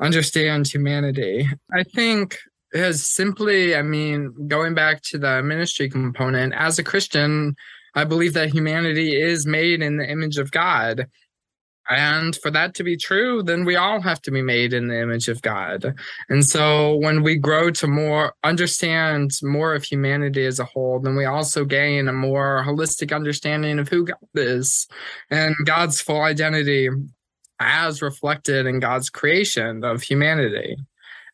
understand 0.00 0.66
humanity. 0.66 1.48
I 1.72 1.84
think 1.84 2.38
is 2.74 3.06
simply, 3.06 3.76
I 3.76 3.82
mean, 3.82 4.48
going 4.48 4.74
back 4.74 5.02
to 5.10 5.18
the 5.18 5.42
ministry 5.42 5.88
component, 5.88 6.54
as 6.54 6.78
a 6.78 6.84
Christian, 6.84 7.54
I 7.94 8.04
believe 8.04 8.34
that 8.34 8.52
humanity 8.52 9.20
is 9.20 9.46
made 9.46 9.82
in 9.82 9.96
the 9.96 10.10
image 10.10 10.38
of 10.38 10.50
God. 10.50 11.06
And 11.88 12.34
for 12.36 12.50
that 12.50 12.74
to 12.76 12.82
be 12.82 12.96
true, 12.96 13.42
then 13.42 13.64
we 13.66 13.76
all 13.76 14.00
have 14.00 14.20
to 14.22 14.30
be 14.30 14.40
made 14.40 14.72
in 14.72 14.88
the 14.88 15.00
image 15.00 15.28
of 15.28 15.42
God. 15.42 15.94
And 16.30 16.44
so 16.44 16.96
when 16.96 17.22
we 17.22 17.36
grow 17.36 17.70
to 17.72 17.86
more 17.86 18.34
understand 18.42 19.32
more 19.42 19.74
of 19.74 19.84
humanity 19.84 20.46
as 20.46 20.58
a 20.58 20.64
whole, 20.64 20.98
then 20.98 21.14
we 21.14 21.26
also 21.26 21.64
gain 21.64 22.08
a 22.08 22.12
more 22.12 22.64
holistic 22.66 23.14
understanding 23.14 23.78
of 23.78 23.88
who 23.88 24.06
God 24.06 24.16
is 24.34 24.88
and 25.30 25.54
God's 25.66 26.00
full 26.00 26.22
identity 26.22 26.88
as 27.60 28.00
reflected 28.02 28.66
in 28.66 28.80
God's 28.80 29.10
creation 29.10 29.84
of 29.84 30.02
humanity. 30.02 30.76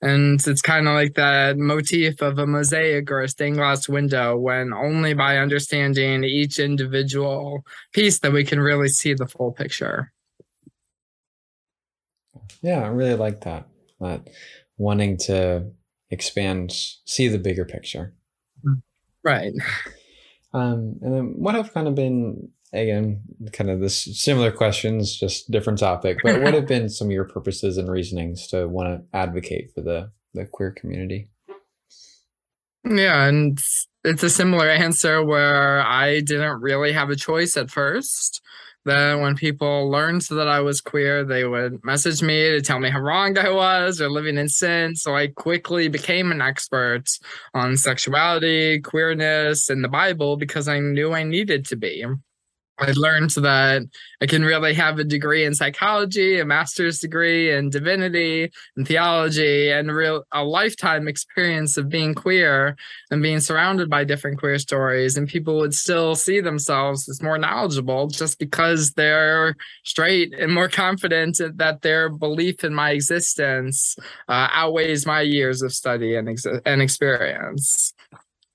And 0.02 0.40
it's 0.46 0.62
kind 0.62 0.88
of 0.88 0.94
like 0.94 1.14
that 1.14 1.58
motif 1.58 2.22
of 2.22 2.38
a 2.38 2.46
mosaic 2.46 3.10
or 3.10 3.20
a 3.20 3.28
stained 3.28 3.56
glass 3.56 3.88
window 3.88 4.36
when 4.36 4.72
only 4.72 5.12
by 5.12 5.36
understanding 5.36 6.24
each 6.24 6.58
individual 6.58 7.64
piece 7.92 8.20
that 8.20 8.32
we 8.32 8.44
can 8.44 8.60
really 8.60 8.88
see 8.88 9.12
the 9.12 9.26
full 9.26 9.52
picture. 9.52 10.12
Yeah, 12.62 12.82
I 12.82 12.88
really 12.88 13.14
like 13.14 13.42
that. 13.42 13.68
That 14.00 14.28
wanting 14.78 15.18
to 15.18 15.70
expand, 16.10 16.72
see 17.04 17.28
the 17.28 17.38
bigger 17.38 17.64
picture. 17.64 18.14
Right. 19.22 19.52
Um, 20.52 20.96
and 21.02 21.14
then 21.14 21.34
what 21.36 21.54
have 21.54 21.72
kind 21.72 21.86
of 21.86 21.94
been 21.94 22.50
again, 22.72 23.22
kind 23.52 23.70
of 23.70 23.80
this 23.80 24.04
similar 24.20 24.50
questions, 24.50 25.18
just 25.18 25.50
different 25.50 25.78
topic. 25.78 26.18
But 26.22 26.42
what 26.42 26.54
have 26.54 26.66
been 26.68 26.88
some 26.88 27.08
of 27.08 27.12
your 27.12 27.24
purposes 27.24 27.76
and 27.76 27.90
reasonings 27.90 28.46
to 28.48 28.68
want 28.68 28.88
to 28.88 29.16
advocate 29.16 29.72
for 29.74 29.80
the 29.80 30.10
the 30.34 30.46
queer 30.46 30.70
community? 30.70 31.28
Yeah, 32.84 33.26
and 33.26 33.58
it's 34.04 34.22
a 34.22 34.30
similar 34.30 34.68
answer 34.68 35.24
where 35.24 35.82
I 35.82 36.20
didn't 36.20 36.60
really 36.60 36.92
have 36.92 37.10
a 37.10 37.16
choice 37.16 37.56
at 37.56 37.70
first. 37.70 38.40
Then, 38.86 39.20
when 39.20 39.36
people 39.36 39.90
learned 39.90 40.22
that 40.30 40.48
I 40.48 40.60
was 40.60 40.80
queer, 40.80 41.22
they 41.22 41.44
would 41.44 41.84
message 41.84 42.22
me 42.22 42.50
to 42.50 42.62
tell 42.62 42.80
me 42.80 42.88
how 42.88 43.00
wrong 43.00 43.36
I 43.36 43.50
was 43.50 44.00
or 44.00 44.10
living 44.10 44.38
in 44.38 44.48
sin. 44.48 44.96
So 44.96 45.14
I 45.14 45.26
quickly 45.26 45.88
became 45.88 46.32
an 46.32 46.40
expert 46.40 47.04
on 47.52 47.76
sexuality, 47.76 48.80
queerness, 48.80 49.68
and 49.68 49.84
the 49.84 49.88
Bible 49.88 50.38
because 50.38 50.66
I 50.66 50.78
knew 50.78 51.12
I 51.12 51.24
needed 51.24 51.66
to 51.66 51.76
be. 51.76 52.06
I 52.80 52.92
learned 52.92 53.30
that 53.30 53.82
I 54.22 54.26
can 54.26 54.44
really 54.44 54.74
have 54.74 54.98
a 54.98 55.04
degree 55.04 55.44
in 55.44 55.54
psychology, 55.54 56.40
a 56.40 56.44
master's 56.44 56.98
degree 56.98 57.52
in 57.52 57.70
divinity 57.70 58.50
and 58.76 58.86
theology, 58.86 59.70
and 59.70 59.92
real 59.92 60.24
a 60.32 60.44
lifetime 60.44 61.08
experience 61.08 61.76
of 61.76 61.88
being 61.88 62.14
queer 62.14 62.76
and 63.10 63.22
being 63.22 63.40
surrounded 63.40 63.90
by 63.90 64.04
different 64.04 64.38
queer 64.38 64.58
stories. 64.58 65.16
And 65.16 65.28
people 65.28 65.58
would 65.58 65.74
still 65.74 66.14
see 66.14 66.40
themselves 66.40 67.08
as 67.08 67.22
more 67.22 67.38
knowledgeable 67.38 68.08
just 68.08 68.38
because 68.38 68.92
they're 68.92 69.56
straight 69.84 70.34
and 70.34 70.52
more 70.52 70.68
confident 70.68 71.40
that 71.56 71.82
their 71.82 72.08
belief 72.08 72.64
in 72.64 72.74
my 72.74 72.90
existence 72.90 73.96
uh, 74.28 74.48
outweighs 74.52 75.06
my 75.06 75.20
years 75.20 75.62
of 75.62 75.72
study 75.72 76.16
and, 76.16 76.28
ex- 76.28 76.46
and 76.64 76.82
experience. 76.82 77.92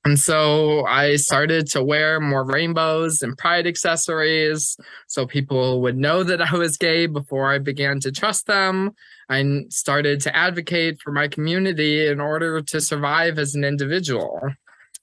And 0.06 0.20
so 0.20 0.86
I 0.86 1.16
started 1.16 1.66
to 1.72 1.84
wear 1.84 2.20
more 2.20 2.46
rainbows 2.46 3.24
and 3.24 3.36
pride 3.36 3.66
accessories 3.66 4.78
so 5.08 5.26
people 5.26 5.82
would 5.82 5.98
know 5.98 6.22
that 6.22 6.42
I 6.42 6.56
was 6.56 6.78
gay 6.78 7.08
before 7.08 7.52
I 7.52 7.58
began 7.58 8.00
to 8.02 8.12
trust 8.12 8.46
them. 8.46 8.92
I 9.30 9.64
started 9.70 10.22
to 10.22 10.36
advocate 10.36 11.02
for 11.02 11.12
my 11.12 11.28
community 11.28 12.08
in 12.08 12.20
order 12.20 12.62
to 12.62 12.80
survive 12.80 13.40
as 13.40 13.56
an 13.56 13.64
individual. 13.64 14.40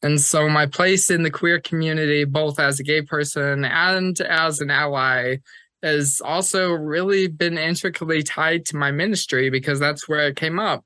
And 0.05 0.21
so 0.21 0.49
my 0.49 0.67
place 0.67 1.11
in 1.11 1.25
the 1.25 1.31
queer 1.31 1.61
community, 1.61 2.25
both 2.25 2.61
as 2.61 2.79
a 2.79 2.85
gay 2.85 3.03
person 3.03 3.65
and 3.65 4.21
as 4.21 4.61
an 4.61 4.71
ally, 4.71 5.39
has 5.83 6.21
also 6.25 6.73
really 6.73 7.27
been 7.27 7.59
intricately 7.59 8.23
tied 8.23 8.65
to 8.67 8.77
my 8.77 8.93
ministry 8.93 9.51
because 9.51 9.81
that's 9.81 10.09
where 10.09 10.29
it 10.29 10.37
came 10.37 10.61
up. 10.61 10.85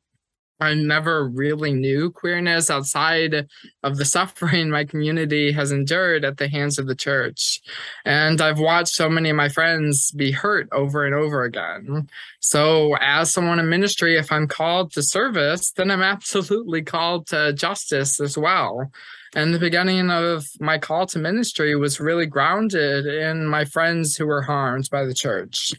I 0.60 0.74
never 0.74 1.28
really 1.28 1.72
knew 1.72 2.10
queerness 2.10 2.70
outside 2.70 3.46
of 3.82 3.96
the 3.96 4.04
suffering 4.16 4.70
my 4.70 4.84
community 4.84 5.52
has 5.52 5.72
endured 5.72 6.24
at 6.24 6.38
the 6.38 6.48
hands 6.48 6.78
of 6.78 6.86
the 6.86 6.94
church. 6.94 7.60
And 8.04 8.40
I've 8.40 8.58
watched 8.58 8.94
so 8.94 9.08
many 9.08 9.30
of 9.30 9.36
my 9.36 9.48
friends 9.48 10.10
be 10.12 10.30
hurt 10.30 10.68
over 10.72 11.04
and 11.04 11.14
over 11.14 11.44
again. 11.44 12.08
So, 12.40 12.96
as 13.00 13.32
someone 13.32 13.58
in 13.58 13.68
ministry, 13.68 14.16
if 14.16 14.32
I'm 14.32 14.48
called 14.48 14.92
to 14.92 15.02
service, 15.02 15.72
then 15.72 15.90
I'm 15.90 16.02
absolutely 16.02 16.82
called 16.82 17.26
to 17.28 17.52
justice 17.52 18.20
as 18.20 18.38
well. 18.38 18.90
And 19.34 19.52
the 19.52 19.58
beginning 19.58 20.10
of 20.10 20.46
my 20.60 20.78
call 20.78 21.06
to 21.08 21.18
ministry 21.18 21.76
was 21.76 22.00
really 22.00 22.26
grounded 22.26 23.06
in 23.06 23.46
my 23.46 23.64
friends 23.66 24.16
who 24.16 24.26
were 24.26 24.42
harmed 24.42 24.88
by 24.90 25.04
the 25.04 25.12
church. 25.12 25.74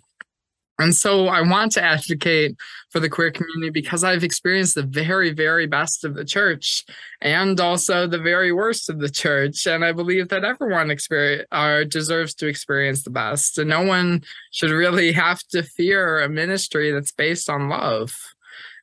And 0.79 0.95
so 0.95 1.27
I 1.27 1.41
want 1.41 1.71
to 1.73 1.83
advocate 1.83 2.55
for 2.89 2.99
the 2.99 3.09
queer 3.09 3.31
community 3.31 3.71
because 3.71 4.03
I've 4.03 4.23
experienced 4.23 4.75
the 4.75 4.83
very, 4.83 5.33
very 5.33 5.65
best 5.65 6.05
of 6.05 6.13
the 6.13 6.23
church 6.23 6.85
and 7.21 7.59
also 7.59 8.05
the 8.05 8.19
very 8.19 8.51
worst 8.51 8.89
of 8.89 8.99
the 8.99 9.09
church. 9.09 9.65
And 9.65 9.83
I 9.83 9.91
believe 9.91 10.29
that 10.29 10.43
everyone 10.43 10.91
experience, 10.91 11.47
uh, 11.51 11.83
deserves 11.83 12.33
to 12.35 12.47
experience 12.47 13.03
the 13.03 13.09
best. 13.09 13.57
And 13.57 13.69
no 13.69 13.81
one 13.81 14.23
should 14.51 14.71
really 14.71 15.11
have 15.13 15.41
to 15.49 15.63
fear 15.63 16.21
a 16.21 16.29
ministry 16.29 16.91
that's 16.91 17.11
based 17.11 17.49
on 17.49 17.69
love. 17.69 18.15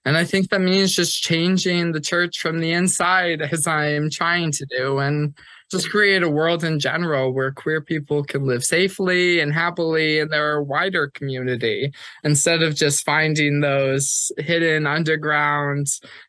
And 0.05 0.17
I 0.17 0.25
think 0.25 0.51
that 0.51 0.61
means 0.61 0.95
just 0.95 1.23
changing 1.23 1.93
the 1.93 2.01
church 2.01 2.41
from 2.41 2.61
the 2.61 2.73
inside 2.73 3.43
as 3.53 3.67
I'm 3.67 4.11
trying 4.11 4.53
to 4.53 4.67
do. 4.67 4.99
And 4.99 5.35
just 5.71 5.91
create 5.91 6.23
a 6.23 6.31
world 6.31 6.63
in 6.63 6.79
general 6.79 7.33
where 7.33 7.51
queer 7.51 7.81
people 7.81 8.23
can 8.23 8.47
live 8.47 8.65
safely 8.65 9.41
and 9.41 9.53
happily 9.53 10.19
in 10.21 10.29
their 10.29 10.63
wider 10.63 11.09
community 11.09 11.93
instead 12.23 12.63
of 12.63 12.77
just 12.77 13.05
finding 13.05 13.61
those 13.61 14.31
hidden 14.39 14.87
underground 14.87 15.87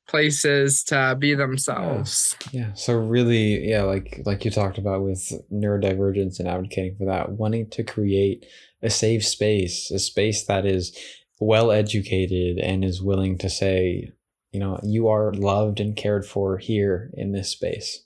places 0.08 0.84
to 0.84 1.16
be 1.20 1.36
themselves. 1.36 2.36
Yeah. 2.52 2.62
yeah. 2.62 2.74
So 2.74 2.98
really, 2.98 3.70
yeah, 3.70 3.84
like 3.84 4.22
like 4.26 4.46
you 4.46 4.52
talked 4.52 4.78
about 4.78 5.04
with 5.04 5.32
neurodivergence 5.52 6.40
and 6.40 6.48
advocating 6.48 6.96
for 6.96 7.06
that, 7.06 7.34
wanting 7.34 7.70
to 7.72 7.84
create 7.84 8.46
a 8.82 8.90
safe 8.90 9.26
space, 9.26 9.92
a 9.92 10.00
space 10.00 10.46
that 10.46 10.66
is 10.66 10.98
well 11.40 11.72
educated 11.72 12.58
and 12.60 12.84
is 12.84 13.02
willing 13.02 13.38
to 13.40 13.50
say, 13.50 14.12
you 14.52 14.60
know, 14.60 14.80
you 14.84 15.08
are 15.08 15.34
loved 15.34 15.80
and 15.80 15.96
cared 15.96 16.26
for 16.26 16.58
here 16.58 17.12
in 17.14 17.32
this 17.32 17.50
space. 17.50 18.06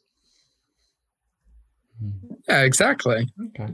Yeah, 2.47 2.61
exactly. 2.61 3.27
Okay. 3.47 3.73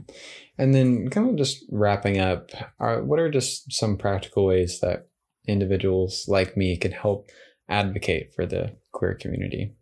And 0.58 0.74
then, 0.74 1.08
kind 1.08 1.30
of 1.30 1.36
just 1.36 1.64
wrapping 1.70 2.18
up, 2.18 2.50
are, 2.78 3.02
what 3.02 3.18
are 3.18 3.30
just 3.30 3.72
some 3.72 3.96
practical 3.96 4.44
ways 4.46 4.80
that 4.80 5.06
individuals 5.46 6.26
like 6.28 6.56
me 6.56 6.76
can 6.76 6.92
help 6.92 7.30
advocate 7.68 8.34
for 8.34 8.44
the 8.44 8.76
queer 8.92 9.14
community? 9.14 9.74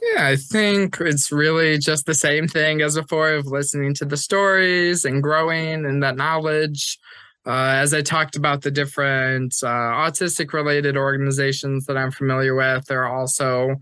Yeah, 0.00 0.28
I 0.28 0.36
think 0.36 0.98
it's 1.00 1.30
really 1.30 1.78
just 1.78 2.06
the 2.06 2.14
same 2.14 2.48
thing 2.48 2.80
as 2.80 2.94
before 2.96 3.32
of 3.32 3.46
listening 3.46 3.92
to 3.94 4.04
the 4.04 4.16
stories 4.16 5.04
and 5.04 5.22
growing 5.22 5.84
in 5.84 6.00
that 6.00 6.16
knowledge. 6.16 6.98
Uh, 7.46 7.72
as 7.80 7.94
I 7.94 8.02
talked 8.02 8.36
about 8.36 8.62
the 8.62 8.70
different 8.70 9.54
uh, 9.62 9.66
autistic 9.66 10.52
related 10.52 10.96
organizations 10.96 11.86
that 11.86 11.96
I'm 11.96 12.10
familiar 12.10 12.54
with, 12.54 12.84
there 12.86 13.02
are 13.04 13.18
also 13.18 13.76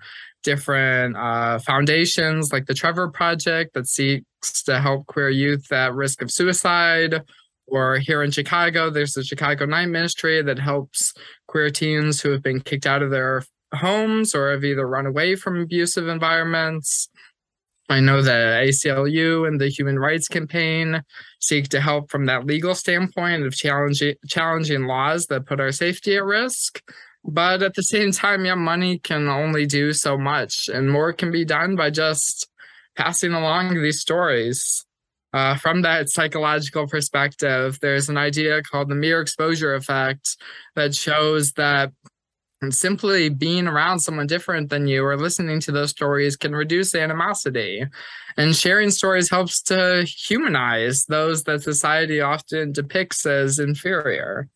different 0.45 1.17
uh, 1.17 1.59
foundations 1.59 2.53
like 2.53 2.67
the 2.67 2.75
Trevor 2.75 3.09
Project 3.09 3.75
that 3.75 3.89
seeks 3.89 4.63
to 4.65 4.81
help 4.81 5.07
queer 5.07 5.29
youth 5.29 5.71
at 5.73 5.95
risk 5.95 6.23
of 6.23 6.31
suicide. 6.31 7.23
Or 7.67 7.99
here 7.99 8.23
in 8.23 8.31
Chicago, 8.31 8.89
there's 8.91 9.13
the 9.13 9.25
Chicago 9.25 9.67
Night 9.67 9.87
Ministry 9.87 10.41
that 10.41 10.59
helps 10.59 11.13
queer 11.49 11.69
teens 11.69 12.21
who 12.21 12.31
have 12.31 12.43
been 12.43 12.61
kicked 12.61 12.87
out 12.87 13.03
of 13.03 13.11
their 13.11 13.45
homes 13.75 14.35
or 14.35 14.51
have 14.51 14.65
either 14.65 14.89
run 14.89 15.05
away 15.05 15.35
from 15.35 15.61
abusive 15.61 16.09
environments. 16.09 17.09
I 17.89 18.01
know 18.01 18.21
that 18.21 18.67
ACLU 18.67 19.49
and 19.49 19.61
the 19.61 19.69
Human 19.69 19.99
Rights 19.99 20.29
Campaign 20.29 21.03
seek 21.41 21.69
to 21.71 21.81
help 21.81 22.11
from 22.11 22.27
that 22.27 22.45
legal 22.47 22.75
standpoint 22.75 23.47
of 23.47 23.57
challenging 23.57 24.15
challenging 24.27 24.87
laws 24.87 25.27
that 25.27 25.47
put 25.47 25.61
our 25.61 25.73
safety 25.73 26.17
at 26.17 26.25
risk. 26.25 26.83
But 27.25 27.63
at 27.63 27.75
the 27.75 27.83
same 27.83 28.13
time, 28.13 28.45
yeah, 28.45 28.55
money 28.55 28.99
can 28.99 29.29
only 29.29 29.67
do 29.67 29.93
so 29.93 30.17
much, 30.19 30.69
and 30.73 30.91
more 30.91 31.13
can 31.13 31.31
be 31.31 31.45
done 31.45 31.77
by 31.77 31.91
just 31.91 32.49
passing 32.97 33.33
along 33.33 33.81
these 33.81 34.01
stories. 34.01 34.85
Uh, 35.35 35.55
from 35.57 35.83
that 35.83 36.09
psychological 36.09 36.87
perspective, 36.87 37.79
there's 37.81 38.09
an 38.09 38.17
idea 38.17 38.63
called 38.63 38.89
the 38.89 38.95
mere 38.95 39.21
exposure 39.21 39.75
effect 39.75 40.37
that 40.75 40.95
shows 40.95 41.53
that 41.53 41.93
simply 42.71 43.29
being 43.29 43.67
around 43.67 44.01
someone 44.01 44.27
different 44.27 44.69
than 44.69 44.89
you 44.89 45.05
or 45.05 45.17
listening 45.17 45.61
to 45.61 45.73
those 45.73 45.91
stories 45.91 46.37
can 46.37 46.55
reduce 46.55 46.95
animosity. 46.95 47.85
And 48.37 48.55
sharing 48.55 48.91
stories 48.91 49.31
helps 49.31 49.63
to 49.63 50.05
humanize 50.05 51.05
those 51.05 51.45
that 51.45 51.63
society 51.63 52.21
often 52.21 52.73
depicts 52.73 53.27
as 53.27 53.59
inferior. 53.59 54.49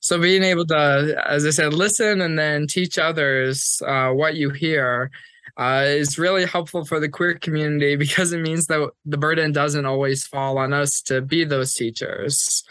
So 0.00 0.20
being 0.20 0.42
able 0.42 0.66
to, 0.66 1.22
as 1.26 1.44
I 1.44 1.50
said, 1.50 1.74
listen 1.74 2.20
and 2.20 2.38
then 2.38 2.66
teach 2.66 2.98
others 2.98 3.82
uh, 3.86 4.10
what 4.10 4.36
you 4.36 4.50
hear 4.50 5.10
uh, 5.58 5.84
is 5.86 6.18
really 6.18 6.46
helpful 6.46 6.84
for 6.84 7.00
the 7.00 7.08
queer 7.08 7.34
community 7.34 7.96
because 8.04 8.32
it 8.32 8.40
means 8.40 8.66
that 8.66 8.90
the 9.04 9.18
burden 9.18 9.52
doesn't 9.52 9.86
always 9.86 10.26
fall 10.26 10.56
on 10.58 10.72
us 10.72 11.02
to 11.02 11.20
be 11.20 11.44
those 11.44 11.74
teachers. 11.74 12.62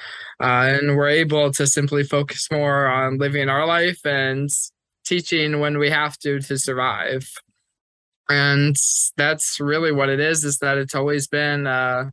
Uh, 0.42 0.78
and 0.80 0.96
we're 0.96 1.10
able 1.10 1.52
to 1.52 1.68
simply 1.68 2.04
focus 2.04 2.48
more 2.52 2.88
on 2.88 3.18
living 3.18 3.50
our 3.50 3.66
life 3.66 4.06
and 4.06 4.50
teaching 5.06 5.60
when 5.60 5.78
we 5.78 5.90
have 5.90 6.18
to 6.20 6.40
to 6.40 6.58
survive. 6.58 7.30
And 8.30 8.76
that's 9.16 9.60
really 9.60 9.92
what 9.92 10.10
it 10.10 10.20
is, 10.20 10.44
is 10.44 10.58
that 10.60 10.78
it's 10.78 10.96
always 10.96 11.28
been 11.28 11.66
a 11.66 12.12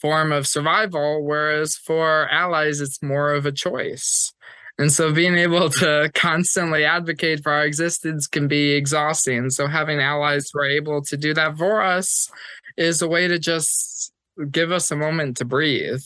form 0.00 0.32
of 0.32 0.46
survival, 0.46 1.22
whereas 1.22 1.76
for 1.76 2.28
allies, 2.30 2.80
it's 2.80 3.02
more 3.02 3.34
of 3.34 3.44
a 3.44 3.52
choice. 3.52 4.32
And 4.80 4.90
so 4.90 5.12
being 5.12 5.36
able 5.36 5.68
to 5.68 6.10
constantly 6.14 6.86
advocate 6.86 7.42
for 7.42 7.52
our 7.52 7.66
existence 7.66 8.26
can 8.26 8.48
be 8.48 8.70
exhausting. 8.70 9.50
So 9.50 9.66
having 9.66 10.00
allies 10.00 10.48
who 10.50 10.60
are 10.60 10.70
able 10.70 11.02
to 11.02 11.18
do 11.18 11.34
that 11.34 11.58
for 11.58 11.82
us 11.82 12.30
is 12.78 13.02
a 13.02 13.06
way 13.06 13.28
to 13.28 13.38
just 13.38 14.10
give 14.50 14.72
us 14.72 14.90
a 14.90 14.96
moment 14.96 15.36
to 15.36 15.44
breathe. 15.44 16.00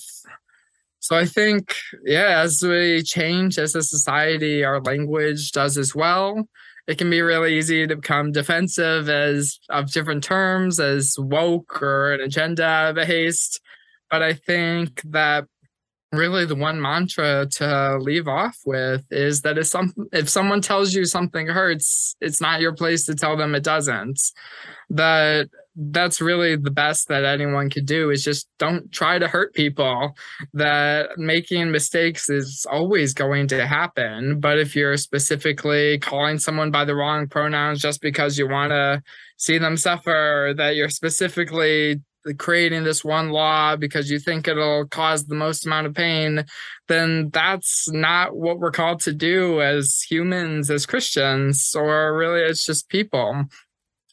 So 0.99 1.17
I 1.17 1.25
think, 1.25 1.77
yeah, 2.05 2.41
as 2.41 2.65
we 2.65 3.03
change 3.05 3.61
as 3.61 3.77
a 3.77 3.83
society, 3.85 4.65
our 4.65 4.81
language 4.81 5.53
does 5.53 5.79
as 5.79 5.95
well. 5.95 6.49
It 6.89 6.99
can 6.99 7.09
be 7.09 7.23
really 7.23 7.57
easy 7.57 7.87
to 7.87 7.95
become 7.95 8.33
defensive 8.33 9.09
as 9.09 9.61
of 9.71 9.93
different 9.93 10.25
terms 10.25 10.81
as 10.81 11.15
woke 11.17 11.81
or 11.81 12.15
an 12.15 12.23
agenda 12.23 12.93
based. 12.93 13.61
But 14.11 14.23
I 14.23 14.33
think 14.33 15.01
that 15.13 15.45
really 16.17 16.45
the 16.45 16.55
one 16.55 16.81
mantra 16.81 17.47
to 17.47 17.99
leave 18.01 18.29
off 18.29 18.57
with 18.65 19.05
is 19.11 19.43
that 19.43 19.59
if 19.59 19.67
some 19.67 19.93
if 20.13 20.29
someone 20.29 20.61
tells 20.61 20.95
you 20.95 21.05
something 21.05 21.47
hurts 21.47 22.17
it's 22.21 22.41
not 22.41 22.61
your 22.61 22.75
place 22.75 23.05
to 23.07 23.15
tell 23.15 23.37
them 23.37 23.55
it 23.55 23.65
doesn't. 23.65 24.21
That 24.91 25.49
that's 25.77 26.21
really 26.21 26.57
the 26.57 26.71
best 26.71 27.09
that 27.09 27.25
anyone 27.25 27.69
could 27.69 27.87
do 27.87 28.11
is 28.11 28.23
just 28.23 28.49
don't 28.59 28.93
try 28.93 29.19
to 29.19 29.27
hurt 29.27 29.55
people 29.55 30.15
that 30.53 31.19
making 31.19 31.71
mistakes 31.71 32.29
is 32.29 32.65
always 32.71 33.13
going 33.13 33.49
to 33.49 33.67
happen. 33.67 34.39
But 34.39 34.59
if 34.59 34.77
you're 34.77 34.97
specifically 34.97 35.99
calling 35.99 36.39
someone 36.39 36.71
by 36.71 36.85
the 36.85 36.95
wrong 36.95 37.27
pronouns 37.27 37.81
just 37.81 38.01
because 38.01 38.39
you 38.39 38.49
want 38.49 38.71
to 38.71 39.03
see 39.37 39.59
them 39.59 39.77
suffer 39.77 40.55
that 40.57 40.77
you're 40.77 40.89
specifically 40.89 42.01
creating 42.39 42.85
this 42.85 43.05
one 43.05 43.31
law 43.31 43.77
because 43.77 44.11
you 44.11 44.19
think 44.19 44.49
it'll 44.49 44.87
cause 44.87 45.27
the 45.27 45.35
most 45.35 45.67
amount 45.67 45.87
of 45.87 45.95
pain, 45.95 46.45
then 46.89 47.31
that's 47.31 47.91
not 47.91 48.37
what 48.37 48.59
we're 48.59 48.71
called 48.71 49.01
to 49.01 49.13
do 49.13 49.61
as 49.61 50.01
humans, 50.09 50.71
as 50.71 50.87
Christians, 50.87 51.75
or 51.75 52.17
really 52.17 52.43
as 52.43 52.65
just 52.65 52.89
people. 52.89 53.45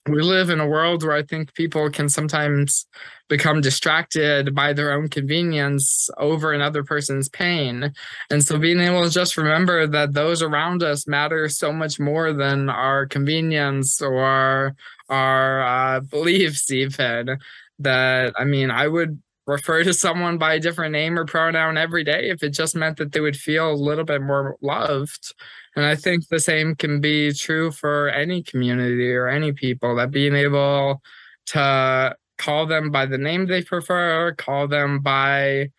We 0.10 0.24
live 0.24 0.50
in 0.50 0.60
a 0.60 0.68
world 0.68 1.04
where 1.04 1.16
I 1.16 1.22
think 1.22 1.54
people 1.54 1.90
can 1.92 2.10
sometimes 2.10 2.88
become 3.30 3.62
distracted 3.62 4.56
by 4.56 4.74
their 4.74 4.92
own 4.92 5.08
convenience 5.10 6.10
over 6.18 6.52
another 6.52 6.84
person's 6.84 7.30
pain. 7.30 7.94
And 8.32 8.44
so 8.44 8.58
being 8.58 8.80
able 8.80 9.04
to 9.04 9.12
just 9.12 9.38
remember 9.38 9.86
that 9.86 10.14
those 10.14 10.42
around 10.42 10.82
us 10.82 11.08
matter 11.08 11.48
so 11.50 11.72
much 11.72 12.00
more 12.00 12.34
than 12.34 12.68
our 12.68 13.06
convenience 13.06 14.02
or 14.02 14.76
our 15.08 15.62
uh, 15.62 16.00
beliefs, 16.00 16.72
even 16.72 17.38
that 17.84 18.34
I 18.38 18.44
mean, 18.46 18.72
I 18.72 18.88
would 18.88 19.22
refer 19.48 19.84
to 19.84 19.94
someone 19.94 20.38
by 20.38 20.54
a 20.56 20.60
different 20.60 20.92
name 20.92 21.18
or 21.18 21.26
pronoun 21.26 21.78
every 21.78 22.04
day 22.04 22.30
if 22.30 22.44
it 22.44 22.50
just 22.50 22.76
meant 22.76 22.98
that 22.98 23.12
they 23.12 23.20
would 23.20 23.36
feel 23.36 23.72
a 23.72 23.74
little 23.74 24.06
bit 24.06 24.22
more 24.22 24.58
loved. 24.62 25.34
And 25.76 25.86
I 25.86 25.96
think 25.96 26.28
the 26.28 26.40
same 26.40 26.76
can 26.76 27.02
be 27.02 27.34
true 27.34 27.72
for 27.72 28.10
any 28.10 28.44
community 28.44 29.12
or 29.14 29.28
any 29.28 29.52
people 29.52 29.96
that 29.96 30.12
being 30.12 30.36
able 30.36 31.02
to 31.48 32.16
call 32.38 32.66
them 32.66 32.92
by 32.92 33.06
the 33.06 33.18
name 33.18 33.46
they 33.46 33.64
prefer, 33.64 34.34
call 34.36 34.68
them 34.68 35.00
by 35.00 35.70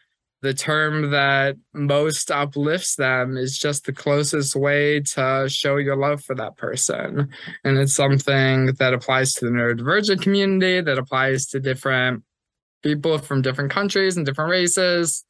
the 0.43 0.53
term 0.53 1.13
that 1.13 1.57
most 1.73 2.31
uplifts 2.31 2.97
them 2.97 3.37
is 3.37 3.57
just 3.57 3.87
the 3.87 3.93
closest 3.93 4.57
way 4.57 5.01
to 5.01 5.47
show 5.49 5.77
your 5.77 5.97
love 5.97 6.23
for 6.23 6.35
that 6.35 6.57
person. 6.57 7.29
And 7.63 7.79
it's 7.79 7.95
something 7.95 8.67
that 8.75 8.93
applies 8.93 9.35
to 9.35 9.45
the 9.45 9.53
neurodivergent 9.53 10.21
community, 10.21 10.81
that 10.81 10.99
applies 10.99 11.47
to 11.47 11.61
different 11.61 12.25
people 12.83 13.19
from 13.19 13.43
different 13.43 13.71
countries 13.71 14.17
and 14.17 14.27
different 14.27 14.51
races. 14.51 15.25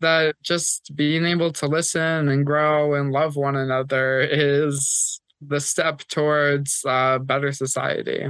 That 0.00 0.34
just 0.42 0.92
being 0.94 1.24
able 1.24 1.52
to 1.52 1.66
listen 1.66 2.28
and 2.28 2.44
grow 2.44 2.94
and 2.94 3.12
love 3.12 3.36
one 3.36 3.56
another 3.56 4.20
is 4.20 5.20
the 5.40 5.60
step 5.60 6.00
towards 6.08 6.82
a 6.84 7.20
better 7.20 7.52
society. 7.52 8.26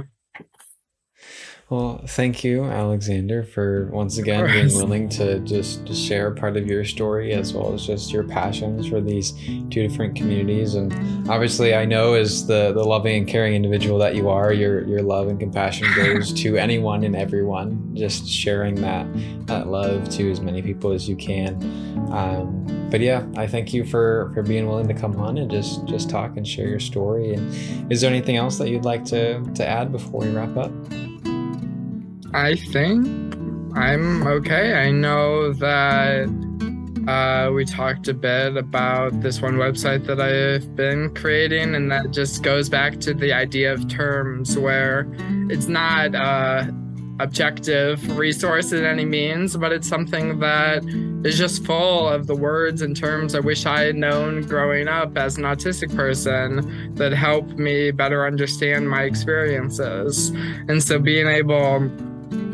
Well, 1.69 2.01
thank 2.07 2.43
you, 2.43 2.63
Alexander, 2.63 3.43
for 3.43 3.89
once 3.91 4.17
again 4.17 4.43
being 4.47 4.73
willing 4.73 5.07
to 5.09 5.39
just, 5.41 5.87
share 5.93 6.31
part 6.31 6.57
of 6.57 6.65
your 6.65 6.83
story 6.83 7.33
as 7.33 7.53
well 7.53 7.73
as 7.73 7.85
just 7.85 8.11
your 8.11 8.23
passions 8.23 8.87
for 8.87 9.01
these 9.01 9.33
two 9.33 9.87
different 9.87 10.15
communities. 10.15 10.73
And 10.73 10.91
obviously, 11.29 11.75
I 11.75 11.85
know 11.85 12.15
as 12.15 12.47
the, 12.47 12.71
the 12.73 12.83
loving 12.83 13.17
and 13.17 13.27
caring 13.27 13.53
individual 13.53 13.99
that 13.99 14.15
you 14.15 14.29
are, 14.29 14.51
your 14.51 14.87
your 14.87 15.03
love 15.03 15.27
and 15.27 15.39
compassion 15.39 15.87
goes 15.95 16.33
to 16.33 16.57
anyone 16.57 17.03
and 17.03 17.15
everyone. 17.15 17.95
Just 17.95 18.27
sharing 18.27 18.75
that 18.75 19.05
that 19.45 19.67
love 19.67 20.09
to 20.09 20.31
as 20.31 20.41
many 20.41 20.63
people 20.63 20.91
as 20.91 21.07
you 21.07 21.15
can. 21.15 21.55
Um, 22.11 22.87
but 22.89 23.01
yeah, 23.01 23.27
I 23.35 23.45
thank 23.45 23.73
you 23.73 23.83
for 23.85 24.31
for 24.33 24.41
being 24.41 24.67
willing 24.67 24.87
to 24.87 24.95
come 24.95 25.15
on 25.17 25.37
and 25.37 25.51
just 25.51 25.85
just 25.85 26.09
talk 26.09 26.37
and 26.37 26.47
share 26.47 26.67
your 26.67 26.79
story. 26.79 27.33
And 27.33 27.91
is 27.91 28.01
there 28.01 28.09
anything 28.09 28.37
else 28.37 28.57
that 28.57 28.69
you'd 28.69 28.85
like 28.85 29.05
to 29.05 29.43
to 29.53 29.67
add 29.67 29.91
before 29.91 30.21
we 30.21 30.29
wrap 30.29 30.55
up? 30.57 30.71
I 32.33 32.55
think 32.55 33.07
I'm 33.75 34.25
okay. 34.27 34.73
I 34.73 34.91
know 34.91 35.51
that 35.53 36.27
uh, 37.07 37.51
we 37.51 37.65
talked 37.65 38.07
a 38.07 38.13
bit 38.13 38.55
about 38.55 39.21
this 39.21 39.41
one 39.41 39.55
website 39.55 40.05
that 40.05 40.21
I've 40.21 40.75
been 40.75 41.13
creating, 41.15 41.73
and 41.73 41.91
that 41.91 42.11
just 42.11 42.43
goes 42.43 42.69
back 42.69 42.99
to 43.01 43.13
the 43.15 43.33
idea 43.33 43.73
of 43.73 43.87
terms 43.87 44.57
where 44.57 45.07
it's 45.49 45.67
not 45.67 46.13
uh, 46.13 46.65
objective 47.19 48.17
resource 48.17 48.71
in 48.71 48.85
any 48.85 49.05
means, 49.05 49.57
but 49.57 49.71
it's 49.71 49.87
something 49.87 50.39
that 50.39 50.83
is 51.25 51.37
just 51.37 51.65
full 51.65 52.07
of 52.07 52.27
the 52.27 52.35
words 52.35 52.81
and 52.81 52.95
terms 52.95 53.35
I 53.35 53.39
wish 53.39 53.65
I 53.65 53.81
had 53.81 53.95
known 53.95 54.43
growing 54.43 54.87
up 54.87 55.17
as 55.17 55.37
an 55.37 55.43
autistic 55.43 55.93
person 55.95 56.93
that 56.95 57.11
help 57.11 57.45
me 57.57 57.91
better 57.91 58.25
understand 58.25 58.89
my 58.89 59.03
experiences. 59.03 60.29
And 60.69 60.81
so 60.81 60.99
being 60.99 61.27
able 61.27 61.89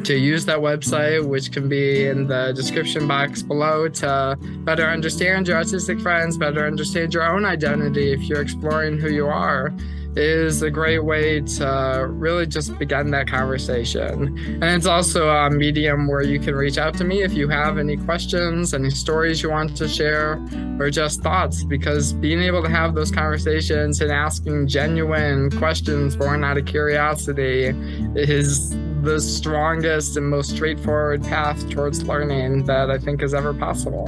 to 0.06 0.16
use 0.18 0.46
that 0.46 0.60
website, 0.60 1.28
which 1.28 1.52
can 1.52 1.68
be 1.68 2.06
in 2.06 2.28
the 2.28 2.54
description 2.56 3.08
box 3.08 3.42
below, 3.42 3.88
to 3.88 4.38
better 4.60 4.86
understand 4.86 5.48
your 5.48 5.60
autistic 5.60 6.00
friends, 6.02 6.38
better 6.38 6.66
understand 6.66 7.14
your 7.14 7.24
own 7.24 7.44
identity 7.44 8.14
if 8.14 8.22
you're 8.22 8.42
exploring 8.42 9.00
who 9.00 9.10
you 9.10 9.26
are, 9.28 9.74
is 10.16 10.62
a 10.62 10.70
great 10.70 11.04
way 11.04 11.42
to 11.42 12.08
really 12.10 12.46
just 12.46 12.78
begin 12.80 13.12
that 13.12 13.28
conversation. 13.28 14.38
And 14.38 14.64
it's 14.64 14.86
also 14.86 15.30
a 15.30 15.50
medium 15.50 16.08
where 16.08 16.22
you 16.22 16.40
can 16.40 16.56
reach 16.56 16.78
out 16.78 16.94
to 16.96 17.04
me 17.04 17.24
if 17.24 17.34
you 17.34 17.50
have 17.50 17.78
any 17.78 17.98
questions, 17.98 18.74
any 18.74 18.90
stories 18.90 19.44
you 19.44 19.50
want 19.50 19.76
to 19.78 19.88
share, 19.88 20.40
or 20.80 20.90
just 20.90 21.22
thoughts, 21.22 21.64
because 21.64 22.14
being 22.14 22.42
able 22.42 22.64
to 22.64 22.70
have 22.70 22.96
those 22.96 23.12
conversations 23.12 24.02
and 24.02 24.12
asking 24.12 24.68
genuine 24.68 25.52
questions 25.52 26.16
born 26.16 26.44
out 26.44 26.58
of 26.58 26.66
curiosity 26.66 27.74
is 28.16 28.76
the 29.02 29.20
strongest 29.20 30.18
and 30.18 30.30
most 30.30 30.56
straightforward 30.56 31.22
path 31.24 31.70
towards 31.70 32.04
learning 32.04 32.64
that 32.66 32.90
I 32.90 32.98
think 32.98 33.22
is 33.22 33.34
ever 33.34 33.54
possible. 33.54 34.08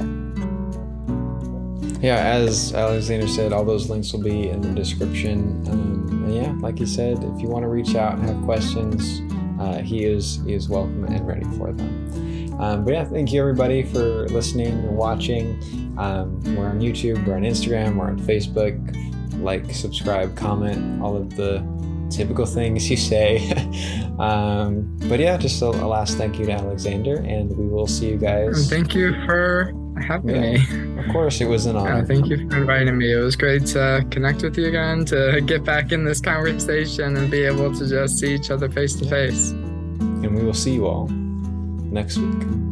Yeah, 2.00 2.16
as 2.16 2.72
Alexander 2.74 3.26
said, 3.26 3.52
all 3.52 3.64
those 3.64 3.90
links 3.90 4.12
will 4.12 4.22
be 4.22 4.48
in 4.50 4.60
the 4.60 4.70
description. 4.70 5.66
Um, 5.68 6.24
and 6.24 6.34
yeah, 6.34 6.54
like 6.60 6.78
he 6.78 6.86
said, 6.86 7.18
if 7.24 7.40
you 7.40 7.48
want 7.48 7.64
to 7.64 7.68
reach 7.68 7.96
out 7.96 8.18
and 8.18 8.28
have 8.28 8.40
questions, 8.44 9.20
uh, 9.60 9.82
he 9.82 10.04
is 10.04 10.40
he 10.46 10.54
is 10.54 10.68
welcome 10.68 11.04
and 11.04 11.26
ready 11.26 11.44
for 11.56 11.72
them. 11.72 12.54
Um, 12.60 12.84
but 12.84 12.94
yeah, 12.94 13.04
thank 13.04 13.32
you 13.32 13.40
everybody 13.40 13.82
for 13.82 14.28
listening 14.28 14.68
and 14.68 14.96
watching. 14.96 15.60
Um, 15.98 16.42
we're 16.56 16.68
on 16.68 16.80
YouTube, 16.80 17.24
we're 17.26 17.36
on 17.36 17.42
Instagram, 17.42 17.96
we're 17.96 18.06
on 18.06 18.18
Facebook. 18.20 18.76
Like, 19.42 19.72
subscribe, 19.72 20.36
comment, 20.36 21.00
all 21.00 21.16
of 21.16 21.36
the 21.36 21.64
typical 22.10 22.46
things 22.46 22.90
you 22.90 22.96
say. 22.96 23.50
um, 24.18 24.96
but 25.08 25.20
yeah, 25.20 25.36
just 25.36 25.62
a, 25.62 25.66
a, 25.66 25.86
last 25.86 26.16
thank 26.16 26.38
you 26.38 26.46
to 26.46 26.52
Alexander, 26.52 27.16
and 27.16 27.56
we 27.56 27.66
will 27.66 27.86
see 27.86 28.08
you 28.08 28.16
guys. 28.16 28.68
Thank 28.68 28.94
you 28.94 29.14
for 29.26 29.72
having 30.00 30.34
yeah, 30.34 30.40
me. 30.58 31.04
Of 31.04 31.12
course, 31.12 31.40
it 31.40 31.46
was 31.46 31.66
an 31.66 31.76
honor. 31.76 31.98
Yeah, 31.98 32.04
thank 32.04 32.26
you 32.26 32.48
for 32.48 32.56
inviting 32.56 32.98
me. 32.98 33.12
It 33.12 33.16
was 33.16 33.36
great 33.36 33.66
to 33.66 34.04
connect 34.10 34.42
with 34.42 34.56
you 34.58 34.66
again, 34.66 35.04
to 35.06 35.40
get 35.44 35.64
back 35.64 35.92
in 35.92 36.04
this 36.04 36.20
conversation 36.20 37.16
and 37.16 37.30
be 37.30 37.44
able 37.44 37.74
to 37.74 37.88
just 37.88 38.18
see 38.18 38.34
each 38.34 38.50
other 38.50 38.68
face 38.68 38.94
to 38.96 39.08
face. 39.08 39.50
And 39.50 40.34
we 40.34 40.44
will 40.44 40.54
see 40.54 40.74
you 40.74 40.86
all 40.86 41.08
next 41.08 42.18
week. 42.18 42.67